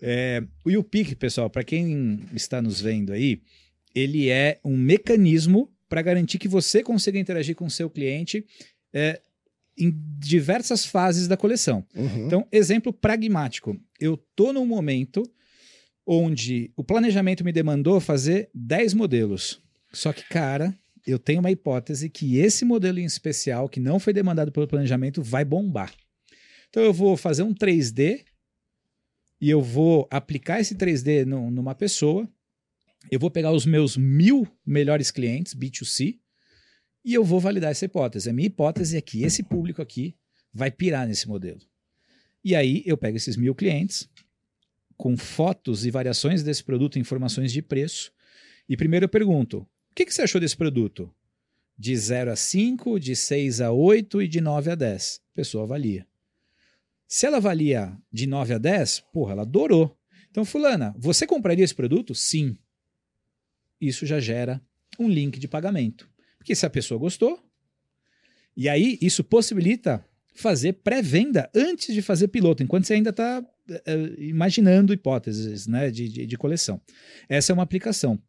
É, 0.00 0.44
o 0.64 0.70
YouPick, 0.70 1.16
pessoal, 1.16 1.50
para 1.50 1.64
quem 1.64 2.20
está 2.32 2.62
nos 2.62 2.80
vendo 2.80 3.12
aí, 3.12 3.40
ele 3.96 4.28
é 4.28 4.60
um 4.64 4.76
mecanismo 4.76 5.68
para 5.88 6.02
garantir 6.02 6.38
que 6.38 6.46
você 6.46 6.84
consiga 6.84 7.18
interagir 7.18 7.56
com 7.56 7.66
o 7.66 7.70
seu 7.70 7.90
cliente 7.90 8.46
é, 8.92 9.20
em 9.76 9.92
diversas 10.20 10.86
fases 10.86 11.26
da 11.26 11.36
coleção. 11.36 11.84
Uhum. 11.96 12.26
Então, 12.26 12.46
exemplo 12.52 12.92
pragmático. 12.92 13.76
Eu 13.98 14.16
tô 14.36 14.52
num 14.52 14.64
momento 14.66 15.28
onde 16.06 16.70
o 16.76 16.84
planejamento 16.84 17.44
me 17.44 17.50
demandou 17.50 18.00
fazer 18.00 18.48
10 18.54 18.94
modelos. 18.94 19.60
Só 19.92 20.12
que, 20.12 20.22
cara, 20.28 20.76
eu 21.06 21.18
tenho 21.18 21.40
uma 21.40 21.50
hipótese 21.50 22.10
que 22.10 22.36
esse 22.38 22.64
modelo 22.64 22.98
em 22.98 23.04
especial, 23.04 23.68
que 23.68 23.80
não 23.80 23.98
foi 23.98 24.12
demandado 24.12 24.52
pelo 24.52 24.66
planejamento, 24.68 25.22
vai 25.22 25.44
bombar. 25.44 25.94
Então, 26.68 26.82
eu 26.82 26.92
vou 26.92 27.16
fazer 27.16 27.42
um 27.42 27.54
3D 27.54 28.24
e 29.40 29.48
eu 29.50 29.62
vou 29.62 30.06
aplicar 30.10 30.60
esse 30.60 30.74
3D 30.74 31.24
num- 31.24 31.50
numa 31.50 31.74
pessoa. 31.74 32.28
Eu 33.10 33.20
vou 33.20 33.30
pegar 33.30 33.52
os 33.52 33.64
meus 33.64 33.96
mil 33.96 34.46
melhores 34.66 35.10
clientes, 35.10 35.54
B2C, 35.54 36.18
e 37.04 37.14
eu 37.14 37.22
vou 37.24 37.38
validar 37.38 37.70
essa 37.70 37.84
hipótese. 37.84 38.28
A 38.28 38.32
minha 38.32 38.46
hipótese 38.48 38.96
é 38.96 39.00
que 39.00 39.22
esse 39.22 39.42
público 39.42 39.80
aqui 39.80 40.16
vai 40.52 40.70
pirar 40.70 41.06
nesse 41.06 41.28
modelo. 41.28 41.60
E 42.44 42.54
aí 42.56 42.82
eu 42.84 42.96
pego 42.96 43.16
esses 43.16 43.36
mil 43.36 43.54
clientes, 43.54 44.08
com 44.96 45.16
fotos 45.16 45.86
e 45.86 45.90
variações 45.90 46.42
desse 46.42 46.64
produto, 46.64 46.98
informações 46.98 47.52
de 47.52 47.62
preço. 47.62 48.10
E 48.68 48.76
primeiro 48.76 49.04
eu 49.04 49.08
pergunto: 49.08 49.66
que, 49.96 50.04
que 50.04 50.12
você 50.12 50.22
achou 50.22 50.40
desse 50.40 50.56
produto? 50.56 51.10
De 51.78 51.96
0 51.96 52.30
a 52.30 52.36
5, 52.36 53.00
de 53.00 53.16
6 53.16 53.62
a 53.62 53.72
8 53.72 54.22
e 54.22 54.28
de 54.28 54.42
9 54.42 54.70
a 54.70 54.74
10. 54.74 55.22
A 55.32 55.34
pessoa 55.34 55.64
avalia. 55.64 56.06
Se 57.08 57.24
ela 57.24 57.38
avalia 57.38 57.96
de 58.12 58.26
9 58.26 58.54
a 58.54 58.58
10, 58.58 59.04
porra, 59.12 59.32
ela 59.32 59.42
adorou. 59.42 59.96
Então, 60.30 60.44
Fulana, 60.44 60.94
você 60.98 61.26
compraria 61.26 61.64
esse 61.64 61.74
produto? 61.74 62.14
Sim. 62.14 62.58
Isso 63.80 64.04
já 64.04 64.20
gera 64.20 64.60
um 64.98 65.08
link 65.08 65.38
de 65.38 65.48
pagamento. 65.48 66.08
Porque 66.36 66.54
se 66.54 66.66
a 66.66 66.70
pessoa 66.70 67.00
gostou, 67.00 67.42
e 68.54 68.68
aí 68.68 68.98
isso 69.00 69.24
possibilita 69.24 70.04
fazer 70.34 70.74
pré-venda 70.74 71.50
antes 71.54 71.94
de 71.94 72.02
fazer 72.02 72.28
piloto, 72.28 72.62
enquanto 72.62 72.84
você 72.84 72.94
ainda 72.94 73.10
está 73.10 73.40
uh, 73.40 73.74
eh, 73.86 74.14
imaginando 74.18 74.92
hipóteses 74.92 75.66
né, 75.66 75.90
de, 75.90 76.08
de, 76.08 76.26
de, 76.26 76.36
coleção. 76.36 76.80
Essa 77.28 77.52
é 77.52 77.54
uma 77.54 77.62
aplicação. 77.62 78.20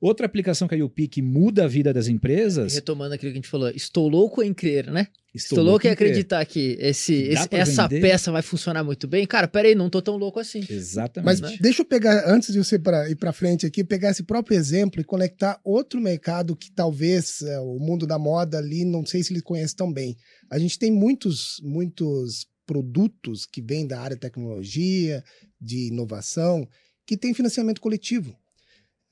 Outra 0.00 0.26
aplicação 0.26 0.68
que 0.68 0.74
a 0.74 0.78
YouPick 0.78 1.20
muda 1.20 1.64
a 1.64 1.68
vida 1.68 1.92
das 1.92 2.06
empresas. 2.06 2.74
Retomando 2.74 3.14
aquilo 3.14 3.32
que 3.32 3.38
a 3.38 3.40
gente 3.40 3.48
falou, 3.48 3.68
estou 3.70 4.08
louco 4.08 4.42
em 4.42 4.54
crer, 4.54 4.90
né? 4.92 5.08
Estou, 5.34 5.58
estou 5.58 5.64
louco 5.64 5.86
em 5.86 5.90
acreditar 5.90 6.44
que 6.46 6.76
esse, 6.80 7.14
esse 7.14 7.48
essa 7.50 7.88
vender? 7.88 8.00
peça 8.00 8.32
vai 8.32 8.40
funcionar 8.40 8.84
muito 8.84 9.06
bem. 9.08 9.26
Cara, 9.26 9.46
peraí, 9.46 9.74
não 9.74 9.90
tô 9.90 10.00
tão 10.00 10.16
louco 10.16 10.38
assim. 10.38 10.64
Exatamente. 10.68 11.26
Mas 11.26 11.40
né? 11.40 11.56
deixa 11.60 11.82
eu 11.82 11.86
pegar, 11.86 12.24
antes 12.26 12.52
de 12.52 12.58
você 12.58 12.78
pra, 12.78 13.10
ir 13.10 13.16
para 13.16 13.32
frente 13.32 13.66
aqui, 13.66 13.82
pegar 13.84 14.10
esse 14.10 14.22
próprio 14.22 14.56
exemplo 14.56 15.00
e 15.00 15.04
conectar 15.04 15.60
outro 15.64 16.00
mercado 16.00 16.56
que 16.56 16.70
talvez 16.70 17.42
é, 17.42 17.58
o 17.58 17.78
mundo 17.78 18.06
da 18.06 18.18
moda 18.18 18.58
ali, 18.58 18.84
não 18.84 19.04
sei 19.04 19.22
se 19.22 19.32
ele 19.32 19.42
conhece 19.42 19.74
tão 19.74 19.92
bem. 19.92 20.16
A 20.50 20.58
gente 20.58 20.78
tem 20.78 20.90
muitos, 20.92 21.60
muitos 21.62 22.46
produtos 22.64 23.46
que 23.46 23.60
vêm 23.60 23.86
da 23.86 24.00
área 24.00 24.16
de 24.16 24.20
tecnologia, 24.20 25.24
de 25.60 25.88
inovação, 25.88 26.68
que 27.06 27.16
tem 27.16 27.34
financiamento 27.34 27.80
coletivo. 27.80 28.36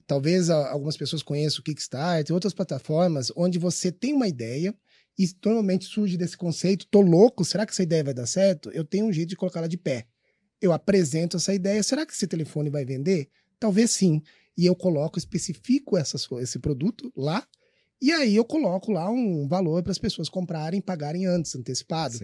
Talvez 0.07 0.51
algumas 0.51 0.97
pessoas 0.97 1.23
conheçam 1.23 1.61
o 1.61 1.63
Kickstarter, 1.63 2.35
outras 2.35 2.55
plataformas, 2.55 3.33
onde 3.35 3.59
você 3.59 3.91
tem 3.91 4.15
uma 4.15 4.29
ideia 4.29 4.75
e 5.19 5.29
normalmente 5.45 5.87
surge 5.87 6.17
desse 6.17 6.37
conceito: 6.37 6.87
tô 6.91 7.01
louco, 7.01 7.45
será 7.45 7.67
que 7.67 7.73
essa 7.73 7.83
ideia 7.83 8.05
vai 8.05 8.15
dar 8.15 8.27
certo? 8.27 8.71
Eu 8.71 8.85
tenho 8.85 9.07
um 9.07 9.13
jeito 9.13 9.31
de 9.31 9.37
colocá-la 9.37 9.67
de 9.67 9.77
pé. 9.77 10.07
Eu 10.61 10.73
apresento 10.73 11.37
essa 11.37 11.53
ideia, 11.53 11.83
será 11.83 12.07
que 12.07 12.13
esse 12.13 12.27
telefone 12.27 12.71
vai 12.71 12.85
vender? 12.85 13.29
Talvez 13.59 13.91
sim. 13.91 14.23
E 14.57 14.65
eu 14.65 14.75
coloco, 14.75 15.19
especifico 15.19 15.99
essa, 15.99 16.17
esse 16.41 16.59
produto 16.59 17.13
lá, 17.15 17.47
e 18.01 18.13
aí 18.13 18.37
eu 18.37 18.45
coloco 18.45 18.93
lá 18.93 19.11
um 19.11 19.49
valor 19.49 19.83
para 19.83 19.93
as 19.93 19.99
pessoas 19.99 20.29
comprarem, 20.29 20.81
pagarem 20.81 21.27
antes, 21.27 21.55
antecipado. 21.55 22.15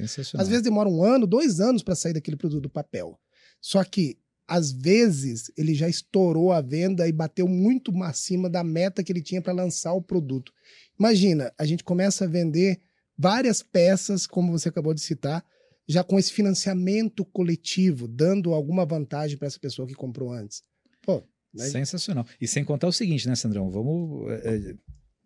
Às 0.41 0.49
vezes 0.49 0.63
demora 0.63 0.89
um 0.89 1.03
ano, 1.03 1.27
dois 1.27 1.61
anos 1.61 1.83
para 1.83 1.95
sair 1.95 2.13
daquele 2.13 2.37
produto 2.37 2.63
do 2.63 2.71
papel. 2.71 3.19
Só 3.61 3.83
que 3.85 4.19
às 4.53 4.71
vezes 4.71 5.51
ele 5.57 5.73
já 5.73 5.89
estourou 5.89 6.53
a 6.53 6.61
venda 6.61 7.09
e 7.09 7.13
bateu 7.13 7.49
muito 7.49 7.91
acima 8.03 8.51
da 8.51 8.63
meta 8.63 9.03
que 9.03 9.11
ele 9.11 9.23
tinha 9.23 9.41
para 9.41 9.55
lançar 9.55 9.95
o 9.95 10.03
produto. 10.03 10.53
Imagina, 10.99 11.51
a 11.57 11.65
gente 11.65 11.83
começa 11.83 12.27
a 12.27 12.29
vender 12.29 12.79
várias 13.17 13.63
peças, 13.63 14.27
como 14.27 14.53
você 14.53 14.69
acabou 14.69 14.93
de 14.93 15.01
citar, 15.01 15.43
já 15.89 16.05
com 16.05 16.19
esse 16.19 16.31
financiamento 16.31 17.25
coletivo, 17.25 18.07
dando 18.07 18.53
alguma 18.53 18.85
vantagem 18.85 19.39
para 19.39 19.47
essa 19.49 19.59
pessoa 19.59 19.89
que 19.89 19.95
comprou 19.95 20.31
antes. 20.31 20.63
Pô, 21.01 21.27
né? 21.55 21.65
Sensacional. 21.71 22.27
E 22.39 22.47
sem 22.47 22.63
contar 22.63 22.89
o 22.89 22.93
seguinte, 22.93 23.27
né, 23.27 23.35
Sandrão? 23.35 23.71
Vamos 23.71 24.31
é, 24.33 24.75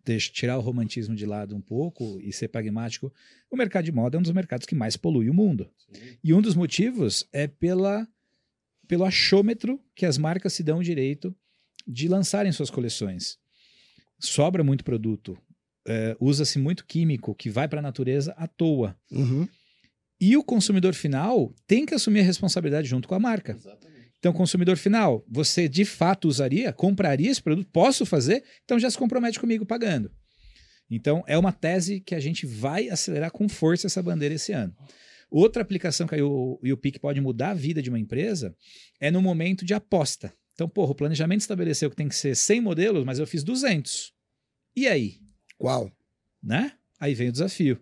deixa, 0.05 0.31
tirar 0.31 0.57
o 0.57 0.61
romantismo 0.61 1.13
de 1.13 1.25
lado 1.25 1.53
um 1.53 1.61
pouco 1.61 2.17
e 2.21 2.31
ser 2.31 2.47
pragmático. 2.47 3.11
O 3.51 3.57
mercado 3.57 3.83
de 3.83 3.91
moda 3.91 4.15
é 4.15 4.19
um 4.19 4.23
dos 4.23 4.31
mercados 4.31 4.65
que 4.65 4.73
mais 4.73 4.95
polui 4.95 5.29
o 5.29 5.33
mundo. 5.33 5.69
Sim. 5.91 6.17
E 6.23 6.33
um 6.33 6.41
dos 6.41 6.55
motivos 6.55 7.27
é 7.33 7.45
pela 7.45 8.07
pelo 8.87 9.05
achômetro 9.05 9.79
que 9.95 10.05
as 10.05 10.17
marcas 10.17 10.53
se 10.53 10.63
dão 10.63 10.79
o 10.79 10.83
direito 10.83 11.35
de 11.87 12.07
lançarem 12.07 12.51
suas 12.51 12.69
coleções. 12.69 13.37
Sobra 14.19 14.63
muito 14.63 14.83
produto, 14.83 15.37
é, 15.87 16.15
usa-se 16.19 16.59
muito 16.59 16.85
químico 16.85 17.35
que 17.35 17.49
vai 17.49 17.67
para 17.67 17.79
a 17.79 17.83
natureza 17.83 18.33
à 18.37 18.47
toa. 18.47 18.97
Uhum. 19.11 19.47
E 20.19 20.35
o 20.35 20.43
consumidor 20.43 20.93
final 20.93 21.53
tem 21.67 21.85
que 21.85 21.93
assumir 21.93 22.21
a 22.21 22.23
responsabilidade 22.23 22.87
junto 22.87 23.07
com 23.07 23.15
a 23.15 23.19
marca. 23.19 23.53
Exatamente. 23.53 23.97
Então, 24.19 24.33
consumidor 24.33 24.77
final, 24.77 25.23
você 25.29 25.69
de 25.69 25.85
fato 25.85 26.27
usaria, 26.27 26.73
compraria 26.73 27.29
esse 27.29 27.41
produto? 27.41 27.69
Posso 27.71 28.05
fazer? 28.05 28.43
Então 28.65 28.79
já 28.79 28.89
se 28.89 28.97
compromete 28.97 29.39
comigo 29.39 29.65
pagando. 29.65 30.11
Então, 30.89 31.23
é 31.27 31.37
uma 31.37 31.51
tese 31.51 31.99
que 31.99 32.15
a 32.15 32.19
gente 32.19 32.45
vai 32.45 32.89
acelerar 32.89 33.29
com 33.29 33.47
força 33.47 33.87
essa 33.87 34.01
bandeira 34.01 34.35
esse 34.35 34.53
ano. 34.53 34.73
Outra 35.29 35.61
aplicação 35.61 36.07
que 36.07 36.21
o 36.21 36.59
YouPick 36.63 36.99
pode 36.99 37.19
mudar 37.19 37.51
a 37.51 37.53
vida 37.53 37.81
de 37.81 37.89
uma 37.89 37.99
empresa 37.99 38.55
é 38.99 39.11
no 39.11 39.21
momento 39.21 39.65
de 39.65 39.73
aposta. 39.73 40.33
Então, 40.53 40.67
porra, 40.67 40.91
o 40.91 40.95
planejamento 40.95 41.41
estabeleceu 41.41 41.89
que 41.89 41.95
tem 41.95 42.07
que 42.07 42.15
ser 42.15 42.35
100 42.35 42.61
modelos, 42.61 43.05
mas 43.05 43.19
eu 43.19 43.27
fiz 43.27 43.43
200. 43.43 44.13
E 44.75 44.87
aí? 44.87 45.19
Qual? 45.57 45.91
Né? 46.41 46.71
Aí 46.99 47.13
vem 47.13 47.29
o 47.29 47.31
desafio. 47.31 47.79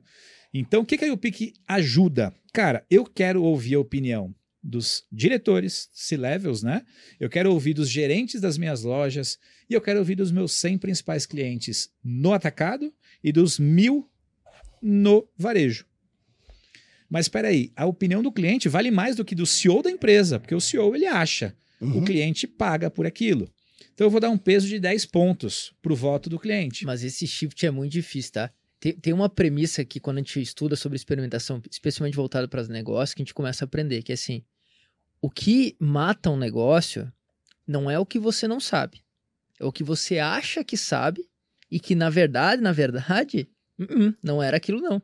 Então, 0.54 0.82
o 0.82 0.86
que, 0.86 0.98
que 0.98 1.06
a 1.06 1.08
YouPick 1.08 1.54
ajuda? 1.68 2.34
Cara, 2.54 2.86
eu 2.90 3.06
quero 3.06 3.44
ouvir 3.44 3.76
a 3.76 3.80
opinião 3.80 4.34
dos 4.62 5.06
diretores, 5.12 5.90
C-levels, 5.94 6.64
né? 6.64 6.84
Eu 7.20 7.30
quero 7.30 7.52
ouvir 7.54 7.76
dos 7.76 7.88
gerentes 7.88 8.42
das 8.42 8.58
minhas 8.58 8.82
lojas 8.82 9.38
e 9.70 9.74
eu 9.74 9.82
quero 9.82 10.00
ouvir 10.00 10.16
dos 10.16 10.32
meus 10.32 10.54
100 10.54 10.80
principais 10.80 11.26
clientes 11.26 11.90
no 12.04 12.34
atacado 12.34 12.92
e 13.24 13.32
dos 13.32 13.60
mil 13.60 14.10
no 14.82 15.28
varejo. 15.38 15.86
Mas 17.10 17.26
espera 17.26 17.50
aí, 17.50 17.72
a 17.76 17.86
opinião 17.86 18.22
do 18.22 18.32
cliente 18.32 18.68
vale 18.68 18.92
mais 18.92 19.16
do 19.16 19.26
que 19.26 19.36
do 19.36 19.46
CEO 19.46 19.82
da 19.82 19.92
empresa, 19.92 20.40
porque 20.40 20.56
o 20.56 20.62
CEO 20.62 20.96
ele 20.96 21.06
acha, 21.06 21.56
uhum. 21.80 22.00
o 22.00 22.06
cliente 22.06 22.48
paga 22.48 22.90
por 22.90 23.06
aquilo. 23.06 23.50
Então 23.94 24.08
eu 24.08 24.12
vou 24.12 24.20
dar 24.20 24.30
um 24.30 24.38
peso 24.38 24.68
de 24.68 24.80
10 24.80 25.06
pontos 25.06 25.74
para 25.82 25.94
o 25.94 25.96
voto 25.96 26.30
do 26.30 26.40
cliente. 26.40 26.86
Mas 26.86 27.04
esse 27.04 27.26
shift 27.26 27.66
é 27.66 27.72
muito 27.72 27.94
difícil, 27.94 28.34
tá? 28.34 28.52
Tem, 28.80 28.94
tem 28.94 29.14
uma 29.14 29.30
premissa 29.30 29.86
que 29.86 30.00
quando 30.00 30.18
a 30.18 30.20
gente 30.20 30.42
estuda 30.42 30.76
sobre 30.76 30.98
experimentação, 30.98 31.62
especialmente 31.72 32.16
voltado 32.16 32.50
para 32.50 32.62
os 32.62 32.68
negócios, 32.68 33.14
que 33.14 33.22
a 33.22 33.26
gente 33.26 33.34
começa 33.34 33.64
a 33.64 33.66
aprender, 33.66 34.04
que 34.04 34.12
é 34.12 34.16
assim, 34.16 34.44
o 35.22 35.30
que 35.30 35.76
mata 35.80 36.30
um 36.30 36.38
negócio 36.38 37.12
não 37.66 37.90
é 37.90 37.98
o 37.98 38.06
que 38.06 38.20
você 38.20 38.48
não 38.48 38.60
sabe, 38.60 39.02
é 39.60 39.66
o 39.66 39.72
que 39.72 39.84
você 39.84 40.20
acha 40.20 40.64
que 40.64 40.78
sabe 40.78 41.28
e 41.72 41.80
que 41.80 41.96
na 41.96 42.10
verdade, 42.10 42.62
na 42.62 42.72
verdade, 42.72 43.50
uh 43.80 43.86
-uh, 43.86 44.16
não 44.22 44.44
era 44.44 44.58
aquilo 44.58 44.82
não 44.82 45.02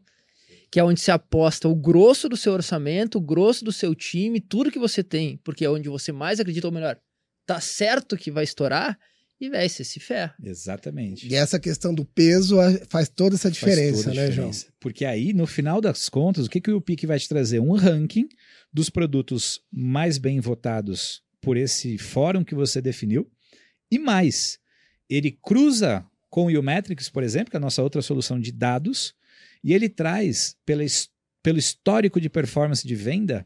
que 0.72 0.80
é 0.80 0.84
onde 0.84 1.02
se 1.02 1.12
aposta 1.12 1.68
o 1.68 1.76
grosso 1.76 2.30
do 2.30 2.38
seu 2.38 2.54
orçamento, 2.54 3.18
o 3.18 3.22
grosso 3.22 3.66
do 3.66 3.74
seu 3.74 3.94
time, 3.94 4.40
tudo 4.40 4.72
que 4.72 4.80
você 4.80 5.04
tem, 5.04 5.38
porque 5.44 5.66
é 5.66 5.70
onde 5.70 5.90
você 5.90 6.14
mais 6.14 6.40
acredita, 6.40 6.68
ou 6.68 6.74
melhor, 6.74 6.98
tá 7.46 7.60
certo 7.60 8.16
que 8.16 8.32
vai 8.32 8.46
estourar, 8.46 8.98
e 9.40 9.50
vai 9.50 9.68
você 9.68 9.84
se 9.84 10.00
ferra. 10.00 10.36
Exatamente. 10.42 11.28
E 11.28 11.36
essa 11.36 11.60
questão 11.60 11.94
do 11.94 12.06
peso 12.06 12.58
faz 12.88 13.10
toda 13.10 13.36
essa 13.36 13.50
diferença, 13.50 14.04
toda 14.04 14.16
né, 14.16 14.30
diferença. 14.30 14.62
João? 14.62 14.74
Porque 14.80 15.04
aí, 15.04 15.34
no 15.34 15.48
final 15.48 15.82
das 15.82 16.08
contas, 16.08 16.46
o 16.46 16.50
que, 16.50 16.62
que 16.62 16.72
o 16.72 16.80
PIC 16.80 17.08
vai 17.08 17.18
te 17.18 17.28
trazer? 17.28 17.60
Um 17.60 17.74
ranking 17.74 18.30
dos 18.72 18.90
produtos 18.90 19.60
mais 19.72 20.20
bem 20.20 20.40
votados 20.40 21.24
por 21.42 21.58
esse 21.58 21.98
fórum 21.98 22.44
que 22.44 22.54
você 22.54 22.80
definiu, 22.80 23.30
e 23.90 23.98
mais, 23.98 24.60
ele 25.10 25.32
cruza 25.32 26.06
com 26.30 26.46
o 26.46 26.60
Umetrics, 26.60 27.10
por 27.10 27.24
exemplo, 27.24 27.50
que 27.50 27.58
é 27.58 27.60
a 27.60 27.62
nossa 27.62 27.82
outra 27.82 28.02
solução 28.02 28.40
de 28.40 28.52
dados, 28.52 29.14
e 29.64 29.74
ele 29.74 29.90
traz, 29.90 30.56
pela, 30.66 30.84
pelo 31.44 31.60
histórico 31.60 32.20
de 32.20 32.30
performance 32.30 32.86
de 32.88 32.96
venda, 32.96 33.46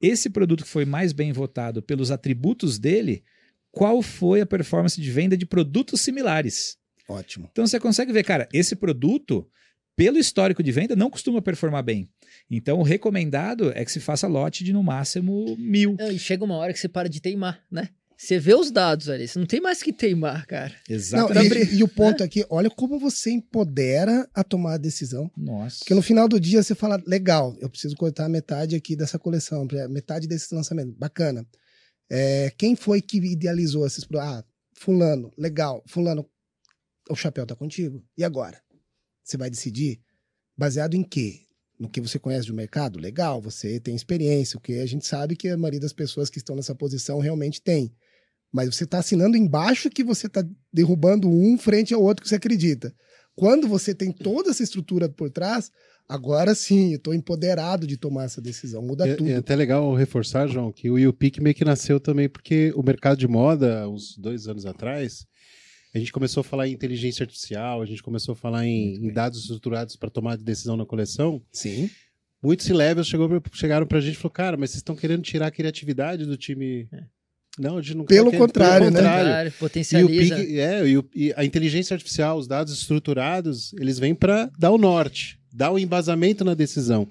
esse 0.00 0.28
produto 0.28 0.64
que 0.64 0.70
foi 0.70 0.84
mais 0.84 1.12
bem 1.12 1.32
votado 1.32 1.82
pelos 1.82 2.10
atributos 2.10 2.78
dele, 2.78 3.22
qual 3.70 4.02
foi 4.02 4.40
a 4.40 4.46
performance 4.46 5.00
de 5.00 5.10
venda 5.10 5.36
de 5.36 5.46
produtos 5.46 6.00
similares. 6.00 6.76
Ótimo. 7.08 7.48
Então 7.52 7.66
você 7.66 7.78
consegue 7.78 8.12
ver, 8.12 8.24
cara, 8.24 8.48
esse 8.52 8.74
produto, 8.74 9.48
pelo 9.96 10.18
histórico 10.18 10.62
de 10.62 10.72
venda, 10.72 10.96
não 10.96 11.10
costuma 11.10 11.40
performar 11.40 11.82
bem. 11.82 12.08
Então 12.50 12.80
o 12.80 12.82
recomendado 12.82 13.72
é 13.74 13.84
que 13.84 13.92
se 13.92 14.00
faça 14.00 14.26
lote 14.26 14.64
de 14.64 14.72
no 14.72 14.82
máximo 14.82 15.56
mil. 15.56 15.96
e 16.10 16.18
chega 16.18 16.44
uma 16.44 16.56
hora 16.56 16.72
que 16.72 16.78
você 16.78 16.88
para 16.88 17.08
de 17.08 17.20
teimar, 17.20 17.64
né? 17.70 17.88
Você 18.22 18.38
vê 18.38 18.54
os 18.54 18.70
dados 18.70 19.08
ali, 19.08 19.26
você 19.26 19.36
não 19.36 19.46
tem 19.46 19.60
mais 19.60 19.82
que 19.82 19.92
teimar, 19.92 20.46
cara. 20.46 20.72
Exatamente. 20.88 21.74
E, 21.74 21.78
e, 21.78 21.82
o 21.82 21.88
ponto 21.88 22.22
é. 22.22 22.26
aqui, 22.26 22.46
olha 22.48 22.70
como 22.70 22.96
você 22.96 23.32
empodera 23.32 24.30
a 24.32 24.44
tomar 24.44 24.74
a 24.74 24.78
decisão. 24.78 25.28
Nossa. 25.36 25.80
Porque 25.80 25.92
no 25.92 26.02
final 26.02 26.28
do 26.28 26.38
dia 26.38 26.62
você 26.62 26.72
fala, 26.72 27.02
legal, 27.04 27.56
eu 27.58 27.68
preciso 27.68 27.96
cortar 27.96 28.28
metade 28.28 28.76
aqui 28.76 28.94
dessa 28.94 29.18
coleção, 29.18 29.66
metade 29.90 30.28
desse 30.28 30.54
lançamento. 30.54 30.92
Bacana. 30.96 31.44
É, 32.08 32.52
quem 32.56 32.76
foi 32.76 33.02
que 33.02 33.18
idealizou 33.18 33.84
esses 33.84 34.06
Ah, 34.16 34.44
fulano, 34.72 35.32
legal. 35.36 35.82
Fulano, 35.88 36.24
o 37.10 37.16
chapéu 37.16 37.44
tá 37.44 37.56
contigo. 37.56 38.04
E 38.16 38.22
agora? 38.22 38.62
Você 39.24 39.36
vai 39.36 39.50
decidir 39.50 40.00
baseado 40.56 40.94
em 40.94 41.02
quê? 41.02 41.40
No 41.76 41.88
que 41.88 42.00
você 42.00 42.20
conhece 42.20 42.46
do 42.46 42.54
mercado? 42.54 43.00
Legal, 43.00 43.42
você 43.42 43.80
tem 43.80 43.96
experiência, 43.96 44.58
o 44.58 44.60
que 44.60 44.78
a 44.78 44.86
gente 44.86 45.04
sabe 45.04 45.34
que 45.34 45.48
a 45.48 45.56
maioria 45.56 45.80
das 45.80 45.92
pessoas 45.92 46.30
que 46.30 46.38
estão 46.38 46.54
nessa 46.54 46.72
posição 46.72 47.18
realmente 47.18 47.60
tem. 47.60 47.92
Mas 48.52 48.74
você 48.74 48.84
está 48.84 48.98
assinando 48.98 49.36
embaixo 49.36 49.88
que 49.88 50.04
você 50.04 50.26
está 50.26 50.44
derrubando 50.72 51.28
um 51.28 51.56
frente 51.56 51.94
ao 51.94 52.02
outro 52.02 52.22
que 52.22 52.28
você 52.28 52.36
acredita. 52.36 52.94
Quando 53.34 53.66
você 53.66 53.94
tem 53.94 54.12
toda 54.12 54.50
essa 54.50 54.62
estrutura 54.62 55.08
por 55.08 55.30
trás, 55.30 55.70
agora 56.06 56.54
sim, 56.54 56.90
eu 56.90 56.96
estou 56.96 57.14
empoderado 57.14 57.86
de 57.86 57.96
tomar 57.96 58.24
essa 58.24 58.42
decisão. 58.42 58.82
Muda 58.82 59.08
É, 59.08 59.14
tudo. 59.14 59.30
é 59.30 59.36
até 59.36 59.56
legal 59.56 59.94
reforçar, 59.94 60.46
João, 60.46 60.70
que 60.70 60.90
o 60.90 60.98
YouPick 60.98 61.40
meio 61.40 61.54
que 61.54 61.64
nasceu 61.64 61.98
também 61.98 62.28
porque 62.28 62.72
o 62.76 62.82
mercado 62.82 63.18
de 63.18 63.26
moda, 63.26 63.88
uns 63.88 64.18
dois 64.18 64.46
anos 64.46 64.66
atrás, 64.66 65.26
a 65.94 65.98
gente 65.98 66.12
começou 66.12 66.42
a 66.42 66.44
falar 66.44 66.68
em 66.68 66.72
inteligência 66.72 67.22
artificial, 67.22 67.80
a 67.80 67.86
gente 67.86 68.02
começou 68.02 68.32
a 68.32 68.36
falar 68.36 68.66
em, 68.66 68.96
em 68.96 69.12
dados 69.12 69.40
estruturados 69.40 69.96
para 69.96 70.10
tomar 70.10 70.36
decisão 70.36 70.76
na 70.76 70.84
coleção. 70.84 71.42
Sim. 71.50 71.88
Muitos 72.42 72.66
C-levels 72.66 73.08
chegaram 73.52 73.86
pra 73.86 74.00
gente 74.00 74.14
e 74.14 74.16
falaram, 74.16 74.34
cara, 74.34 74.56
mas 74.56 74.70
vocês 74.70 74.80
estão 74.80 74.96
querendo 74.96 75.22
tirar 75.22 75.46
a 75.46 75.50
criatividade 75.50 76.26
do 76.26 76.36
time. 76.36 76.88
É. 76.92 77.04
Não, 77.58 77.76
a 77.78 77.82
gente 77.82 77.96
não 77.96 78.04
Pelo 78.06 78.30
quer- 78.30 78.38
contrário, 78.38 78.86
pelo 78.86 78.90
né? 79.02 79.08
contrário. 79.10 79.48
E, 79.48 79.54
o 79.54 79.58
potencializa. 79.58 80.36
Pig- 80.36 80.58
é, 80.58 80.86
e, 80.88 80.96
o- 80.98 81.10
e 81.14 81.32
a 81.36 81.44
inteligência 81.44 81.94
artificial, 81.94 82.38
os 82.38 82.46
dados 82.48 82.72
estruturados, 82.72 83.72
eles 83.74 83.98
vêm 83.98 84.14
para 84.14 84.50
dar 84.58 84.70
o 84.70 84.78
norte, 84.78 85.38
dar 85.52 85.70
o 85.70 85.78
embasamento 85.78 86.44
na 86.44 86.54
decisão. 86.54 87.06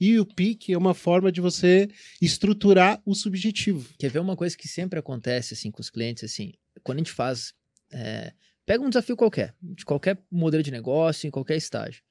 E 0.00 0.18
o 0.18 0.24
PIC 0.26 0.72
é 0.72 0.78
uma 0.78 0.94
forma 0.94 1.30
de 1.30 1.40
você 1.40 1.88
estruturar 2.20 3.00
o 3.04 3.14
subjetivo. 3.14 3.88
Quer 3.98 4.10
ver 4.10 4.18
uma 4.20 4.34
coisa 4.36 4.56
que 4.56 4.66
sempre 4.66 4.98
acontece 4.98 5.54
assim 5.54 5.70
com 5.70 5.80
os 5.80 5.90
clientes 5.90 6.24
assim, 6.24 6.52
quando 6.82 6.96
a 6.98 7.00
gente 7.00 7.12
faz, 7.12 7.52
é, 7.92 8.32
pega 8.64 8.82
um 8.82 8.88
desafio 8.88 9.16
qualquer, 9.16 9.54
de 9.60 9.84
qualquer 9.84 10.18
modelo 10.30 10.62
de 10.62 10.70
negócio, 10.70 11.26
em 11.26 11.30
qualquer 11.30 11.56
estágio. 11.56 12.02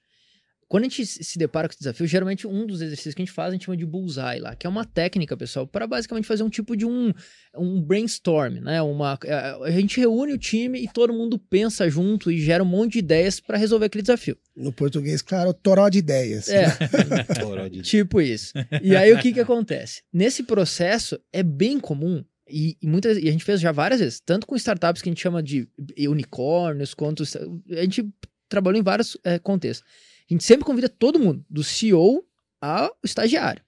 Quando 0.71 0.85
a 0.85 0.87
gente 0.87 1.05
se 1.05 1.37
depara 1.37 1.67
com 1.67 1.73
esse 1.73 1.79
desafio, 1.79 2.07
geralmente 2.07 2.47
um 2.47 2.65
dos 2.65 2.81
exercícios 2.81 3.13
que 3.13 3.21
a 3.21 3.25
gente 3.25 3.33
faz, 3.33 3.49
a 3.49 3.51
gente 3.51 3.65
chama 3.65 3.75
de 3.75 3.85
bullseye 3.85 4.39
lá, 4.39 4.55
que 4.55 4.65
é 4.65 4.69
uma 4.69 4.85
técnica, 4.85 5.35
pessoal, 5.35 5.67
para 5.67 5.85
basicamente 5.85 6.25
fazer 6.25 6.43
um 6.43 6.49
tipo 6.49 6.77
de 6.77 6.85
um, 6.85 7.11
um 7.57 7.81
brainstorm, 7.81 8.61
né? 8.61 8.81
Uma, 8.81 9.19
é, 9.25 9.35
a 9.65 9.71
gente 9.71 9.99
reúne 9.99 10.31
o 10.31 10.37
time 10.37 10.81
e 10.81 10.87
todo 10.87 11.11
mundo 11.11 11.37
pensa 11.37 11.89
junto 11.89 12.31
e 12.31 12.39
gera 12.39 12.63
um 12.63 12.65
monte 12.65 12.93
de 12.93 12.99
ideias 12.99 13.37
para 13.37 13.57
resolver 13.57 13.87
aquele 13.87 14.01
desafio. 14.01 14.37
No 14.55 14.71
português, 14.71 15.21
claro, 15.21 15.53
toró 15.53 15.89
de 15.89 15.97
ideias. 15.97 16.47
É, 16.47 16.67
Hora 17.43 17.69
de- 17.69 17.81
Tipo 17.83 18.21
isso. 18.21 18.53
E 18.81 18.95
aí 18.95 19.11
o 19.11 19.19
que 19.19 19.33
que 19.33 19.41
acontece? 19.41 20.03
Nesse 20.13 20.41
processo 20.41 21.19
é 21.33 21.43
bem 21.43 21.81
comum 21.81 22.23
e, 22.49 22.77
e 22.81 22.87
muitas 22.87 23.17
e 23.17 23.27
a 23.27 23.31
gente 23.33 23.43
fez 23.43 23.59
já 23.59 23.73
várias 23.73 23.99
vezes, 23.99 24.21
tanto 24.25 24.47
com 24.47 24.55
startups 24.55 25.01
que 25.01 25.09
a 25.09 25.11
gente 25.11 25.21
chama 25.21 25.43
de 25.43 25.67
unicórnios, 26.07 26.93
quanto 26.93 27.23
a 27.71 27.81
gente 27.81 28.07
trabalhou 28.47 28.79
em 28.79 28.83
vários 28.83 29.17
eh, 29.25 29.37
contextos. 29.37 29.85
A 30.31 30.33
gente 30.33 30.45
sempre 30.45 30.65
convida 30.65 30.87
todo 30.87 31.19
mundo, 31.19 31.45
do 31.49 31.61
CEO 31.61 32.25
ao 32.61 32.97
estagiário. 33.03 33.61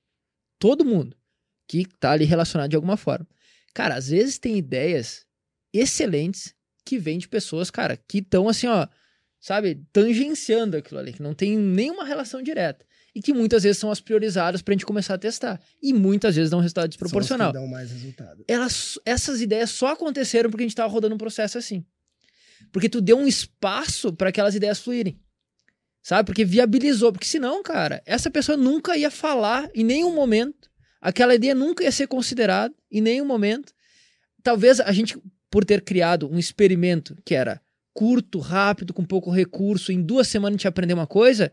Todo 0.58 0.86
mundo 0.86 1.18
que 1.68 1.86
tá 2.00 2.12
ali 2.12 2.24
relacionado 2.24 2.70
de 2.70 2.78
alguma 2.78 2.96
forma. 2.96 3.28
Cara, 3.74 3.96
às 3.96 4.08
vezes 4.08 4.38
tem 4.38 4.58
ideias 4.58 5.26
excelentes 5.74 6.56
que 6.86 6.98
vêm 6.98 7.18
de 7.18 7.28
pessoas, 7.28 7.70
cara, 7.70 7.98
que 8.08 8.20
estão 8.20 8.48
assim, 8.48 8.68
ó, 8.68 8.88
sabe, 9.42 9.84
tangenciando 9.92 10.78
aquilo 10.78 11.02
ali, 11.02 11.12
que 11.12 11.22
não 11.22 11.34
tem 11.34 11.58
nenhuma 11.58 12.06
relação 12.06 12.42
direta 12.42 12.86
e 13.14 13.22
que 13.22 13.34
muitas 13.34 13.64
vezes 13.64 13.78
são 13.78 13.92
as 13.92 14.00
priorizadas 14.00 14.62
pra 14.62 14.74
gente 14.74 14.86
começar 14.86 15.16
a 15.16 15.18
testar. 15.18 15.60
E 15.82 15.92
muitas 15.92 16.36
vezes 16.36 16.50
dão 16.50 16.60
um 16.60 16.62
resultado 16.62 16.84
São 16.84 16.90
os 16.92 16.96
que 16.96 17.04
desproporcional. 17.04 17.52
dão 17.52 17.68
mais 17.68 17.92
resultado. 17.92 18.46
Elas, 18.48 18.98
essas 19.06 19.42
ideias 19.42 19.70
só 19.70 19.88
aconteceram 19.88 20.50
porque 20.50 20.64
a 20.64 20.68
gente 20.68 20.78
tava 20.78 20.92
rodando 20.92 21.14
um 21.14 21.18
processo 21.18 21.58
assim. 21.58 21.86
Porque 22.72 22.88
tu 22.88 23.02
deu 23.02 23.18
um 23.18 23.28
espaço 23.28 24.14
para 24.14 24.30
aquelas 24.30 24.56
ideias 24.56 24.80
fluírem. 24.80 25.20
Sabe? 26.04 26.28
Porque 26.28 26.44
viabilizou. 26.44 27.12
Porque 27.14 27.26
senão, 27.26 27.64
cara, 27.64 28.04
essa 28.06 28.30
pessoa 28.30 28.58
nunca 28.58 28.98
ia 28.98 29.10
falar 29.10 29.70
em 29.74 29.84
nenhum 29.84 30.14
momento. 30.14 30.70
Aquela 31.02 31.34
ideia 31.34 31.56
nunca 31.56 31.84
ia 31.84 31.92
ser 31.92 32.08
considerada 32.08 32.76
em 32.92 33.02
nenhum 33.02 33.26
momento. 33.26 33.74
Talvez 34.44 34.80
a 34.82 34.92
gente, 34.92 35.18
por 35.50 35.64
ter 35.64 35.82
criado 35.82 36.30
um 36.30 36.38
experimento 36.38 37.18
que 37.26 37.34
era 37.34 37.62
curto, 37.94 38.40
rápido, 38.40 38.94
com 38.94 39.06
pouco 39.06 39.32
recurso, 39.32 39.92
em 39.92 40.02
duas 40.02 40.28
semanas 40.28 40.56
a 40.56 40.58
gente 40.58 40.68
aprendeu 40.68 40.98
uma 40.98 41.08
coisa, 41.08 41.52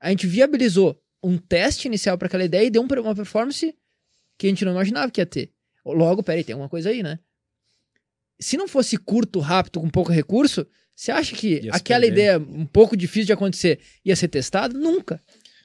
a 0.00 0.10
gente 0.10 0.26
viabilizou 0.26 1.00
um 1.22 1.38
teste 1.38 1.86
inicial 1.86 2.18
para 2.18 2.26
aquela 2.26 2.44
ideia 2.44 2.66
e 2.66 2.70
deu 2.70 2.82
um- 2.82 3.00
uma 3.00 3.14
performance 3.14 3.74
que 4.36 4.46
a 4.46 4.50
gente 4.50 4.64
não 4.64 4.72
imaginava 4.72 5.10
que 5.10 5.20
ia 5.20 5.26
ter. 5.26 5.52
Logo, 5.84 6.22
peraí, 6.22 6.42
tem 6.44 6.54
alguma 6.54 6.68
coisa 6.68 6.90
aí, 6.90 7.02
né? 7.02 7.18
Se 8.38 8.56
não 8.56 8.66
fosse 8.66 8.96
curto, 8.96 9.38
rápido, 9.38 9.80
com 9.80 9.88
pouco 9.90 10.10
recurso, 10.10 10.66
você 11.00 11.12
acha 11.12 11.34
que 11.34 11.66
aquela 11.70 12.00
perder. 12.02 12.12
ideia 12.12 12.38
um 12.38 12.66
pouco 12.66 12.94
difícil 12.94 13.24
de 13.24 13.32
acontecer 13.32 13.80
ia 14.04 14.14
ser 14.14 14.28
testada? 14.28 14.78
Nunca. 14.78 15.22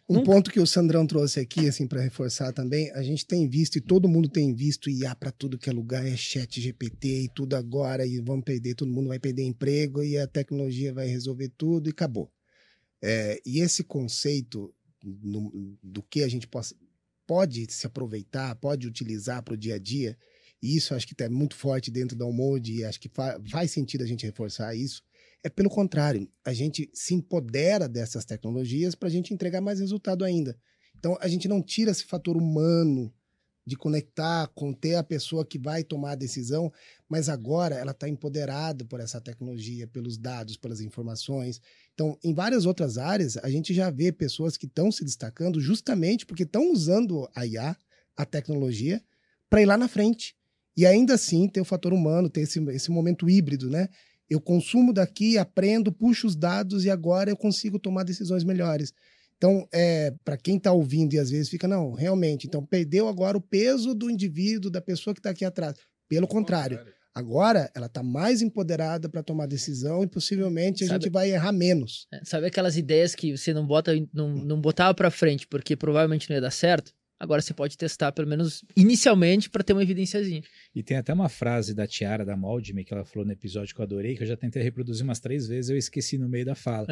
Um 0.08 0.14
Nunca. 0.16 0.32
ponto 0.32 0.50
que 0.52 0.62
o 0.62 0.66
Sandrão 0.66 1.06
trouxe 1.06 1.42
aqui, 1.42 1.68
assim, 1.68 1.86
para 1.88 2.00
reforçar 2.00 2.54
também, 2.54 2.90
a 2.92 3.04
gente 3.04 3.26
tem 3.26 3.50
visto, 3.50 3.76
e 3.78 3.82
todo 3.82 4.08
mundo 4.08 4.30
tem 4.30 4.54
visto, 4.54 4.90
IA 4.90 5.14
para 5.14 5.32
tudo 5.32 5.58
que 5.58 5.70
é 5.70 5.74
lugar, 5.74 6.08
é 6.08 6.16
chat 6.16 6.62
GPT 6.62 7.24
e 7.24 7.28
tudo 7.28 7.56
agora, 7.56 8.06
e 8.06 8.22
vamos 8.22 8.46
perder, 8.46 8.76
todo 8.76 8.90
mundo 8.92 9.08
vai 9.10 9.20
perder 9.20 9.44
emprego, 9.44 10.02
e 10.04 10.18
a 10.18 10.26
tecnologia 10.28 10.94
vai 10.94 11.08
resolver 11.08 11.52
tudo, 11.58 11.90
e 11.90 11.92
acabou. 11.92 12.32
É, 13.02 13.42
e 13.46 13.60
esse 13.60 13.84
conceito 13.84 14.74
no- 15.04 15.76
do 15.84 16.02
que 16.04 16.24
a 16.24 16.30
gente 16.30 16.48
possa, 16.48 16.76
pode 17.28 17.66
se 17.74 17.86
aproveitar, 17.88 18.56
pode 18.56 18.88
utilizar 18.88 19.42
para 19.44 19.56
o 19.56 19.58
dia 19.58 19.76
a 19.76 19.80
dia, 19.80 20.16
e 20.62 20.78
isso 20.78 20.94
acho 20.94 21.08
que 21.08 21.14
está 21.14 21.28
muito 21.30 21.56
forte 21.56 21.90
dentro 21.92 22.16
da 22.16 22.26
Almode, 22.26 22.74
e 22.74 22.86
acho 22.86 23.00
que 23.00 23.10
fa- 23.10 23.42
faz 23.50 23.72
sentido 23.72 24.04
a 24.04 24.08
gente 24.08 24.24
reforçar 24.26 24.76
isso, 24.76 25.02
é 25.46 25.50
pelo 25.50 25.70
contrário, 25.70 26.28
a 26.44 26.52
gente 26.54 26.90
se 26.92 27.14
empodera 27.14 27.88
dessas 27.88 28.26
tecnologias 28.26 28.96
para 28.96 29.08
a 29.08 29.12
gente 29.12 29.32
entregar 29.32 29.62
mais 29.62 29.80
resultado 29.80 30.26
ainda. 30.26 30.58
Então, 30.98 31.16
a 31.22 31.28
gente 31.28 31.48
não 31.48 31.62
tira 31.62 31.92
esse 31.92 32.04
fator 32.04 32.36
humano 32.36 33.14
de 33.64 33.76
conectar, 33.76 34.48
com 34.56 34.74
ter 34.74 34.96
a 34.96 35.04
pessoa 35.04 35.46
que 35.46 35.60
vai 35.60 35.84
tomar 35.84 36.14
a 36.14 36.16
decisão, 36.16 36.74
mas 37.08 37.30
agora 37.30 37.76
ela 37.76 37.92
está 37.92 38.10
empoderada 38.10 38.84
por 38.86 39.00
essa 39.00 39.22
tecnologia, 39.22 39.86
pelos 39.86 40.18
dados, 40.18 40.58
pelas 40.58 40.82
informações. 40.82 41.62
Então, 41.94 42.18
em 42.24 42.34
várias 42.34 42.66
outras 42.66 42.98
áreas, 42.98 43.38
a 43.38 43.50
gente 43.52 43.72
já 43.72 43.92
vê 43.92 44.12
pessoas 44.12 44.58
que 44.58 44.66
estão 44.66 44.92
se 44.92 45.06
destacando 45.06 45.62
justamente 45.62 46.26
porque 46.26 46.42
estão 46.42 46.72
usando 46.72 47.30
a 47.36 47.46
IA, 47.46 47.78
a 48.18 48.26
tecnologia, 48.26 49.00
para 49.48 49.62
ir 49.62 49.68
lá 49.68 49.78
na 49.78 49.88
frente. 49.88 50.36
E 50.76 50.88
ainda 50.88 51.14
assim 51.14 51.48
ter 51.48 51.62
o 51.62 51.66
fator 51.66 51.94
humano, 51.94 52.32
ter 52.32 52.42
esse, 52.42 52.60
esse 52.72 52.90
momento 52.90 53.30
híbrido, 53.30 53.70
né? 53.70 53.90
Eu 54.30 54.42
consumo 54.42 54.92
daqui, 54.94 55.38
aprendo, 55.38 55.92
puxo 55.92 56.26
os 56.28 56.36
dados 56.36 56.86
e 56.86 56.90
agora 56.90 57.30
eu 57.30 57.38
consigo 57.38 57.78
tomar 57.80 58.04
decisões 58.04 58.44
melhores. 58.44 58.92
Então, 59.38 59.68
é, 59.72 60.14
para 60.24 60.38
quem 60.38 60.58
está 60.58 60.72
ouvindo 60.72 61.14
e 61.14 61.20
às 61.20 61.30
vezes 61.30 61.50
fica, 61.50 61.68
não, 61.68 61.92
realmente, 61.94 62.48
então 62.48 62.66
perdeu 62.66 63.08
agora 63.08 63.38
o 63.38 63.42
peso 63.42 63.94
do 63.94 64.10
indivíduo, 64.10 64.72
da 64.72 64.82
pessoa 64.82 65.14
que 65.14 65.20
está 65.20 65.30
aqui 65.30 65.44
atrás. 65.46 65.76
Pelo 66.08 66.28
contrário, 66.28 66.80
agora 67.14 67.70
ela 67.76 67.88
está 67.88 68.02
mais 68.02 68.42
empoderada 68.42 69.10
para 69.10 69.22
tomar 69.22 69.46
decisão 69.46 70.04
e 70.04 70.08
possivelmente 70.08 70.84
a 70.84 70.88
Sabe- 70.88 71.04
gente 71.04 71.12
vai 71.12 71.32
errar 71.32 71.52
menos. 71.52 72.08
É, 72.14 72.22
Sabe 72.24 72.48
aquelas 72.48 72.78
ideias 72.78 73.14
que 73.14 73.38
você 73.38 73.54
não 73.54 73.68
bota, 73.68 73.92
não, 74.14 74.30
não 74.34 74.60
botava 74.62 74.94
pra 74.94 75.12
frente 75.12 75.46
porque 75.48 75.76
provavelmente 75.76 76.30
não 76.30 76.36
ia 76.36 76.42
dar 76.42 76.52
certo? 76.52 76.94
Agora 77.18 77.42
você 77.42 77.54
pode 77.54 77.78
testar, 77.78 78.12
pelo 78.12 78.28
menos 78.28 78.64
inicialmente, 78.76 79.50
pra 79.50 79.64
ter 79.64 79.72
uma 79.72 79.82
evidênciazinha. 79.82 80.44
E 80.76 80.84
tem 80.84 80.98
até 80.98 81.14
uma 81.14 81.30
frase 81.30 81.74
da 81.74 81.88
Tiara, 81.88 82.26
da 82.26 82.36
Moldme, 82.36 82.84
que 82.84 82.94
ela 82.94 83.06
falou 83.06 83.26
no 83.26 83.32
episódio 83.32 83.74
que 83.74 83.80
eu 83.80 83.86
adorei, 83.86 84.18
que 84.18 84.24
eu 84.24 84.28
já 84.28 84.36
tentei 84.36 84.62
reproduzir 84.62 85.04
umas 85.06 85.20
três 85.22 85.48
vezes, 85.48 85.70
eu 85.70 85.78
esqueci 85.78 86.18
no 86.18 86.28
meio 86.28 86.46
da 86.46 86.56
fala. 86.56 86.86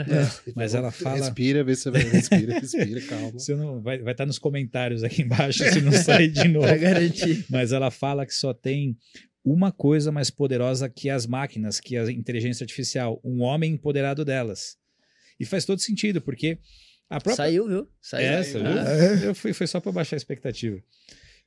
Mas 0.56 0.74
ela 0.74 0.92
fala- 0.92 1.18
Respira, 1.26 1.62
vê 1.64 1.76
se 1.76 1.92
vai. 1.92 2.02
Respira, 2.04 2.58
respira, 2.60 3.02
calma. 3.08 3.34
Eu 3.48 3.58
não, 3.58 3.82
vai 3.82 3.96
estar 3.96 4.06
vai 4.06 4.16
tá 4.16 4.26
nos 4.26 4.40
comentários 4.40 5.04
aqui 5.04 5.24
embaixo 5.24 5.62
se 5.72 5.82
não 5.82 5.92
sair 5.92 6.30
de 6.30 6.48
novo. 6.48 6.68
Pra 6.68 6.78
garantir. 6.78 7.46
Mas 7.50 7.74
ela 7.74 7.92
fala 7.92 8.26
que 8.26 8.34
só 8.34 8.54
tem 8.54 8.98
uma 9.44 9.74
coisa 9.74 10.10
mais 10.10 10.30
poderosa 10.30 10.88
que 10.90 11.10
as 11.10 11.28
máquinas, 11.28 11.82
que 11.82 11.98
a 11.98 12.10
inteligência 12.10 12.64
artificial, 12.64 13.20
um 13.26 13.42
homem 13.42 13.74
empoderado 13.74 14.24
delas. 14.24 14.78
E 15.38 15.46
faz 15.46 15.66
todo 15.66 15.80
sentido, 15.80 16.22
porque 16.22 16.60
própria 17.10 17.36
Saiu, 17.36 17.68
viu? 17.68 17.88
Saiu. 18.01 18.28
É, 18.28 18.43
Saiu. 18.43 18.64
viu? 18.64 18.80
É. 18.80 19.28
Eu 19.28 19.36
fui, 19.36 19.54
foi 19.54 19.68
só 19.68 19.80
para 19.80 19.91
baixar 19.91 20.16
a 20.16 20.18
expectativa. 20.18 20.82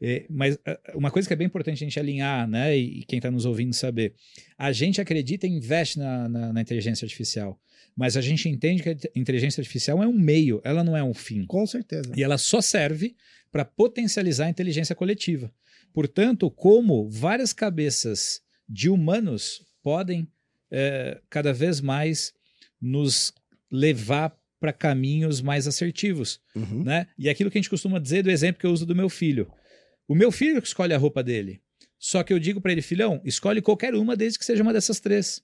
É, 0.01 0.27
mas 0.29 0.59
ah, 0.67 0.79
uma 0.95 1.11
coisa 1.11 1.27
que 1.27 1.33
é 1.33 1.37
bem 1.37 1.47
importante 1.47 1.77
a 1.77 1.87
gente 1.87 1.99
alinhar, 1.99 2.47
né? 2.47 2.77
E, 2.77 3.01
e 3.01 3.05
quem 3.05 3.19
está 3.19 3.31
nos 3.31 3.47
ouvindo 3.47 3.75
saber. 3.75 4.15
A 4.59 4.73
gente 4.73 5.01
acredita 5.01 5.47
e 5.47 5.51
investe 5.51 5.99
na, 5.99 6.29
na, 6.29 6.53
na 6.53 6.61
inteligência 6.61 7.05
artificial. 7.05 7.59
Mas 7.97 8.17
a 8.17 8.21
gente 8.21 8.47
entende 8.49 8.83
que 8.83 8.91
a 8.91 8.97
inteligência 9.15 9.61
artificial 9.61 10.03
é 10.03 10.07
um 10.07 10.13
meio, 10.13 10.61
ela 10.63 10.85
não 10.85 10.95
é 10.95 11.03
um 11.03 11.15
fim. 11.15 11.47
Com 11.47 11.67
certeza. 11.67 12.13
E 12.15 12.23
ela 12.23 12.37
só 12.37 12.61
serve 12.61 13.17
para 13.51 13.65
potencializar 13.65 14.47
a 14.47 14.51
inteligência 14.51 14.95
coletiva. 14.95 15.51
Portanto, 15.95 16.51
como 16.51 17.09
várias 17.09 17.55
cabeças 17.55 18.43
de 18.69 18.91
humanos 18.91 19.65
podem 19.83 20.29
eh, 20.71 21.19
cada 21.31 21.55
vez 21.55 21.81
mais 21.81 22.35
nos 22.79 23.33
levar 23.71 24.37
para 24.61 24.73
caminhos 24.73 25.41
mais 25.41 25.67
assertivos, 25.67 26.41
Uhum. 26.55 26.83
né? 26.85 27.07
E 27.19 27.29
aquilo 27.29 27.51
que 27.51 27.59
a 27.59 27.61
gente 27.61 27.71
costuma 27.71 27.99
dizer 27.99 28.23
do 28.23 28.31
exemplo 28.31 28.61
que 28.61 28.67
eu 28.67 28.73
uso 28.73 28.87
do 28.87 28.95
meu 28.97 29.09
filho. 29.09 29.51
O 30.09 30.15
meu 30.15 30.31
filho 30.33 30.61
que 30.63 30.69
escolhe 30.69 30.95
a 30.95 30.99
roupa 30.99 31.23
dele. 31.23 31.61
Só 31.99 32.23
que 32.23 32.33
eu 32.33 32.39
digo 32.39 32.61
para 32.61 32.73
ele, 32.73 32.83
filhão, 32.83 33.21
escolhe 33.25 33.61
qualquer 33.63 33.95
uma 33.95 34.15
desde 34.17 34.39
que 34.39 34.45
seja 34.45 34.63
uma 34.63 34.73
dessas 34.73 35.01
três. 35.01 35.43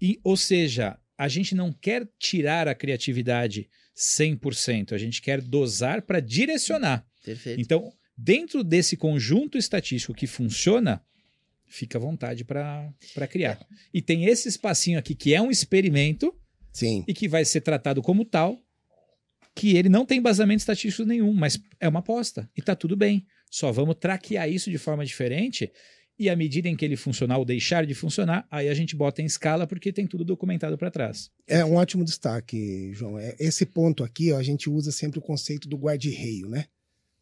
E, 0.00 0.18
ou 0.24 0.36
seja, 0.36 0.98
a 1.18 1.28
gente 1.28 1.54
não 1.54 1.72
quer 1.72 2.08
tirar 2.18 2.66
a 2.68 2.74
criatividade 2.74 3.68
100%, 3.96 4.92
a 4.92 4.98
gente 4.98 5.20
quer 5.20 5.40
dosar 5.40 6.02
para 6.02 6.20
direcionar. 6.20 7.06
Perfeito. 7.24 7.60
Então, 7.60 7.92
dentro 8.16 8.64
desse 8.64 8.96
conjunto 8.96 9.58
estatístico 9.58 10.14
que 10.14 10.26
funciona, 10.26 11.02
fica 11.66 11.98
à 11.98 12.00
vontade 12.00 12.44
para 12.44 12.92
criar. 13.30 13.64
E 13.92 14.00
tem 14.02 14.24
esse 14.26 14.48
espacinho 14.48 14.98
aqui 14.98 15.14
que 15.14 15.34
é 15.34 15.40
um 15.40 15.50
experimento 15.50 16.34
Sim. 16.72 17.04
e 17.06 17.14
que 17.14 17.28
vai 17.28 17.44
ser 17.44 17.60
tratado 17.60 18.00
como 18.00 18.24
tal, 18.24 18.58
que 19.54 19.76
ele 19.76 19.88
não 19.88 20.06
tem 20.06 20.18
embasamento 20.18 20.60
estatístico 20.60 21.06
nenhum, 21.06 21.32
mas 21.32 21.58
é 21.78 21.88
uma 21.88 22.00
aposta 22.00 22.50
e 22.56 22.62
tá 22.62 22.74
tudo 22.74 22.96
bem. 22.96 23.26
Só 23.50 23.70
vamos 23.70 23.96
traquear 23.96 24.48
isso 24.48 24.70
de 24.70 24.78
forma 24.78 25.04
diferente 25.04 25.70
e 26.18 26.30
à 26.30 26.36
medida 26.36 26.68
em 26.68 26.76
que 26.76 26.84
ele 26.84 26.96
funcionar 26.96 27.38
ou 27.38 27.44
deixar 27.44 27.84
de 27.84 27.94
funcionar, 27.94 28.46
aí 28.50 28.68
a 28.68 28.74
gente 28.74 28.94
bota 28.94 29.20
em 29.20 29.24
escala 29.24 29.66
porque 29.66 29.92
tem 29.92 30.06
tudo 30.06 30.24
documentado 30.24 30.78
para 30.78 30.90
trás. 30.90 31.30
É 31.46 31.64
um 31.64 31.74
ótimo 31.74 32.04
destaque, 32.04 32.92
João. 32.94 33.18
É, 33.18 33.34
esse 33.38 33.66
ponto 33.66 34.04
aqui, 34.04 34.32
ó, 34.32 34.38
a 34.38 34.42
gente 34.42 34.70
usa 34.70 34.92
sempre 34.92 35.18
o 35.18 35.22
conceito 35.22 35.68
do 35.68 35.76
guarda-reio, 35.76 36.48
né? 36.48 36.66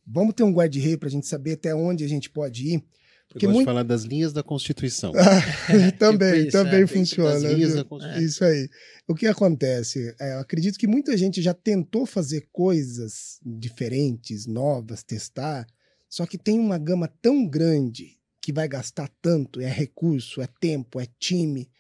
Vamos 0.07 0.35
ter 0.35 0.43
um 0.43 0.53
guarda-reio 0.53 0.99
para 0.99 1.09
a 1.09 1.11
gente 1.11 1.27
saber 1.27 1.53
até 1.53 1.75
onde 1.75 2.05
a 2.05 2.09
gente 2.09 2.29
pode 2.29 2.75
ir. 2.75 2.85
Porque 3.31 3.47
muito... 3.47 3.61
de 3.61 3.65
falar 3.65 3.85
das 3.85 4.03
linhas 4.03 4.33
da 4.33 4.43
Constituição. 4.43 5.13
também, 5.99 6.33
tipo 6.33 6.49
isso, 6.49 6.51
também 6.51 6.83
é, 6.83 6.87
funciona. 6.87 7.41
Das 7.41 7.43
linhas 7.45 7.75
da 7.75 7.85
Constituição. 7.85 8.25
Isso 8.25 8.45
aí. 8.45 8.69
O 9.07 9.15
que 9.15 9.27
acontece? 9.27 10.15
É, 10.21 10.35
eu 10.35 10.41
acredito 10.41 10.77
que 10.77 10.87
muita 10.87 11.17
gente 11.17 11.41
já 11.41 11.55
tentou 11.55 12.05
fazer 12.05 12.49
coisas 12.53 13.39
diferentes, 13.45 14.47
novas, 14.47 15.05
testar, 15.05 15.65
só 16.09 16.27
que 16.27 16.37
tem 16.37 16.59
uma 16.59 16.77
gama 16.77 17.07
tão 17.23 17.47
grande 17.47 18.19
que 18.43 18.53
vai 18.53 18.67
gastar 18.67 19.09
tanto, 19.23 19.61
é 19.61 19.69
recurso, 19.69 20.43
é 20.43 20.49
tempo, 20.61 21.01
é 21.01 21.07
time, 21.19 21.71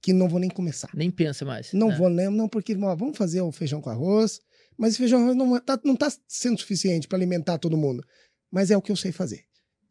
que 0.00 0.12
não 0.12 0.28
vou 0.28 0.38
nem 0.38 0.48
começar. 0.48 0.90
Nem 0.94 1.10
pensa 1.10 1.44
mais. 1.44 1.72
Não 1.72 1.88
né? 1.88 1.96
vou 1.96 2.08
nem, 2.08 2.30
não, 2.30 2.48
porque 2.48 2.76
ó, 2.76 2.94
vamos 2.94 3.18
fazer 3.18 3.40
o 3.40 3.50
feijão 3.50 3.80
com 3.80 3.90
arroz, 3.90 4.40
mas 4.78 4.94
o 4.94 4.98
feijão 4.98 5.18
com 5.18 5.24
arroz 5.24 5.36
não 5.36 5.56
está 5.56 5.80
não 5.84 5.96
tá 5.96 6.12
sendo 6.28 6.60
suficiente 6.60 7.08
para 7.08 7.18
alimentar 7.18 7.58
todo 7.58 7.76
mundo. 7.76 8.04
Mas 8.48 8.70
é 8.70 8.76
o 8.76 8.82
que 8.82 8.92
eu 8.92 8.96
sei 8.96 9.10
fazer. 9.10 9.44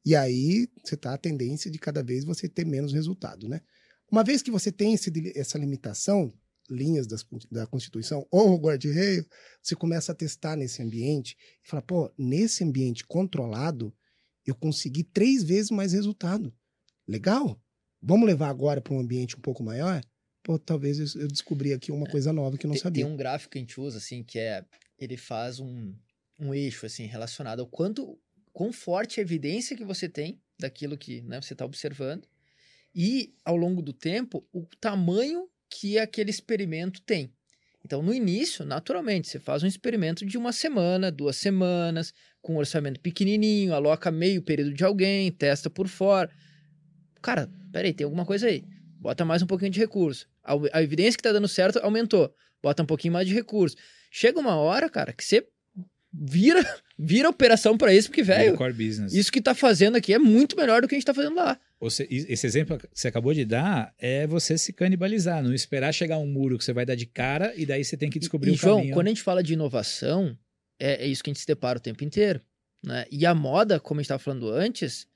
E 0.06 0.16
aí 0.16 0.68
você 0.84 0.95
está 0.95 1.14
a 1.14 1.18
tendência 1.18 1.70
de 1.70 1.78
cada 1.78 2.02
vez 2.02 2.24
você 2.24 2.47
ter 2.47 2.66
menos 2.66 2.93
resultado, 2.93 3.47
né? 3.47 3.62
Uma 4.12 4.24
vez 4.24 4.41
que 4.41 4.50
você 4.50 4.72
tem 4.72 4.93
esse, 4.93 5.12
essa 5.36 5.58
limitação, 5.58 6.34
linhas 6.70 7.08
das, 7.08 7.26
da 7.52 7.68
Constituição 7.68 8.26
ou 8.32 8.54
o 8.54 8.60
guarda-reio, 8.60 9.26
você 9.62 9.76
começa 9.76 10.12
a 10.12 10.16
testar 10.16 10.56
nesse 10.56 10.82
ambiente 10.82 11.36
e 11.64 11.68
fala, 11.68 11.82
pô, 11.82 12.12
nesse 12.18 12.64
ambiente 12.64 13.06
controlado, 13.06 13.93
eu 14.45 14.56
consegui 14.56 15.04
três 15.04 15.43
vezes 15.43 15.72
mais 15.72 15.93
resultado. 15.93 16.54
Legal? 17.08 17.62
Vamos 18.02 18.28
levar 18.28 18.50
agora 18.50 18.82
para 18.82 18.93
um 18.93 19.00
ambiente 19.00 19.36
um 19.36 19.41
pouco 19.41 19.64
maior? 19.64 20.02
Pô, 20.41 20.58
talvez 20.58 21.16
eu 21.16 21.28
descobri 21.28 21.74
aqui 21.74 21.91
uma 21.91 22.08
é, 22.08 22.12
coisa 22.12 22.32
nova 22.32 22.58
que 22.58 22.66
eu 22.66 22.70
não 22.70 22.76
tem, 22.76 22.84
sabia. 22.84 23.04
Tem 23.04 23.14
um 23.14 23.18
gráfico 23.18 23.52
que 23.52 23.58
a 23.58 23.62
gente 23.62 23.80
usa, 23.80 23.97
assim, 23.97 24.24
que 24.24 24.39
é, 24.39 24.66
ele 24.97 25.18
faz 25.18 25.60
um, 25.60 25.93
um 26.39 26.54
eixo, 26.54 26.86
assim, 26.86 27.06
relacionado 27.06 27.60
ao 27.60 27.68
quanto 27.68 28.18
quão 28.54 28.72
forte 28.72 29.20
a 29.20 29.24
evidência 29.24 29.76
que 29.76 29.84
você 29.84 30.08
tem 30.10 30.39
daquilo 30.60 30.97
que 30.97 31.22
né, 31.22 31.41
você 31.41 31.54
está 31.54 31.66
observando 31.66 32.28
e, 32.93 33.34
ao 33.45 33.56
longo 33.56 33.82
do 33.82 33.93
tempo, 33.93 34.45
o 34.52 34.66
tamanho 34.80 35.47
que 35.70 36.00
aquele 36.00 36.30
experimento 36.30 37.02
tem. 37.02 37.32
Então, 37.86 38.02
no 38.02 38.14
início, 38.14 38.66
naturalmente, 38.66 39.28
você 39.28 39.39
faz 39.39 39.64
um 39.64 39.68
experimento 39.68 40.26
de 40.26 40.38
uma 40.38 40.52
semana, 40.52 41.12
duas 41.12 41.38
semanas, 41.38 42.14
com 42.41 42.56
um 42.56 42.58
orçamento 42.58 43.00
pequenininho, 43.00 43.74
aloca 43.74 44.12
meio 44.12 44.41
período 44.41 44.74
de 44.74 44.84
alguém, 44.84 45.32
testa 45.32 45.70
por 45.70 45.88
fora. 45.88 46.30
Cara, 47.22 47.50
peraí, 47.72 47.93
tem 47.93 48.04
alguma 48.04 48.26
coisa 48.26 48.47
aí. 48.47 48.64
Bota 49.00 49.24
mais 49.24 49.41
um 49.41 49.47
pouquinho 49.47 49.72
de 49.72 49.80
recurso. 49.80 50.28
A, 50.43 50.54
a 50.74 50.84
evidência 50.84 51.14
que 51.14 51.22
está 51.22 51.32
dando 51.32 51.47
certo 51.47 51.80
aumentou. 51.80 52.34
Bota 52.62 52.84
um 52.84 52.86
pouquinho 52.86 53.14
mais 53.14 53.28
de 53.28 53.34
recurso. 53.34 53.78
Chega 54.12 54.39
uma 54.39 54.56
hora, 54.56 54.89
cara, 54.89 55.14
que 55.14 55.24
você 55.24 55.47
vira, 56.12 56.66
vira 56.97 57.30
operação 57.30 57.78
para 57.78 57.93
isso, 57.93 58.10
porque, 58.10 58.24
velho, 58.24 58.57
isso 59.12 59.32
que 59.32 59.41
tá 59.41 59.53
fazendo 59.53 59.95
aqui 59.95 60.14
é 60.14 60.20
muito 60.20 60.55
melhor 60.55 60.82
do 60.82 60.88
que 60.88 60.95
a 60.95 60.97
gente 60.97 61.05
tá 61.05 61.14
fazendo 61.14 61.36
lá. 61.36 61.60
Você, 61.80 62.05
esse 62.10 62.45
exemplo 62.45 62.78
que 62.78 62.88
você 62.93 63.07
acabou 63.07 63.34
de 63.34 63.45
dar 63.45 63.93
é 63.97 64.28
você 64.28 64.57
se 64.57 64.74
canibalizar, 64.74 65.41
não 65.41 65.53
esperar 65.53 65.93
chegar 65.93 66.18
um 66.18 66.28
muro 66.28 66.57
que 66.57 66.64
você 66.64 66.74
vai 66.74 66.86
dar 66.86 66.95
de 66.95 67.05
cara 67.05 67.53
e 67.55 67.66
daí 67.66 67.86
você 67.86 67.95
tem 67.95 68.10
que 68.10 68.20
descobrir 68.20 68.51
e, 68.51 68.53
o 68.53 68.57
João, 68.57 68.78
caminho. 68.78 68.93
quando 68.93 69.07
a 69.07 69.10
gente 69.10 69.24
fala 69.24 69.41
de 69.41 69.53
inovação, 69.53 70.38
é, 70.78 71.05
é, 71.05 71.07
isso 71.07 71.24
que 71.24 71.30
a 71.30 71.34
gente 71.34 71.41
se 71.41 71.47
depara 71.47 71.80
o 71.80 71.82
tempo 71.82 72.03
inteiro. 72.03 72.41
Né? 72.84 73.05
E 73.10 73.26
a 73.26 73.34
moda, 73.34 73.80
como 73.80 73.99
a 73.99 74.01
gente 74.01 74.07
estava 74.07 74.22
falando 74.22 74.49
antes, 74.49 75.07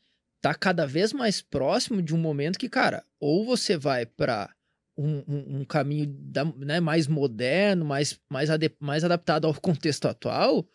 tá 0.42 0.54
cada 0.54 0.86
vez 0.86 1.12
mais 1.12 1.42
próximo 1.42 2.02
de 2.02 2.16
um 2.16 2.18
momento 2.18 2.58
que, 2.58 2.70
cara, 2.70 3.04
ou 3.20 3.46
você 3.46 3.76
vai 3.76 4.06
para 4.06 4.50
um, 4.98 5.24
um, 5.28 5.60
um, 5.60 5.66
caminho 5.66 6.06
da, 6.08 6.46
né, 6.46 6.80
mais 6.80 7.08
moderno, 7.08 7.84
mais, 7.84 8.20
mais, 8.30 8.50
mais 8.80 9.04
adaptado 9.04 9.48
ao 9.48 9.54
contexto 9.60 10.08
atual, 10.08 10.68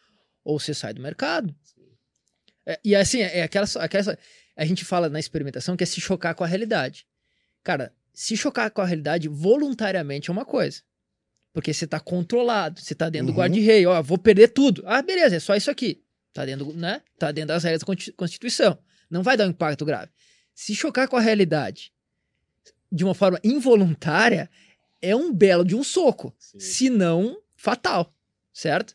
ou 0.48 0.58
você 0.58 0.72
sai 0.72 0.94
do 0.94 1.02
mercado. 1.02 1.54
É, 2.64 2.80
e 2.82 2.96
assim, 2.96 3.20
é 3.20 3.42
aquela, 3.42 3.66
aquela. 3.80 4.18
A 4.56 4.64
gente 4.64 4.82
fala 4.82 5.10
na 5.10 5.20
experimentação 5.20 5.76
que 5.76 5.84
é 5.84 5.86
se 5.86 6.00
chocar 6.00 6.34
com 6.34 6.42
a 6.42 6.46
realidade. 6.46 7.06
Cara, 7.62 7.92
se 8.14 8.34
chocar 8.34 8.70
com 8.70 8.80
a 8.80 8.86
realidade 8.86 9.28
voluntariamente 9.28 10.30
é 10.30 10.32
uma 10.32 10.46
coisa. 10.46 10.80
Porque 11.52 11.74
você 11.74 11.86
tá 11.86 12.00
controlado, 12.00 12.80
você 12.80 12.94
tá 12.94 13.10
dentro 13.10 13.28
uhum. 13.28 13.34
do 13.34 13.38
guarda-rei, 13.38 13.84
ó, 13.84 14.02
vou 14.02 14.16
perder 14.16 14.48
tudo. 14.48 14.82
Ah, 14.86 15.02
beleza, 15.02 15.36
é 15.36 15.40
só 15.40 15.54
isso 15.54 15.70
aqui. 15.70 16.02
Tá 16.32 16.46
dentro, 16.46 16.72
né? 16.72 17.02
Tá 17.18 17.30
dentro 17.30 17.48
das 17.48 17.62
regras 17.62 17.82
da 17.82 18.12
Constituição. 18.16 18.78
Não 19.10 19.22
vai 19.22 19.36
dar 19.36 19.46
um 19.46 19.50
impacto 19.50 19.84
grave. 19.84 20.10
Se 20.54 20.74
chocar 20.74 21.08
com 21.08 21.16
a 21.16 21.20
realidade 21.20 21.92
de 22.90 23.04
uma 23.04 23.14
forma 23.14 23.38
involuntária, 23.44 24.50
é 25.02 25.14
um 25.14 25.30
belo 25.30 25.62
de 25.62 25.76
um 25.76 25.84
soco. 25.84 26.34
Sim. 26.38 26.58
Se 26.58 26.90
não, 26.90 27.38
fatal. 27.54 28.14
Certo? 28.50 28.94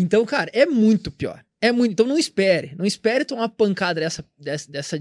Então, 0.00 0.24
cara, 0.24 0.48
é 0.54 0.64
muito 0.64 1.10
pior. 1.10 1.44
É 1.60 1.72
muito. 1.72 1.90
Então 1.90 2.06
não 2.06 2.16
espere. 2.16 2.72
Não 2.78 2.86
espere 2.86 3.24
tomar 3.24 3.42
uma 3.42 3.48
pancada 3.48 4.00
dessa, 4.00 4.24
dessa, 4.38 4.70
dessa, 4.70 4.98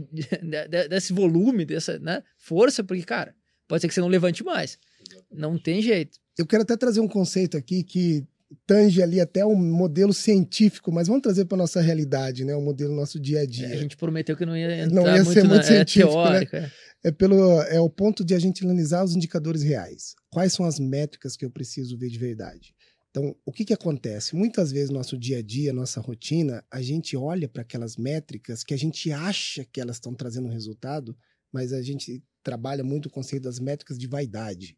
desse 0.90 1.14
volume, 1.14 1.66
dessa 1.66 2.00
né, 2.00 2.24
força, 2.36 2.84
porque, 2.84 3.04
cara, 3.04 3.36
pode 3.68 3.82
ser 3.82 3.88
que 3.88 3.94
você 3.94 4.02
não 4.02 4.08
levante 4.08 4.44
mais. 4.44 4.80
Não 5.32 5.56
tem 5.58 5.84
jeito. 5.84 6.18
Eu 6.36 6.48
quero 6.48 6.64
até 6.64 6.76
trazer 6.76 7.00
um 7.00 7.08
conceito 7.08 7.56
aqui 7.56 7.84
que 7.84 8.26
tange 8.66 9.02
ali 9.04 9.20
até 9.20 9.46
um 9.46 9.56
modelo 9.56 10.14
científico, 10.14 10.92
mas 10.92 11.08
vamos 11.08 11.22
trazer 11.22 11.46
para 11.46 11.58
nossa 11.58 11.80
realidade, 11.80 12.44
né? 12.44 12.56
O 12.56 12.62
modelo 12.62 12.96
nosso 12.96 13.20
dia 13.20 13.42
a 13.42 13.46
dia. 13.46 13.68
É, 13.68 13.74
a 13.74 13.78
gente 13.78 13.96
prometeu 13.96 14.36
que 14.36 14.46
não 14.46 14.58
ia 14.58 14.88
não 14.88 15.06
ia 15.06 15.24
muito 15.24 15.34
ser 15.34 15.44
muito 15.44 15.56
na, 15.56 15.62
é 15.62 15.64
científico, 15.64 16.28
é 16.28 16.40
né? 16.40 16.48
É. 16.54 17.10
é 17.10 17.12
pelo 17.12 17.62
é 17.64 17.80
o 17.80 17.90
ponto 17.90 18.26
de 18.26 18.34
a 18.34 18.40
gente 18.40 18.64
analisar 18.64 19.04
os 19.04 19.16
indicadores 19.16 19.62
reais. 19.62 20.16
Quais 20.32 20.54
são 20.54 20.66
as 20.66 20.80
métricas 20.80 21.36
que 21.36 21.46
eu 21.46 21.52
preciso 21.52 21.98
ver 21.98 22.10
de 22.10 22.18
verdade? 22.18 22.74
Então, 23.18 23.36
o 23.44 23.52
que, 23.52 23.66
que 23.66 23.74
acontece? 23.74 24.36
Muitas 24.36 24.72
vezes, 24.72 24.92
no 24.92 24.98
nosso 24.98 25.18
dia 25.18 25.40
a 25.40 25.42
dia, 25.42 25.74
nossa 25.74 26.00
rotina, 26.00 26.64
a 26.70 26.84
gente 26.84 27.18
olha 27.18 27.50
para 27.50 27.64
aquelas 27.64 27.98
métricas 27.98 28.64
que 28.64 28.76
a 28.76 28.78
gente 28.78 29.12
acha 29.12 29.66
que 29.66 29.82
elas 29.82 29.96
estão 29.96 30.14
trazendo 30.14 30.48
resultado, 30.50 31.18
mas 31.52 31.74
a 31.74 31.82
gente 31.82 32.24
trabalha 32.44 32.84
muito 32.84 33.08
o 33.08 33.10
conceito 33.10 33.42
das 33.42 33.58
métricas 33.58 33.98
de 33.98 34.06
vaidade. 34.06 34.78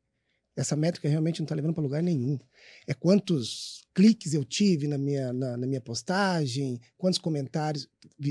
Essa 0.55 0.73
métrica 0.77 1.09
realmente 1.09 1.41
não 1.41 1.43
está 1.43 1.53
levando 1.53 1.73
para 1.73 1.83
lugar 1.83 2.01
nenhum. 2.01 2.39
É 2.87 2.93
quantos 2.93 3.85
cliques 3.93 4.33
eu 4.33 4.45
tive 4.45 4.87
na 4.87 4.97
minha, 4.97 5.33
na, 5.33 5.57
na, 5.57 5.67
minha 5.67 5.81
postagem, 5.81 6.79
quantos 6.97 7.19
comentários. 7.19 7.89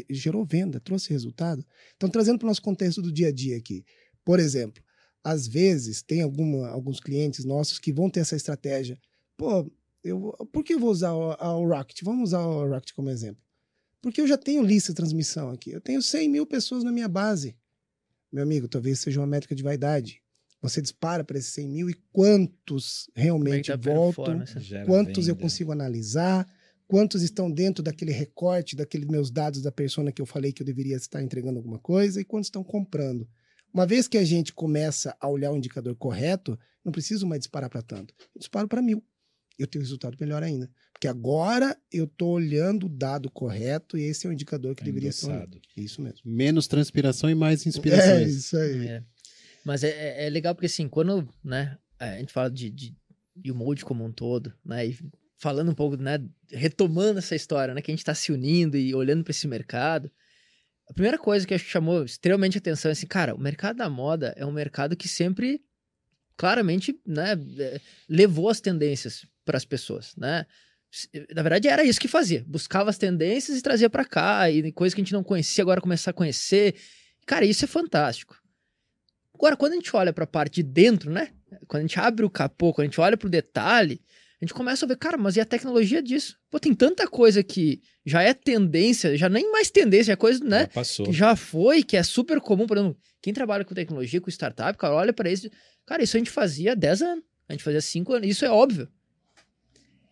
Gerou 0.09 0.43
venda, 0.43 0.81
trouxe 0.81 1.11
resultado. 1.11 1.63
Então, 1.99 2.09
trazendo 2.09 2.39
para 2.39 2.47
o 2.47 2.49
nosso 2.49 2.63
contexto 2.63 3.03
do 3.03 3.13
dia 3.13 3.29
a 3.29 3.33
dia 3.33 3.59
aqui. 3.59 3.85
Por 4.25 4.41
exemplo, 4.41 4.83
às 5.23 5.47
vezes, 5.47 6.01
tem 6.01 6.23
alguma, 6.23 6.69
alguns 6.69 6.99
clientes 6.99 7.45
nossos 7.45 7.79
que 7.79 7.93
vão 7.93 8.09
ter 8.09 8.21
essa 8.21 8.37
estratégia. 8.37 8.99
Pô, 9.37 9.71
eu, 10.03 10.33
por 10.53 10.65
que 10.65 10.75
eu 10.75 10.79
vou 10.79 10.91
usar 10.91 11.13
o, 11.13 11.67
Rocket? 11.67 12.03
Vamos 12.03 12.31
usar 12.31 12.41
o 12.41 12.69
Rocket 12.69 12.93
como 12.93 13.11
exemplo. 13.11 13.43
Porque 14.01 14.21
eu 14.21 14.27
já 14.27 14.39
tenho 14.39 14.63
lista 14.63 14.93
de 14.93 14.97
transmissão 14.97 15.51
aqui. 15.51 15.71
Eu 15.71 15.81
tenho 15.81 16.01
100 16.01 16.29
mil 16.29 16.47
pessoas 16.47 16.85
na 16.85 16.93
minha 16.93 17.09
base. 17.09 17.57
Meu 18.33 18.43
amigo, 18.43 18.69
talvez 18.69 19.01
seja 19.01 19.21
uma 19.21 19.27
métrica 19.27 19.55
de 19.55 19.63
vaidade. 19.63 20.23
Você 20.61 20.83
dispara 20.83 21.25
para 21.25 21.39
esses 21.39 21.53
100 21.53 21.69
mil 21.69 21.91
e 21.91 21.95
quantos 22.13 23.09
realmente 23.15 23.71
voltam, 23.77 24.45
quantos 24.87 25.29
eu 25.29 25.37
consigo 25.37 25.71
analisar, 25.71 26.49
quantos 26.87 27.23
estão 27.23 27.51
dentro 27.51 27.83
daquele 27.83 28.11
recorte, 28.13 28.75
daqueles 28.75 29.07
meus 29.07 29.31
dados 29.31 29.63
da 29.63 29.71
persona 29.71 30.11
que 30.11 30.21
eu 30.21 30.27
falei 30.27 30.53
que 30.53 30.63
eu 30.63 30.67
deveria 30.67 30.97
estar 30.97 31.23
entregando 31.23 31.59
alguma 31.59 31.79
coisa 31.79 32.21
e 32.21 32.25
quantos 32.25 32.49
estão 32.49 32.65
comprando. 32.65 33.29
Uma 33.73 33.87
vez 33.87 34.09
que 34.09 34.19
a 34.19 34.25
gente 34.25 34.53
começa 34.53 35.17
a 35.21 35.29
olhar 35.29 35.53
o 35.53 35.57
indicador 35.57 35.95
correto, 35.95 36.59
não 36.85 36.91
preciso 36.91 37.27
mais 37.27 37.41
disparar 37.41 37.71
para 37.71 37.83
tanto. 37.83 38.15
Eu 38.35 38.41
disparo 38.41 38.67
para 38.67 38.83
mil 38.83 39.05
eu 39.59 39.67
tenho 39.67 39.83
resultado 39.83 40.17
melhor 40.21 40.43
ainda. 40.43 40.71
Porque 40.93 41.09
agora 41.09 41.77
eu 41.93 42.05
estou 42.05 42.31
olhando 42.31 42.87
o 42.87 42.89
dado 42.89 43.31
correto 43.31 43.97
e 43.97 44.03
esse 44.03 44.27
é 44.27 44.31
o 44.31 44.33
indicador 44.33 44.75
que 44.75 44.83
é 44.83 44.87
deveria 44.87 45.13
ser. 45.13 45.49
Isso 45.77 46.01
mesmo. 46.01 46.21
Menos 46.25 46.67
transpiração 46.67 47.29
e 47.29 47.35
mais 47.35 47.67
inspirações. 47.67 48.09
É 48.09 48.23
isso 48.29 48.57
aí. 48.57 48.89
É. 48.89 49.03
Mas 49.65 49.85
é, 49.85 49.91
é, 49.91 50.27
é, 50.27 50.31
legal 50.31 50.55
porque 50.55 50.67
assim, 50.67 50.89
quando 50.89 51.29
né, 51.45 51.77
a 51.99 52.17
gente 52.19 52.33
fala 52.33 52.51
de, 52.51 52.71
de, 52.71 52.97
de 53.37 53.53
molde 53.53 53.85
como 53.85 54.05
um 54.05 54.13
todo, 54.13 54.53
né? 54.65 54.87
E 54.87 54.99
falando 55.37 55.71
um 55.71 55.75
pouco, 55.75 55.97
né? 55.97 56.19
Retomando 56.51 57.19
essa 57.19 57.37
história, 57.37 57.75
né? 57.75 57.83
Que 57.83 57.91
a 57.91 57.93
gente 57.93 58.01
está 58.01 58.15
se 58.15 58.33
unindo 58.33 58.77
e 58.77 58.95
olhando 58.95 59.23
para 59.23 59.31
esse 59.31 59.47
mercado. 59.47 60.11
A 60.89 60.93
primeira 60.93 61.19
coisa 61.19 61.47
que 61.47 61.53
acho 61.53 61.65
que 61.65 61.71
chamou 61.71 62.05
extremamente 62.05 62.59
atenção 62.59 62.89
é 62.89 62.93
assim, 62.93 63.07
cara, 63.07 63.35
o 63.35 63.39
mercado 63.39 63.77
da 63.77 63.91
moda 63.91 64.35
é 64.37 64.47
um 64.47 64.53
mercado 64.53 64.97
que 64.97 65.07
sempre 65.07 65.63
claramente 66.39 66.99
né, 67.05 67.33
é, 67.59 67.81
levou 68.09 68.49
as 68.49 68.61
tendências 68.61 69.27
para 69.45 69.59
as 69.59 69.65
pessoas, 69.65 70.15
né? 70.17 70.47
Na 71.35 71.43
verdade, 71.43 71.69
era 71.69 71.85
isso 71.85 72.01
que 72.01 72.09
fazia. 72.09 72.43
Buscava 72.47 72.89
as 72.89 72.97
tendências 72.97 73.59
e 73.59 73.63
trazia 73.63 73.91
para 73.91 74.07
cá. 74.07 74.51
E 74.51 74.73
coisas 74.73 74.95
que 74.95 75.03
a 75.03 75.05
gente 75.05 75.13
não 75.13 75.23
conhecia, 75.23 75.63
agora 75.63 75.83
começar 75.83 76.13
a 76.13 76.15
conhecer. 76.15 76.77
Cara, 77.27 77.45
isso 77.45 77.63
é 77.63 77.69
fantástico. 77.69 78.41
Agora, 79.35 79.55
quando 79.55 79.73
a 79.73 79.75
gente 79.75 79.95
olha 79.95 80.15
para 80.15 80.25
a 80.25 80.27
parte 80.27 80.57
de 80.57 80.63
dentro, 80.63 81.11
né? 81.11 81.29
quando 81.67 81.81
a 81.81 81.87
gente 81.87 82.01
abre 82.01 82.25
o 82.25 82.31
capô, 82.31 82.73
quando 82.73 82.87
a 82.87 82.89
gente 82.89 83.01
olha 83.01 83.17
pro 83.17 83.29
detalhe, 83.29 84.01
a 84.41 84.45
gente 84.45 84.55
começa 84.55 84.85
a 84.85 84.89
ver, 84.89 84.97
cara, 84.97 85.17
mas 85.17 85.37
e 85.37 85.41
a 85.41 85.45
tecnologia 85.45 86.01
disso? 86.01 86.39
Pô, 86.49 86.61
tem 86.61 86.73
tanta 86.73 87.09
coisa 87.09 87.43
que 87.43 87.81
já 88.07 88.23
é 88.23 88.33
tendência, 88.33 89.17
já 89.17 89.29
nem 89.29 89.51
mais 89.51 89.69
tendência, 89.69 90.13
é 90.13 90.17
coisa, 90.17 90.45
né? 90.45 90.61
Já 90.61 90.69
passou. 90.69 91.07
Que 91.07 91.13
já 91.13 91.35
foi, 91.35 91.83
que 91.83 91.97
é 91.97 92.03
super 92.05 92.41
comum, 92.41 92.67
por 92.67 92.77
exemplo, 92.77 92.97
quem 93.21 93.33
trabalha 93.33 93.65
com 93.65 93.75
tecnologia, 93.75 94.21
com 94.21 94.31
startup, 94.31 94.79
cara, 94.79 94.95
olha 94.95 95.13
para 95.13 95.29
isso, 95.29 95.51
cara, 95.85 96.05
isso 96.05 96.17
a 96.17 96.21
gente 96.21 96.31
fazia 96.31 96.73
há 96.73 96.75
10 96.77 97.03
anos, 97.03 97.25
a 97.49 97.53
gente 97.53 97.65
fazia 97.65 97.81
5 97.81 98.13
anos, 98.13 98.29
isso 98.29 98.45
é 98.45 98.51
óbvio. 98.51 98.89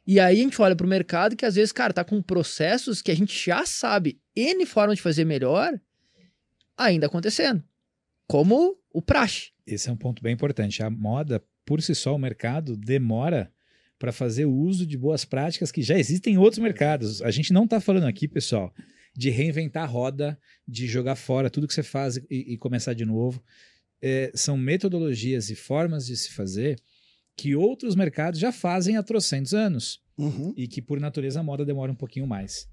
E 0.04 0.18
aí 0.18 0.40
a 0.40 0.42
gente 0.42 0.60
olha 0.60 0.74
pro 0.74 0.88
mercado 0.88 1.36
que 1.36 1.46
às 1.46 1.54
vezes, 1.54 1.70
cara, 1.70 1.92
tá 1.92 2.04
com 2.04 2.20
processos 2.20 3.02
que 3.02 3.10
a 3.12 3.16
gente 3.16 3.44
já 3.44 3.64
sabe 3.64 4.20
N 4.34 4.66
formas 4.66 4.96
de 4.96 5.02
fazer 5.02 5.24
melhor 5.24 5.72
ainda 6.76 7.06
acontecendo. 7.06 7.62
Como 8.28 8.76
o 8.92 9.00
praxe. 9.00 9.50
Esse 9.66 9.88
é 9.88 9.92
um 9.92 9.96
ponto 9.96 10.22
bem 10.22 10.34
importante. 10.34 10.82
A 10.82 10.90
moda, 10.90 11.42
por 11.64 11.82
si 11.82 11.94
só, 11.94 12.14
o 12.14 12.18
mercado 12.18 12.76
demora 12.76 13.52
para 13.98 14.12
fazer 14.12 14.44
uso 14.46 14.86
de 14.86 14.96
boas 14.96 15.24
práticas 15.24 15.72
que 15.72 15.82
já 15.82 15.98
existem 15.98 16.34
em 16.34 16.38
outros 16.38 16.58
mercados. 16.58 17.22
A 17.22 17.30
gente 17.30 17.52
não 17.52 17.64
está 17.64 17.80
falando 17.80 18.04
aqui, 18.06 18.28
pessoal, 18.28 18.72
de 19.14 19.30
reinventar 19.30 19.84
a 19.84 19.86
roda, 19.86 20.38
de 20.68 20.86
jogar 20.86 21.16
fora 21.16 21.48
tudo 21.50 21.66
que 21.66 21.74
você 21.74 21.82
faz 21.82 22.16
e, 22.16 22.24
e 22.30 22.58
começar 22.58 22.92
de 22.94 23.04
novo. 23.04 23.42
É, 24.02 24.30
são 24.34 24.56
metodologias 24.56 25.48
e 25.50 25.54
formas 25.54 26.06
de 26.06 26.16
se 26.16 26.32
fazer 26.32 26.78
que 27.36 27.54
outros 27.56 27.94
mercados 27.94 28.38
já 28.38 28.52
fazem 28.52 28.96
há 28.96 29.02
trocentos 29.02 29.54
anos 29.54 30.04
Uhum. 30.18 30.54
e 30.56 30.66
que, 30.66 30.80
por 30.80 30.98
natureza, 30.98 31.40
a 31.40 31.42
moda 31.42 31.62
demora 31.62 31.92
um 31.92 31.94
pouquinho 31.94 32.26
mais. 32.26 32.66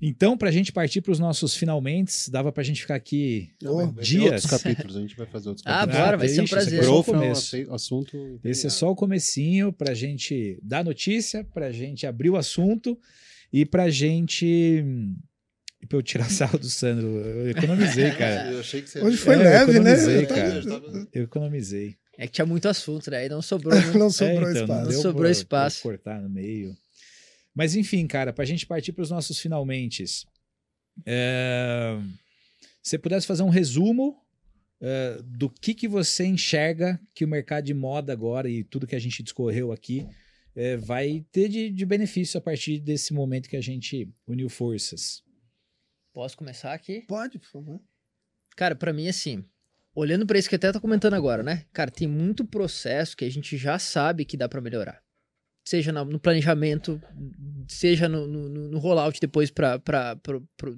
Então, 0.00 0.36
para 0.36 0.50
a 0.50 0.52
gente 0.52 0.72
partir 0.72 1.00
para 1.00 1.12
os 1.12 1.18
nossos 1.18 1.56
finalmente, 1.56 2.30
dava 2.30 2.52
para 2.52 2.60
a 2.60 2.64
gente 2.64 2.82
ficar 2.82 2.96
aqui 2.96 3.50
ter 3.58 4.02
dias. 4.02 4.24
outros 4.24 4.46
capítulos, 4.46 4.96
a 4.96 5.00
gente 5.00 5.16
vai 5.16 5.26
fazer 5.26 5.48
outros 5.48 5.64
Ah, 5.66 5.80
capítulos. 5.80 5.98
bora, 6.04 6.16
vai 6.18 6.28
ser 6.28 6.40
um 6.40 6.44
ixi, 6.44 6.54
esse 6.54 6.64
prazer. 6.70 6.78
é 6.80 6.82
só 6.82 6.88
o 6.88 7.02
Growth 7.02 7.08
é 7.08 7.10
um 7.10 7.20
começo. 7.20 7.56
ace- 7.56 7.70
assunto 7.70 8.40
Esse 8.44 8.66
é 8.66 8.70
só 8.70 8.90
o 8.90 8.94
comecinho 8.96 9.72
para 9.72 9.92
a 9.92 9.94
gente 9.94 10.58
dar 10.62 10.84
notícia, 10.84 11.44
para 11.44 11.66
a 11.68 11.72
gente 11.72 12.06
abrir 12.06 12.28
o 12.30 12.36
assunto 12.36 12.98
e 13.52 13.64
para 13.64 13.84
a 13.84 13.90
gente... 13.90 14.84
Pra 15.88 15.98
eu 15.98 16.02
tirar 16.02 16.28
sarro 16.30 16.58
do 16.58 16.68
Sandro. 16.68 17.06
Eu 17.06 17.48
economizei, 17.50 18.10
cara. 18.10 18.50
Eu 18.52 18.60
achei 18.60 18.82
que 18.82 18.90
você... 18.90 19.00
Hoje 19.00 19.16
foi 19.16 19.34
É, 19.34 19.38
leve, 19.38 19.72
né? 19.80 19.92
economizei, 19.92 20.16
Eu 20.22 20.26
tava- 20.26 20.80
cara. 20.80 21.08
Eu 21.12 21.22
economizei. 21.24 21.96
É 22.18 22.26
que 22.26 22.32
tinha 22.32 22.46
muito 22.46 22.66
assunto, 22.68 23.10
né? 23.10 23.18
Aí 23.18 23.28
não 23.28 23.40
sobrou. 23.40 23.74
né? 23.74 23.92
Não 23.94 24.10
sobrou 24.10 24.48
É, 24.48 24.50
então, 24.52 24.62
espaço. 24.62 24.88
deu 24.90 25.00
Sobrou 25.02 25.22
pra- 25.22 25.30
espaço. 25.30 25.82
pra 25.82 25.90
cortar 25.90 26.20
no 26.20 26.28
meio. 26.30 26.76
Mas 27.56 27.74
enfim, 27.74 28.06
cara, 28.06 28.34
para 28.34 28.44
a 28.44 28.46
gente 28.46 28.66
partir 28.66 28.92
para 28.92 29.02
os 29.02 29.10
nossos 29.10 29.38
finalmente. 29.38 30.04
É... 31.06 31.98
Se 32.82 32.90
você 32.90 32.98
pudesse 32.98 33.26
fazer 33.26 33.42
um 33.42 33.48
resumo 33.48 34.22
é, 34.80 35.18
do 35.24 35.48
que, 35.48 35.74
que 35.74 35.88
você 35.88 36.26
enxerga 36.26 37.00
que 37.14 37.24
o 37.24 37.28
mercado 37.28 37.64
de 37.64 37.72
moda 37.74 38.12
agora 38.12 38.48
e 38.48 38.62
tudo 38.62 38.86
que 38.86 38.94
a 38.94 38.98
gente 38.98 39.22
discorreu 39.22 39.72
aqui 39.72 40.06
é, 40.54 40.76
vai 40.76 41.24
ter 41.32 41.48
de, 41.48 41.70
de 41.70 41.86
benefício 41.86 42.36
a 42.36 42.40
partir 42.40 42.78
desse 42.78 43.14
momento 43.14 43.48
que 43.48 43.56
a 43.56 43.60
gente 43.62 44.08
uniu 44.26 44.48
forças. 44.50 45.22
Posso 46.12 46.36
começar 46.36 46.74
aqui? 46.74 47.02
Pode, 47.08 47.38
por 47.38 47.48
favor. 47.48 47.80
Cara, 48.54 48.76
pra 48.76 48.92
mim, 48.92 49.08
assim, 49.08 49.44
olhando 49.94 50.26
pra 50.26 50.38
isso 50.38 50.48
que 50.48 50.56
até 50.56 50.70
tá 50.70 50.78
comentando 50.78 51.14
agora, 51.14 51.42
né? 51.42 51.64
Cara, 51.72 51.90
tem 51.90 52.06
muito 52.06 52.44
processo 52.44 53.16
que 53.16 53.24
a 53.24 53.30
gente 53.30 53.56
já 53.56 53.78
sabe 53.78 54.24
que 54.24 54.36
dá 54.36 54.48
pra 54.48 54.60
melhorar. 54.60 55.02
Seja 55.68 55.90
no 55.90 56.20
planejamento, 56.20 57.02
seja 57.66 58.08
no, 58.08 58.24
no, 58.28 58.48
no- 58.48 58.78
rollout 58.78 59.18
depois 59.20 59.50
pro, 59.50 59.64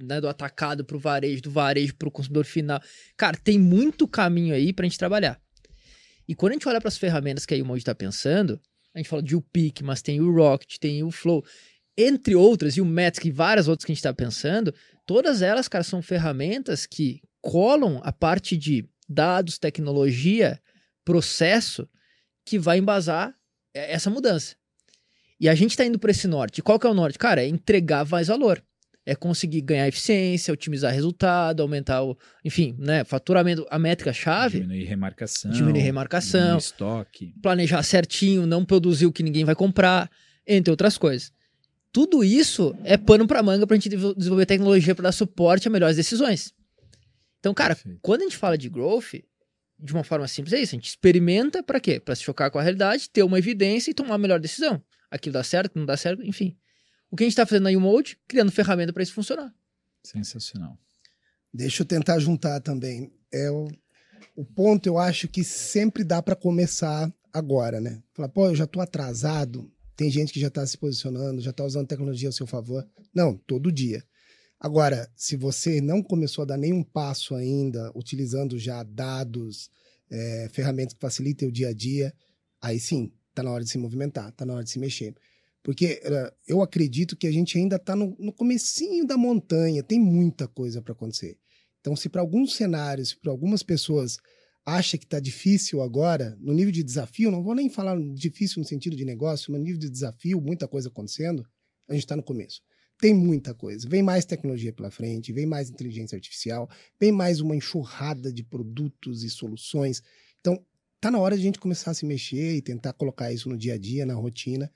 né, 0.03 0.19
do 0.19 0.27
atacado 0.29 0.83
pro 0.83 0.99
varejo, 0.99 1.43
do 1.43 1.51
varejo 1.51 1.95
pro 1.97 2.11
consumidor 2.11 2.47
final. 2.47 2.81
Cara, 3.15 3.37
tem 3.37 3.59
muito 3.59 4.09
caminho 4.09 4.55
aí 4.55 4.73
pra 4.73 4.85
gente 4.87 4.99
trabalhar. 4.99 5.39
E 6.27 6.35
quando 6.35 6.53
a 6.53 6.55
gente 6.55 6.69
olha 6.69 6.81
pras 6.81 6.97
ferramentas 6.97 7.45
que 7.45 7.53
a 7.53 7.59
Emoji 7.59 7.85
tá 7.85 7.95
pensando, 7.95 8.59
a 8.95 8.99
gente 8.99 9.11
fala 9.11 9.23
de 9.23 9.37
UPIC, 9.37 9.85
mas 9.85 10.01
tem 10.01 10.23
o 10.23 10.35
Rocket, 10.35 10.79
tem 10.79 11.03
o 11.03 11.11
Flow, 11.11 11.45
entre 11.97 12.35
outras, 12.35 12.77
e 12.79 12.81
o 12.81 12.87
Metric 12.87 13.29
e 13.29 13.33
várias 13.33 13.69
outras 13.69 13.85
que 13.85 13.93
a 13.93 13.95
gente 13.95 14.03
tá 14.03 14.15
pensando, 14.15 14.73
todas 15.05 15.43
elas, 15.43 15.69
cara, 15.69 15.85
são 15.85 16.01
ferramentas 16.01 16.87
que 16.87 17.21
colam 17.43 18.01
a 18.03 18.13
parte 18.13 18.57
de 18.57 18.89
dados, 19.07 19.59
tecnologia, 19.59 20.59
processo 21.05 21.87
que 22.45 22.59
vai 22.59 22.79
embasar 22.79 23.35
é, 23.75 23.93
essa 23.93 24.09
mudança. 24.09 24.57
E 25.41 25.49
a 25.49 25.55
gente 25.55 25.71
está 25.71 25.85
indo 25.85 25.99
para 25.99 26.11
esse 26.11 26.27
norte. 26.27 26.59
E 26.59 26.63
qual 26.63 26.79
que 26.79 26.87
é 26.87 26.91
o 26.91 26.95
norte? 26.95 27.19
Cara, 27.19 27.43
é 27.43 27.47
entregar 27.47 28.07
mais 28.07 28.29
valor. 28.29 28.63
É 29.07 29.15
conseguir 29.15 29.63
ganhar 29.63 29.89
eficiência, 29.89 30.53
otimizar 30.53 30.93
resultado, 30.93 31.63
aumentar 31.63 32.03
o, 32.03 32.17
enfim, 32.45 32.77
né, 32.79 33.05
faturamento, 33.05 33.67
a 33.71 33.79
métrica 33.79 34.13
chave, 34.13 34.61
Diminuir 34.61 34.85
remarcação. 34.85 35.51
Diminuir 35.51 35.81
remarcação. 35.81 36.41
diminuir 36.41 36.59
estoque. 36.59 37.35
planejar 37.41 37.83
certinho, 37.83 38.47
não 38.47 38.67
produzir 38.67 39.07
o 39.07 39.13
que 39.13 39.23
ninguém 39.23 39.47
vai 39.47 39.55
comprar, 39.55 40.11
entre 40.47 40.71
outras 40.71 40.99
coisas. 40.99 41.33
Tudo 41.91 42.23
isso 42.23 42.77
é 42.85 42.99
pano 42.99 43.27
para 43.27 43.43
manga 43.43 43.67
para 43.67 43.75
a 43.77 43.81
gente 43.81 43.89
desenvolver 43.89 44.45
tecnologia 44.45 44.95
para 44.95 45.05
dar 45.05 45.13
suporte 45.13 45.67
a 45.67 45.71
melhores 45.71 45.97
decisões. 45.97 46.53
Então, 47.41 47.55
cara, 47.55 47.75
Perfeito. 47.77 48.01
quando 48.03 48.21
a 48.21 48.25
gente 48.25 48.37
fala 48.37 48.59
de 48.59 48.69
growth, 48.69 49.15
de 49.79 49.93
uma 49.95 50.05
forma 50.05 50.29
simples, 50.29 50.53
é 50.53 50.61
isso. 50.61 50.75
A 50.75 50.79
gente 50.79 50.89
experimenta 50.89 51.63
para 51.63 51.81
quê? 51.81 51.99
Para 51.99 52.15
se 52.15 52.23
chocar 52.23 52.51
com 52.51 52.59
a 52.59 52.63
realidade, 52.63 53.09
ter 53.09 53.23
uma 53.23 53.39
evidência 53.39 53.91
e 53.91 53.95
tomar 53.95 54.17
a 54.17 54.19
melhor 54.19 54.39
decisão. 54.39 54.83
Aquilo 55.11 55.35
dá 55.35 55.45
certo, 55.45 55.79
não 55.79 55.87
dá 55.87 55.97
certo, 55.97 56.23
enfim. 56.23 56.57
O 57.11 57.17
que 57.17 57.25
a 57.25 57.27
gente 57.27 57.33
está 57.33 57.47
fazendo 57.47 57.65
na 57.65 57.71
U-Mode? 57.71 58.19
Criando 58.27 58.53
ferramenta 58.53 58.93
para 58.93 59.03
isso 59.03 59.15
funcionar. 59.15 59.55
Sensacional. 60.03 60.79
Deixa 61.53 61.83
eu 61.83 61.87
tentar 61.87 62.19
juntar 62.19 62.61
também. 62.61 63.13
É 63.33 63.51
o, 63.51 63.69
o 64.37 64.45
ponto, 64.45 64.87
eu 64.87 64.99
acho 64.99 65.27
que 65.29 65.43
sempre 65.43 66.05
dá 66.05 66.23
para 66.23 66.37
começar 66.37 67.13
agora, 67.33 67.81
né? 67.81 68.03
Falar, 68.13 68.29
pô, 68.29 68.47
eu 68.47 68.55
já 68.55 68.67
tô 68.67 68.81
atrasado. 68.81 69.71
Tem 69.97 70.11
gente 70.11 70.33
que 70.33 70.41
já 70.41 70.51
tá 70.51 70.65
se 70.67 70.77
posicionando, 70.77 71.41
já 71.41 71.53
tá 71.53 71.65
usando 71.65 71.89
tecnologia 71.89 72.29
a 72.29 72.33
seu 72.33 72.47
favor. 72.47 72.87
Não, 73.15 73.37
todo 73.37 73.73
dia. 73.73 74.05
Agora, 74.61 75.11
se 75.17 75.37
você 75.37 75.81
não 75.81 76.03
começou 76.03 76.43
a 76.43 76.47
dar 76.47 76.57
nenhum 76.57 76.83
passo 76.83 77.35
ainda, 77.35 77.91
utilizando 77.95 78.59
já 78.59 78.83
dados, 78.83 79.71
é, 80.11 80.49
ferramentas 80.53 80.95
que 80.95 81.01
facilitem 81.01 81.49
o 81.49 81.53
dia 81.53 81.69
a 81.69 81.73
dia, 81.73 82.13
aí 82.61 82.79
sim, 82.81 83.13
tá 83.39 83.43
na 83.43 83.53
hora 83.53 83.63
de 83.63 83.71
se 83.71 83.79
movimentar, 83.79 84.33
tá 84.33 84.45
na 84.45 84.55
hora 84.55 84.65
de 84.65 84.71
se 84.71 84.79
mexer. 84.79 85.15
Porque 85.63 86.01
eh, 86.03 86.33
eu 86.47 86.61
acredito 86.61 87.17
que 87.17 87.27
a 87.27 87.31
gente 87.31 87.57
ainda 87.57 87.77
está 87.77 87.95
no, 87.95 88.17
no 88.19 88.33
comecinho 88.33 89.07
da 89.07 89.17
montanha, 89.17 89.83
tem 89.83 90.01
muita 90.01 90.49
coisa 90.49 90.83
para 90.83 90.93
acontecer. 90.93 91.39
Então, 91.81 91.95
se 91.95 92.09
para 92.09 92.21
alguns 92.21 92.55
cenários, 92.55 93.15
para 93.15 93.31
algumas 93.31 93.63
pessoas 93.63 94.19
acha 94.67 94.99
que 94.99 95.05
está 95.05 95.21
difícil 95.21 95.81
agora, 95.81 96.37
no 96.41 96.53
nível 96.53 96.73
de 96.73 96.83
desafio, 96.83 97.31
não 97.31 97.43
vou 97.43 97.55
nem 97.55 97.71
falar 97.71 97.97
difícil 98.13 98.61
no 98.61 98.69
sentido 98.69 98.97
de 98.97 99.05
negócio, 99.05 99.51
mas 99.51 99.61
no 99.61 99.65
nível 99.65 99.81
de 99.81 99.89
desafio, 99.89 100.41
muita 100.41 100.69
coisa 100.69 100.89
acontecendo, 100.89 101.47
a 101.89 101.95
gente 101.95 102.03
está 102.03 102.17
no 102.17 102.23
começo. 102.23 102.61
Tem 103.01 103.15
muita 103.15 103.55
coisa. 103.55 103.89
Vem 103.89 104.03
mais 104.03 104.25
tecnologia 104.25 104.73
pela 104.73 104.91
frente, 104.91 105.33
vem 105.33 105.47
mais 105.47 105.71
inteligência 105.71 106.17
artificial, 106.17 106.69
vem 107.01 107.13
mais 107.13 107.41
uma 107.41 107.57
enxurrada 107.57 108.33
de 108.33 108.43
produtos 108.43 109.23
e 109.23 109.31
soluções. 109.31 110.03
Então, 110.41 110.63
tá 111.01 111.11
na 111.11 111.19
hora 111.19 111.37
de 111.37 111.43
a 111.43 111.45
gente 111.45 111.59
começar 111.59 111.93
a 111.93 111.95
se 111.95 112.05
mexer 112.05 112.57
e 112.57 112.63
tentar 112.63 112.93
colocar 112.93 113.33
isso 113.33 113.49
no 113.49 113.57
dia 113.57 113.75
a 113.75 113.79
dia, 113.79 114.05
na 114.05 114.15
rotina. 114.15 114.71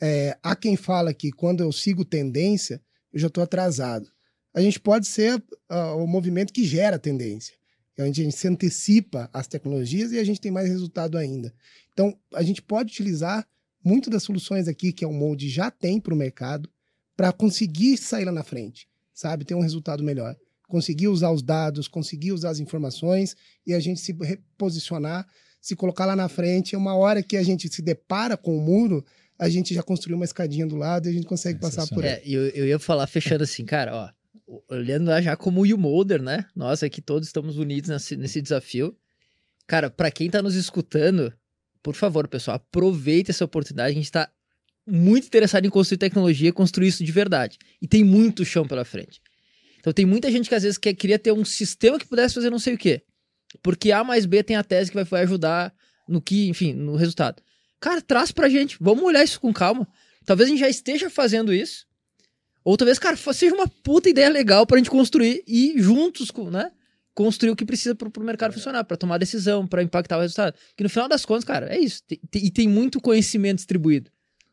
É, 0.00 0.36
há 0.42 0.54
quem 0.56 0.76
fala 0.76 1.14
que 1.14 1.30
quando 1.30 1.62
eu 1.62 1.72
sigo 1.72 2.04
tendência, 2.04 2.80
eu 3.12 3.20
já 3.20 3.28
estou 3.28 3.42
atrasado. 3.42 4.10
A 4.54 4.60
gente 4.60 4.78
pode 4.80 5.06
ser 5.06 5.42
ah, 5.68 5.94
o 5.94 6.06
movimento 6.06 6.52
que 6.52 6.64
gera 6.64 6.98
tendência. 6.98 7.54
É 7.96 8.02
onde 8.02 8.20
a 8.20 8.24
gente 8.24 8.36
se 8.36 8.48
antecipa 8.48 9.28
às 9.32 9.46
tecnologias 9.46 10.12
e 10.12 10.18
a 10.18 10.24
gente 10.24 10.40
tem 10.40 10.50
mais 10.50 10.68
resultado 10.68 11.18
ainda. 11.18 11.54
Então, 11.92 12.16
a 12.34 12.42
gente 12.42 12.62
pode 12.62 12.90
utilizar 12.90 13.46
muito 13.84 14.08
das 14.08 14.22
soluções 14.22 14.68
aqui 14.68 14.92
que 14.92 15.04
é 15.04 15.08
o 15.08 15.12
Molde 15.12 15.48
já 15.48 15.70
tem 15.70 16.00
para 16.00 16.14
o 16.14 16.16
mercado 16.16 16.68
para 17.16 17.32
conseguir 17.32 17.96
sair 17.98 18.24
lá 18.24 18.32
na 18.32 18.42
frente, 18.42 18.88
sabe? 19.12 19.44
Ter 19.44 19.54
um 19.54 19.60
resultado 19.60 20.02
melhor. 20.02 20.36
Conseguir 20.66 21.08
usar 21.08 21.30
os 21.30 21.42
dados, 21.42 21.86
conseguir 21.86 22.32
usar 22.32 22.50
as 22.50 22.58
informações 22.58 23.36
e 23.66 23.74
a 23.74 23.80
gente 23.80 24.00
se 24.00 24.12
reposicionar, 24.12 25.28
se 25.62 25.76
colocar 25.76 26.04
lá 26.04 26.16
na 26.16 26.28
frente. 26.28 26.74
É 26.74 26.78
uma 26.78 26.94
hora 26.94 27.22
que 27.22 27.36
a 27.36 27.42
gente 27.42 27.72
se 27.72 27.80
depara 27.80 28.36
com 28.36 28.58
o 28.58 28.60
muro, 28.60 29.04
a 29.38 29.48
gente 29.48 29.72
já 29.72 29.82
construiu 29.82 30.16
uma 30.16 30.24
escadinha 30.24 30.66
do 30.66 30.76
lado 30.76 31.06
e 31.06 31.10
a 31.10 31.12
gente 31.12 31.26
consegue 31.26 31.60
passar 31.60 31.86
por 31.86 32.04
aí. 32.04 32.10
É, 32.10 32.22
eu, 32.26 32.48
eu 32.48 32.66
ia 32.66 32.78
falar 32.78 33.06
fechando 33.06 33.44
assim, 33.44 33.64
cara, 33.64 33.94
ó, 33.94 34.10
olhando 34.68 35.06
lá 35.06 35.22
já 35.22 35.36
como 35.36 35.62
o 35.62 35.78
Molder, 35.78 36.20
né? 36.20 36.44
Nós 36.54 36.82
aqui 36.82 37.00
todos 37.00 37.28
estamos 37.28 37.56
unidos 37.56 37.88
nesse, 37.88 38.16
nesse 38.16 38.42
desafio. 38.42 38.94
Cara, 39.66 39.88
pra 39.88 40.10
quem 40.10 40.28
tá 40.28 40.42
nos 40.42 40.56
escutando, 40.56 41.32
por 41.80 41.94
favor, 41.94 42.26
pessoal, 42.26 42.56
aproveite 42.56 43.30
essa 43.30 43.44
oportunidade. 43.44 43.92
A 43.92 43.94
gente 43.94 44.10
tá 44.10 44.28
muito 44.84 45.28
interessado 45.28 45.64
em 45.64 45.70
construir 45.70 45.98
tecnologia, 45.98 46.52
construir 46.52 46.88
isso 46.88 47.04
de 47.04 47.12
verdade. 47.12 47.56
E 47.80 47.86
tem 47.86 48.02
muito 48.02 48.44
chão 48.44 48.66
pela 48.66 48.84
frente. 48.84 49.20
Então 49.78 49.92
tem 49.92 50.04
muita 50.04 50.30
gente 50.30 50.48
que 50.48 50.54
às 50.54 50.64
vezes 50.64 50.76
quer, 50.78 50.92
queria 50.94 51.18
ter 51.18 51.32
um 51.32 51.44
sistema 51.44 51.98
que 51.98 52.06
pudesse 52.06 52.34
fazer 52.34 52.50
não 52.50 52.58
sei 52.58 52.74
o 52.74 52.78
quê. 52.78 53.02
Porque 53.62 53.90
A 53.92 54.04
mais 54.04 54.24
B 54.26 54.42
tem 54.42 54.56
a 54.56 54.62
tese 54.64 54.90
que 54.90 54.94
vai, 54.96 55.04
vai 55.04 55.22
ajudar 55.22 55.74
no 56.08 56.20
que, 56.20 56.48
enfim, 56.48 56.72
no 56.72 56.96
resultado. 56.96 57.42
Cara, 57.80 58.00
traz 58.00 58.30
pra 58.30 58.48
gente. 58.48 58.76
Vamos 58.80 59.02
olhar 59.04 59.24
isso 59.24 59.40
com 59.40 59.52
calma. 59.52 59.86
Talvez 60.24 60.48
a 60.48 60.50
gente 60.52 60.60
já 60.60 60.68
esteja 60.68 61.10
fazendo 61.10 61.52
isso. 61.52 61.86
Ou 62.64 62.76
talvez, 62.76 62.98
cara, 62.98 63.16
seja 63.16 63.54
uma 63.54 63.66
puta 63.66 64.08
ideia 64.08 64.28
legal 64.28 64.64
pra 64.66 64.78
gente 64.78 64.90
construir 64.90 65.42
e 65.46 65.74
juntos, 65.76 66.30
né? 66.50 66.70
construir 67.14 67.50
o 67.50 67.56
que 67.56 67.64
precisa 67.66 67.94
pro, 67.94 68.10
pro 68.10 68.24
mercado 68.24 68.54
funcionar, 68.54 68.84
para 68.84 68.96
tomar 68.96 69.18
decisão, 69.18 69.66
para 69.66 69.82
impactar 69.82 70.16
o 70.16 70.20
resultado. 70.22 70.54
Que 70.74 70.82
no 70.82 70.88
final 70.88 71.06
das 71.08 71.26
contas, 71.26 71.44
cara, 71.44 71.66
é 71.74 71.78
isso. 71.78 72.02
Tem- 72.08 72.18
tem- 72.30 72.46
e 72.46 72.50
tem 72.50 72.66
muito 72.66 73.00
conhecimento 73.02 73.56
distribuído. 73.56 74.10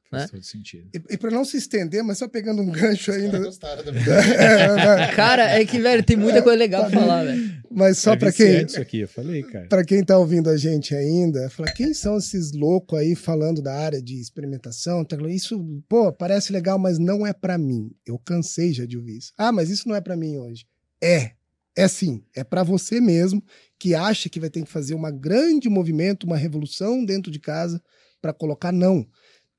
Faz 0.09 0.23
né? 0.23 0.29
todo 0.31 0.43
sentido. 0.43 0.89
E, 0.93 1.13
e 1.13 1.17
para 1.17 1.29
não 1.29 1.45
se 1.45 1.57
estender, 1.57 2.03
mas 2.03 2.17
só 2.17 2.27
pegando 2.27 2.61
um 2.61 2.71
gancho 2.71 3.11
ainda. 3.11 3.37
Gostaram 3.39 3.83
da 3.83 3.91
É, 3.93 5.11
Cara, 5.15 5.43
é 5.43 5.63
que, 5.63 5.79
velho, 5.79 6.03
tem 6.03 6.17
muita 6.17 6.41
coisa 6.41 6.57
legal 6.57 6.89
pra 6.89 6.99
falar, 6.99 7.25
velho. 7.25 7.61
mas 7.69 7.99
só 7.99 8.13
é 8.13 8.17
para 8.17 8.31
quem 8.31 8.65
isso 8.65 8.81
aqui, 8.81 9.01
eu 9.01 9.07
falei, 9.07 9.43
cara. 9.43 9.67
para 9.67 9.85
quem 9.85 10.03
tá 10.03 10.17
ouvindo 10.17 10.49
a 10.49 10.57
gente 10.57 10.95
ainda, 10.95 11.47
falar 11.51 11.71
quem 11.73 11.93
são 11.93 12.17
esses 12.17 12.53
loucos 12.53 12.97
aí 12.97 13.15
falando 13.15 13.61
da 13.61 13.75
área 13.75 14.01
de 14.01 14.19
experimentação, 14.19 15.05
tecnologia? 15.05 15.37
Isso, 15.37 15.83
pô, 15.87 16.11
parece 16.11 16.51
legal, 16.51 16.79
mas 16.79 16.97
não 16.97 17.25
é 17.25 17.31
para 17.31 17.57
mim. 17.57 17.91
Eu 18.05 18.17
cansei 18.17 18.73
já 18.73 18.85
de 18.85 18.97
ouvir 18.97 19.17
isso. 19.17 19.31
Ah, 19.37 19.51
mas 19.51 19.69
isso 19.69 19.87
não 19.87 19.95
é 19.95 20.01
para 20.01 20.17
mim 20.17 20.37
hoje. 20.37 20.65
É. 21.01 21.31
É 21.77 21.87
sim, 21.87 22.23
é 22.35 22.43
para 22.43 22.63
você 22.63 22.99
mesmo 22.99 23.41
que 23.77 23.95
acha 23.95 24.27
que 24.27 24.39
vai 24.39 24.49
ter 24.49 24.63
que 24.63 24.69
fazer 24.69 24.95
um 24.95 25.17
grande 25.17 25.69
movimento, 25.69 26.25
uma 26.25 26.35
revolução 26.35 27.05
dentro 27.05 27.31
de 27.31 27.39
casa 27.39 27.81
para 28.21 28.33
colocar 28.33 28.71
não. 28.71 29.07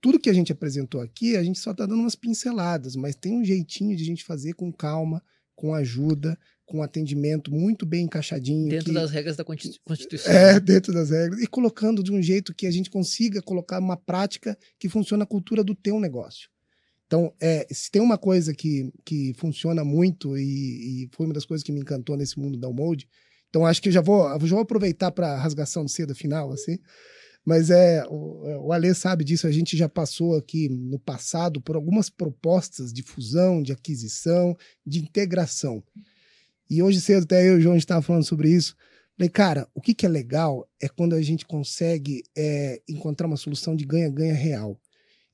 Tudo 0.00 0.18
que 0.18 0.30
a 0.30 0.32
gente 0.32 0.50
apresentou 0.52 1.00
aqui, 1.00 1.36
a 1.36 1.42
gente 1.42 1.58
só 1.58 1.74
tá 1.74 1.84
dando 1.86 2.00
umas 2.00 2.14
pinceladas, 2.14 2.96
mas 2.96 3.14
tem 3.14 3.32
um 3.32 3.44
jeitinho 3.44 3.94
de 3.96 4.02
a 4.02 4.06
gente 4.06 4.24
fazer 4.24 4.54
com 4.54 4.72
calma, 4.72 5.22
com 5.54 5.74
ajuda, 5.74 6.38
com 6.64 6.82
atendimento 6.82 7.52
muito 7.52 7.84
bem 7.84 8.04
encaixadinho. 8.04 8.68
Dentro 8.68 8.86
que- 8.86 8.92
das 8.94 9.10
regras 9.10 9.36
da 9.36 9.44
Constitu- 9.44 9.78
Constituição. 9.84 10.32
é, 10.32 10.58
dentro 10.60 10.92
das 10.94 11.10
regras. 11.10 11.40
E 11.42 11.46
colocando 11.46 12.02
de 12.02 12.12
um 12.12 12.22
jeito 12.22 12.54
que 12.54 12.66
a 12.66 12.70
gente 12.70 12.88
consiga 12.88 13.42
colocar 13.42 13.78
uma 13.78 13.96
prática 13.96 14.56
que 14.78 14.88
funcione 14.88 15.22
a 15.22 15.26
cultura 15.26 15.62
do 15.62 15.74
teu 15.74 16.00
negócio. 16.00 16.48
Então, 17.06 17.34
é, 17.40 17.66
se 17.72 17.90
tem 17.90 18.00
uma 18.00 18.16
coisa 18.16 18.54
que, 18.54 18.88
que 19.04 19.34
funciona 19.36 19.84
muito 19.84 20.38
e, 20.38 21.04
e 21.04 21.10
foi 21.12 21.26
uma 21.26 21.34
das 21.34 21.44
coisas 21.44 21.64
que 21.64 21.72
me 21.72 21.80
encantou 21.80 22.16
nesse 22.16 22.38
mundo 22.38 22.56
da 22.56 22.70
Mode, 22.70 23.08
então 23.48 23.66
acho 23.66 23.82
que 23.82 23.88
eu 23.88 23.92
já 23.92 24.00
vou, 24.00 24.28
eu 24.30 24.40
já 24.46 24.54
vou 24.54 24.60
aproveitar 24.62 25.10
para 25.10 25.36
rasgação 25.36 25.84
de 25.84 25.90
seda 25.90 26.14
final, 26.14 26.52
assim. 26.52 26.78
Mas 27.44 27.70
é, 27.70 28.04
o, 28.08 28.66
o 28.66 28.72
Alê 28.72 28.94
sabe 28.94 29.24
disso, 29.24 29.46
a 29.46 29.50
gente 29.50 29.76
já 29.76 29.88
passou 29.88 30.36
aqui 30.36 30.68
no 30.68 30.98
passado 30.98 31.60
por 31.60 31.74
algumas 31.74 32.10
propostas 32.10 32.92
de 32.92 33.02
fusão, 33.02 33.62
de 33.62 33.72
aquisição, 33.72 34.56
de 34.86 35.00
integração. 35.00 35.82
E 36.68 36.82
hoje 36.82 37.00
cedo 37.00 37.24
até 37.24 37.48
eu 37.48 37.54
e 37.54 37.58
o 37.58 37.60
João 37.60 37.76
estava 37.76 38.02
falando 38.02 38.24
sobre 38.24 38.50
isso. 38.50 38.76
Falei, 39.16 39.28
cara, 39.28 39.68
o 39.74 39.80
que, 39.80 39.92
que 39.92 40.06
é 40.06 40.08
legal 40.08 40.68
é 40.80 40.88
quando 40.88 41.14
a 41.14 41.20
gente 41.20 41.44
consegue 41.44 42.22
é, 42.36 42.80
encontrar 42.88 43.26
uma 43.26 43.36
solução 43.36 43.74
de 43.74 43.84
ganha-ganha 43.84 44.34
real. 44.34 44.80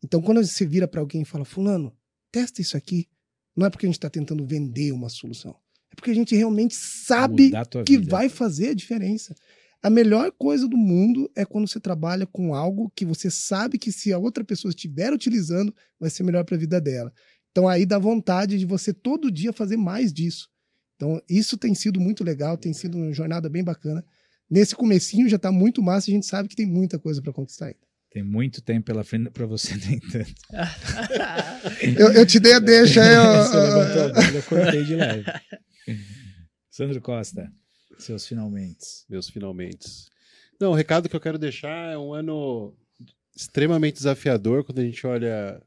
Então, 0.02 0.22
quando 0.22 0.44
você 0.44 0.66
vira 0.66 0.88
para 0.88 1.00
alguém 1.00 1.22
e 1.22 1.24
fala, 1.24 1.44
Fulano, 1.44 1.92
testa 2.32 2.60
isso 2.60 2.76
aqui, 2.76 3.08
não 3.54 3.66
é 3.66 3.70
porque 3.70 3.86
a 3.86 3.88
gente 3.88 3.98
está 3.98 4.10
tentando 4.10 4.44
vender 4.44 4.92
uma 4.92 5.08
solução, 5.08 5.56
é 5.90 5.94
porque 5.94 6.10
a 6.10 6.14
gente 6.14 6.34
realmente 6.34 6.74
sabe 6.74 7.50
que 7.84 7.98
vai 7.98 8.28
fazer 8.28 8.70
a 8.70 8.74
diferença. 8.74 9.34
A 9.82 9.90
melhor 9.90 10.32
coisa 10.32 10.66
do 10.66 10.76
mundo 10.76 11.30
é 11.36 11.44
quando 11.44 11.68
você 11.68 11.78
trabalha 11.78 12.26
com 12.26 12.54
algo 12.54 12.90
que 12.94 13.04
você 13.04 13.30
sabe 13.30 13.78
que 13.78 13.92
se 13.92 14.12
a 14.12 14.18
outra 14.18 14.42
pessoa 14.42 14.70
estiver 14.70 15.12
utilizando, 15.12 15.74
vai 16.00 16.10
ser 16.10 16.22
melhor 16.22 16.44
para 16.44 16.56
a 16.56 16.58
vida 16.58 16.80
dela. 16.80 17.12
Então 17.52 17.68
aí 17.68 17.86
dá 17.86 17.98
vontade 17.98 18.58
de 18.58 18.66
você 18.66 18.92
todo 18.92 19.30
dia 19.30 19.52
fazer 19.52 19.76
mais 19.76 20.12
disso. 20.12 20.48
Então 20.96 21.20
isso 21.28 21.56
tem 21.56 21.74
sido 21.74 22.00
muito 22.00 22.24
legal, 22.24 22.56
tem 22.56 22.72
sido 22.72 22.96
uma 22.96 23.12
jornada 23.12 23.48
bem 23.48 23.62
bacana. 23.62 24.04
Nesse 24.50 24.74
comecinho 24.74 25.28
já 25.28 25.36
está 25.36 25.52
muito 25.52 25.82
massa, 25.82 26.10
a 26.10 26.14
gente 26.14 26.26
sabe 26.26 26.48
que 26.48 26.56
tem 26.56 26.66
muita 26.66 26.98
coisa 26.98 27.20
para 27.22 27.32
conquistar 27.32 27.66
ainda. 27.66 27.78
Tem 28.10 28.22
muito 28.22 28.62
tempo 28.62 28.86
pela 28.86 29.04
frente 29.04 29.30
pra 29.30 29.46
você 29.46 29.76
nem 29.88 29.98
tanto. 30.00 30.32
Eu, 31.98 32.12
eu 32.12 32.26
te 32.26 32.40
dei 32.40 32.54
a 32.54 32.58
deixa 32.58 33.02
aí, 33.04 33.16
ó, 33.16 33.42
Você 33.42 33.56
levantou 33.56 34.34
eu 34.34 34.42
cortei 34.44 34.84
de 34.84 34.94
leve. 34.94 35.24
Sandro 36.70 37.00
Costa, 37.00 37.52
seus 37.98 38.26
finalmente. 38.26 39.04
meus 39.08 39.28
finalmente. 39.28 40.06
Não, 40.60 40.72
o 40.72 40.74
recado 40.74 41.08
que 41.08 41.16
eu 41.16 41.20
quero 41.20 41.38
deixar 41.38 41.92
é 41.92 41.98
um 41.98 42.12
ano 42.14 42.74
extremamente 43.34 43.96
desafiador 43.96 44.64
quando 44.64 44.78
a 44.78 44.84
gente 44.84 45.06
olha 45.06 45.62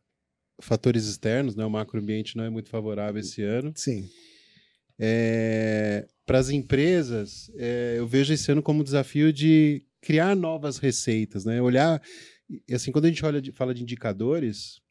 fatores 0.61 1.05
externos, 1.05 1.55
né? 1.55 1.63
O 1.63 1.69
macroambiente 1.69 2.36
não 2.36 2.43
é 2.43 2.49
muito 2.49 2.69
favorável 2.69 3.19
esse 3.21 3.41
ano. 3.43 3.71
Sim. 3.75 4.09
Para 6.25 6.39
as 6.39 6.49
empresas, 6.49 7.51
é, 7.55 7.95
eu 7.97 8.07
vejo 8.07 8.34
esse 8.34 8.51
ano 8.51 8.61
como 8.61 8.82
um 8.82 8.84
desafio 8.84 9.32
de 9.34 9.84
criar 10.01 10.36
novas 10.36 10.77
receitas, 10.77 11.45
né? 11.45 11.61
Olhar, 11.61 12.01
e 12.67 12.73
assim, 12.73 12.91
quando 12.91 13.05
a 13.05 13.07
gente 13.07 13.25
olha 13.25 13.41
de- 13.41 13.51
fala 13.51 13.73
de 13.73 13.82
indicadores, 13.82 14.82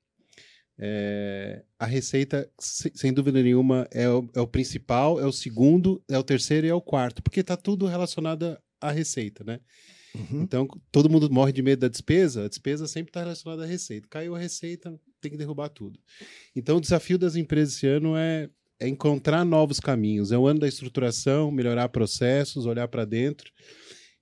é, 0.79 1.63
a 1.79 1.87
receita, 1.87 2.49
se- 2.59 2.93
sem 2.95 3.13
dúvida 3.13 3.43
nenhuma, 3.43 3.87
é 3.91 4.09
o, 4.09 4.29
é 4.35 4.41
o 4.41 4.47
principal, 4.47 5.21
é 5.21 5.27
o 5.27 5.33
segundo, 5.33 6.03
é 6.09 6.19
o 6.19 6.23
terceiro 6.23 6.67
e 6.67 6.71
é 6.71 6.75
o 6.75 6.81
quarto, 6.81 7.23
porque 7.23 7.41
está 7.41 7.57
tudo 7.57 7.87
relacionado 7.87 8.57
à 8.81 8.91
receita, 8.91 9.43
né? 9.45 9.61
Uhum. 10.15 10.43
Então, 10.43 10.69
todo 10.91 11.11
mundo 11.11 11.31
morre 11.31 11.53
de 11.53 11.63
medo 11.63 11.81
da 11.81 11.89
despesa, 11.89 12.45
a 12.45 12.49
despesa 12.49 12.87
sempre 12.87 13.11
está 13.11 13.21
relacionada 13.21 13.65
à 13.65 13.67
receita. 13.67 14.09
Caiu 14.09 14.35
a 14.35 14.39
receita, 14.39 14.99
tem 15.21 15.31
que 15.31 15.37
derrubar 15.37 15.69
tudo. 15.69 15.99
Então, 16.57 16.79
o 16.79 16.81
desafio 16.81 17.19
das 17.19 17.37
empresas 17.37 17.75
esse 17.75 17.87
ano 17.87 18.17
é, 18.17 18.49
é 18.81 18.89
encontrar 18.89 19.45
novos 19.45 19.79
caminhos. 19.79 20.33
É 20.33 20.39
o 20.39 20.47
ano 20.47 20.61
da 20.61 20.69
estruturação, 20.69 21.51
melhorar 21.51 21.89
processos, 21.91 22.67
olhar 22.67 22.89
para 22.89 23.05
dentro. 23.05 23.53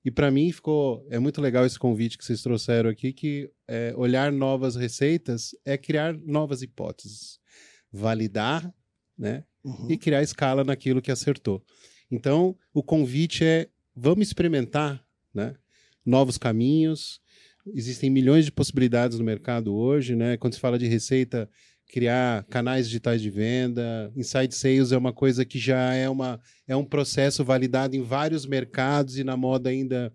E 0.07 0.11
para 0.13 0.31
mim 0.31 0.53
ficou 0.53 1.05
é 1.11 1.19
muito 1.19 1.43
legal 1.43 1.67
esse 1.67 1.77
convite 1.77 2.17
que 2.17 2.25
vocês 2.25 2.41
trouxeram 2.41 2.89
aqui, 2.89 3.13
que 3.13 3.51
é, 3.67 3.93
olhar 3.97 4.31
novas 4.31 4.77
receitas 4.77 5.51
é 5.65 5.77
criar 5.77 6.17
novas 6.17 6.63
hipóteses, 6.63 7.41
validar, 7.93 8.73
né? 9.19 9.43
Uhum. 9.65 9.91
e 9.91 9.99
criar 9.99 10.23
escala 10.23 10.63
naquilo 10.63 11.03
que 11.03 11.11
acertou. 11.11 11.61
Então, 12.09 12.57
o 12.73 12.85
convite 12.85 13.45
é 13.45 13.69
vamos 13.97 14.29
experimentar, 14.29 15.05
né? 15.35 15.57
Novos 16.05 16.39
caminhos. 16.39 17.21
Existem 17.75 18.09
milhões 18.09 18.45
de 18.45 18.53
possibilidades 18.53 19.19
no 19.19 19.25
mercado 19.25 19.75
hoje, 19.75 20.15
né? 20.15 20.37
Quando 20.37 20.55
se 20.55 20.61
fala 20.61 20.79
de 20.79 20.87
receita, 20.87 21.51
criar 21.89 22.45
canais 22.45 22.87
digitais 22.87 23.23
de 23.23 23.31
venda, 23.31 24.13
inside 24.17 24.55
sales 24.55 24.93
é 24.93 24.99
uma 24.99 25.13
coisa 25.13 25.45
que 25.45 25.59
já 25.59 25.95
é 25.95 26.09
uma 26.09 26.41
é 26.67 26.75
um 26.75 26.85
processo 26.85 27.45
validado 27.45 27.97
em 27.97 28.03
vários 28.03 28.45
mercados 28.45 29.19
e 29.19 29.25
na 29.25 29.37
moda 29.37 29.71
ainda 29.71 30.13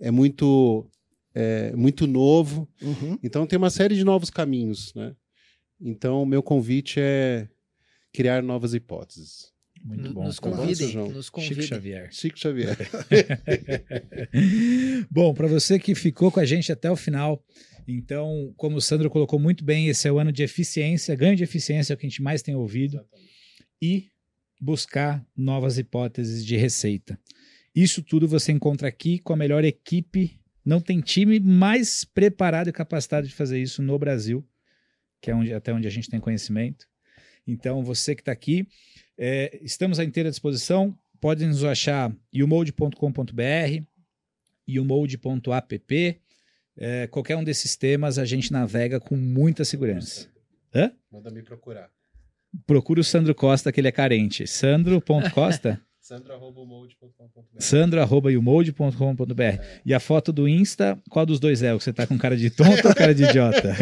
é 0.00 0.10
muito 0.10 0.86
é, 1.34 1.74
muito 1.74 2.06
novo. 2.06 2.68
Uhum. 2.82 3.18
Então 3.22 3.46
tem 3.46 3.56
uma 3.56 3.70
série 3.70 3.94
de 3.94 4.04
novos 4.04 4.30
caminhos, 4.30 4.92
né? 4.94 5.14
Então, 5.80 6.22
o 6.22 6.26
meu 6.26 6.42
convite 6.42 6.98
é 6.98 7.48
criar 8.12 8.42
novas 8.42 8.74
hipóteses. 8.74 9.52
Muito 9.84 10.12
bom. 10.12 10.24
Nos 10.24 10.40
convidem, 10.40 10.90
João? 10.90 11.08
nos 11.08 11.26
Chico 11.26 11.40
convidem. 11.40 11.66
Xavier. 11.66 12.08
Chico 12.12 12.38
Xavier. 12.38 12.76
Bom, 15.08 15.32
para 15.32 15.46
você 15.46 15.78
que 15.78 15.94
ficou 15.94 16.32
com 16.32 16.40
a 16.40 16.44
gente 16.44 16.72
até 16.72 16.90
o 16.90 16.96
final, 16.96 17.42
então, 17.88 18.52
como 18.56 18.76
o 18.76 18.80
Sandro 18.82 19.08
colocou 19.08 19.38
muito 19.38 19.64
bem, 19.64 19.88
esse 19.88 20.06
é 20.06 20.12
o 20.12 20.18
ano 20.18 20.30
de 20.30 20.42
eficiência, 20.42 21.16
ganho 21.16 21.34
de 21.34 21.42
eficiência 21.42 21.92
é 21.92 21.94
o 21.94 21.96
que 21.96 22.06
a 22.06 22.08
gente 22.08 22.22
mais 22.22 22.42
tem 22.42 22.54
ouvido, 22.54 23.02
e 23.80 24.10
buscar 24.60 25.24
novas 25.34 25.78
hipóteses 25.78 26.44
de 26.44 26.56
receita. 26.56 27.18
Isso 27.74 28.02
tudo 28.02 28.28
você 28.28 28.52
encontra 28.52 28.88
aqui 28.88 29.18
com 29.18 29.32
a 29.32 29.36
melhor 29.36 29.64
equipe. 29.64 30.38
Não 30.64 30.80
tem 30.80 31.00
time 31.00 31.40
mais 31.40 32.04
preparado 32.04 32.68
e 32.68 32.72
capacitado 32.72 33.26
de 33.26 33.34
fazer 33.34 33.60
isso 33.60 33.80
no 33.80 33.98
Brasil, 33.98 34.46
que 35.20 35.30
é 35.30 35.34
onde, 35.34 35.54
até 35.54 35.72
onde 35.72 35.86
a 35.86 35.90
gente 35.90 36.10
tem 36.10 36.20
conhecimento. 36.20 36.86
Então, 37.46 37.82
você 37.82 38.14
que 38.14 38.20
está 38.20 38.32
aqui, 38.32 38.68
é, 39.16 39.58
estamos 39.62 39.98
à 39.98 40.04
inteira 40.04 40.28
disposição. 40.28 40.96
Podem 41.20 41.48
nos 41.48 41.64
achar 41.64 42.14
umode.com.br, 42.34 43.82
umode.app. 44.68 46.20
É, 46.78 47.06
qualquer 47.08 47.36
um 47.36 47.42
desses 47.42 47.76
temas 47.76 48.18
a 48.18 48.24
gente 48.24 48.52
navega 48.52 49.00
com 49.00 49.16
muita 49.16 49.64
segurança. 49.64 50.28
Hã? 50.74 50.92
Manda 51.10 51.30
me 51.30 51.42
procurar. 51.42 51.88
Procura 52.66 53.00
o 53.00 53.04
Sandro 53.04 53.34
Costa, 53.34 53.72
que 53.72 53.80
ele 53.80 53.88
é 53.88 53.92
carente. 53.92 54.46
Sandro.costa? 54.46 55.80
Sandro.mode.com.br 56.00 57.58
sandro.umode.com.br 57.58 59.62
E 59.84 59.92
a 59.92 60.00
foto 60.00 60.32
do 60.32 60.48
Insta, 60.48 60.98
qual 61.10 61.26
dos 61.26 61.38
dois 61.38 61.62
é? 61.62 61.74
O 61.74 61.78
que 61.78 61.84
você 61.84 61.92
tá 61.92 62.06
com 62.06 62.16
cara 62.16 62.34
de 62.34 62.48
tonto 62.48 62.88
ou 62.88 62.94
cara 62.94 63.14
de 63.14 63.24
idiota? 63.24 63.74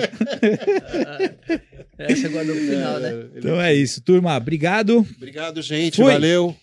Essa 1.97 2.28
guardou 2.28 2.57
pro 2.57 2.64
final, 2.64 2.99
né? 2.99 3.28
Então 3.36 3.61
é 3.61 3.72
isso, 3.72 4.03
turma. 4.03 4.36
Obrigado. 4.36 5.07
Obrigado, 5.16 5.62
gente. 5.62 6.03
Fui. 6.03 6.12
Valeu. 6.12 6.57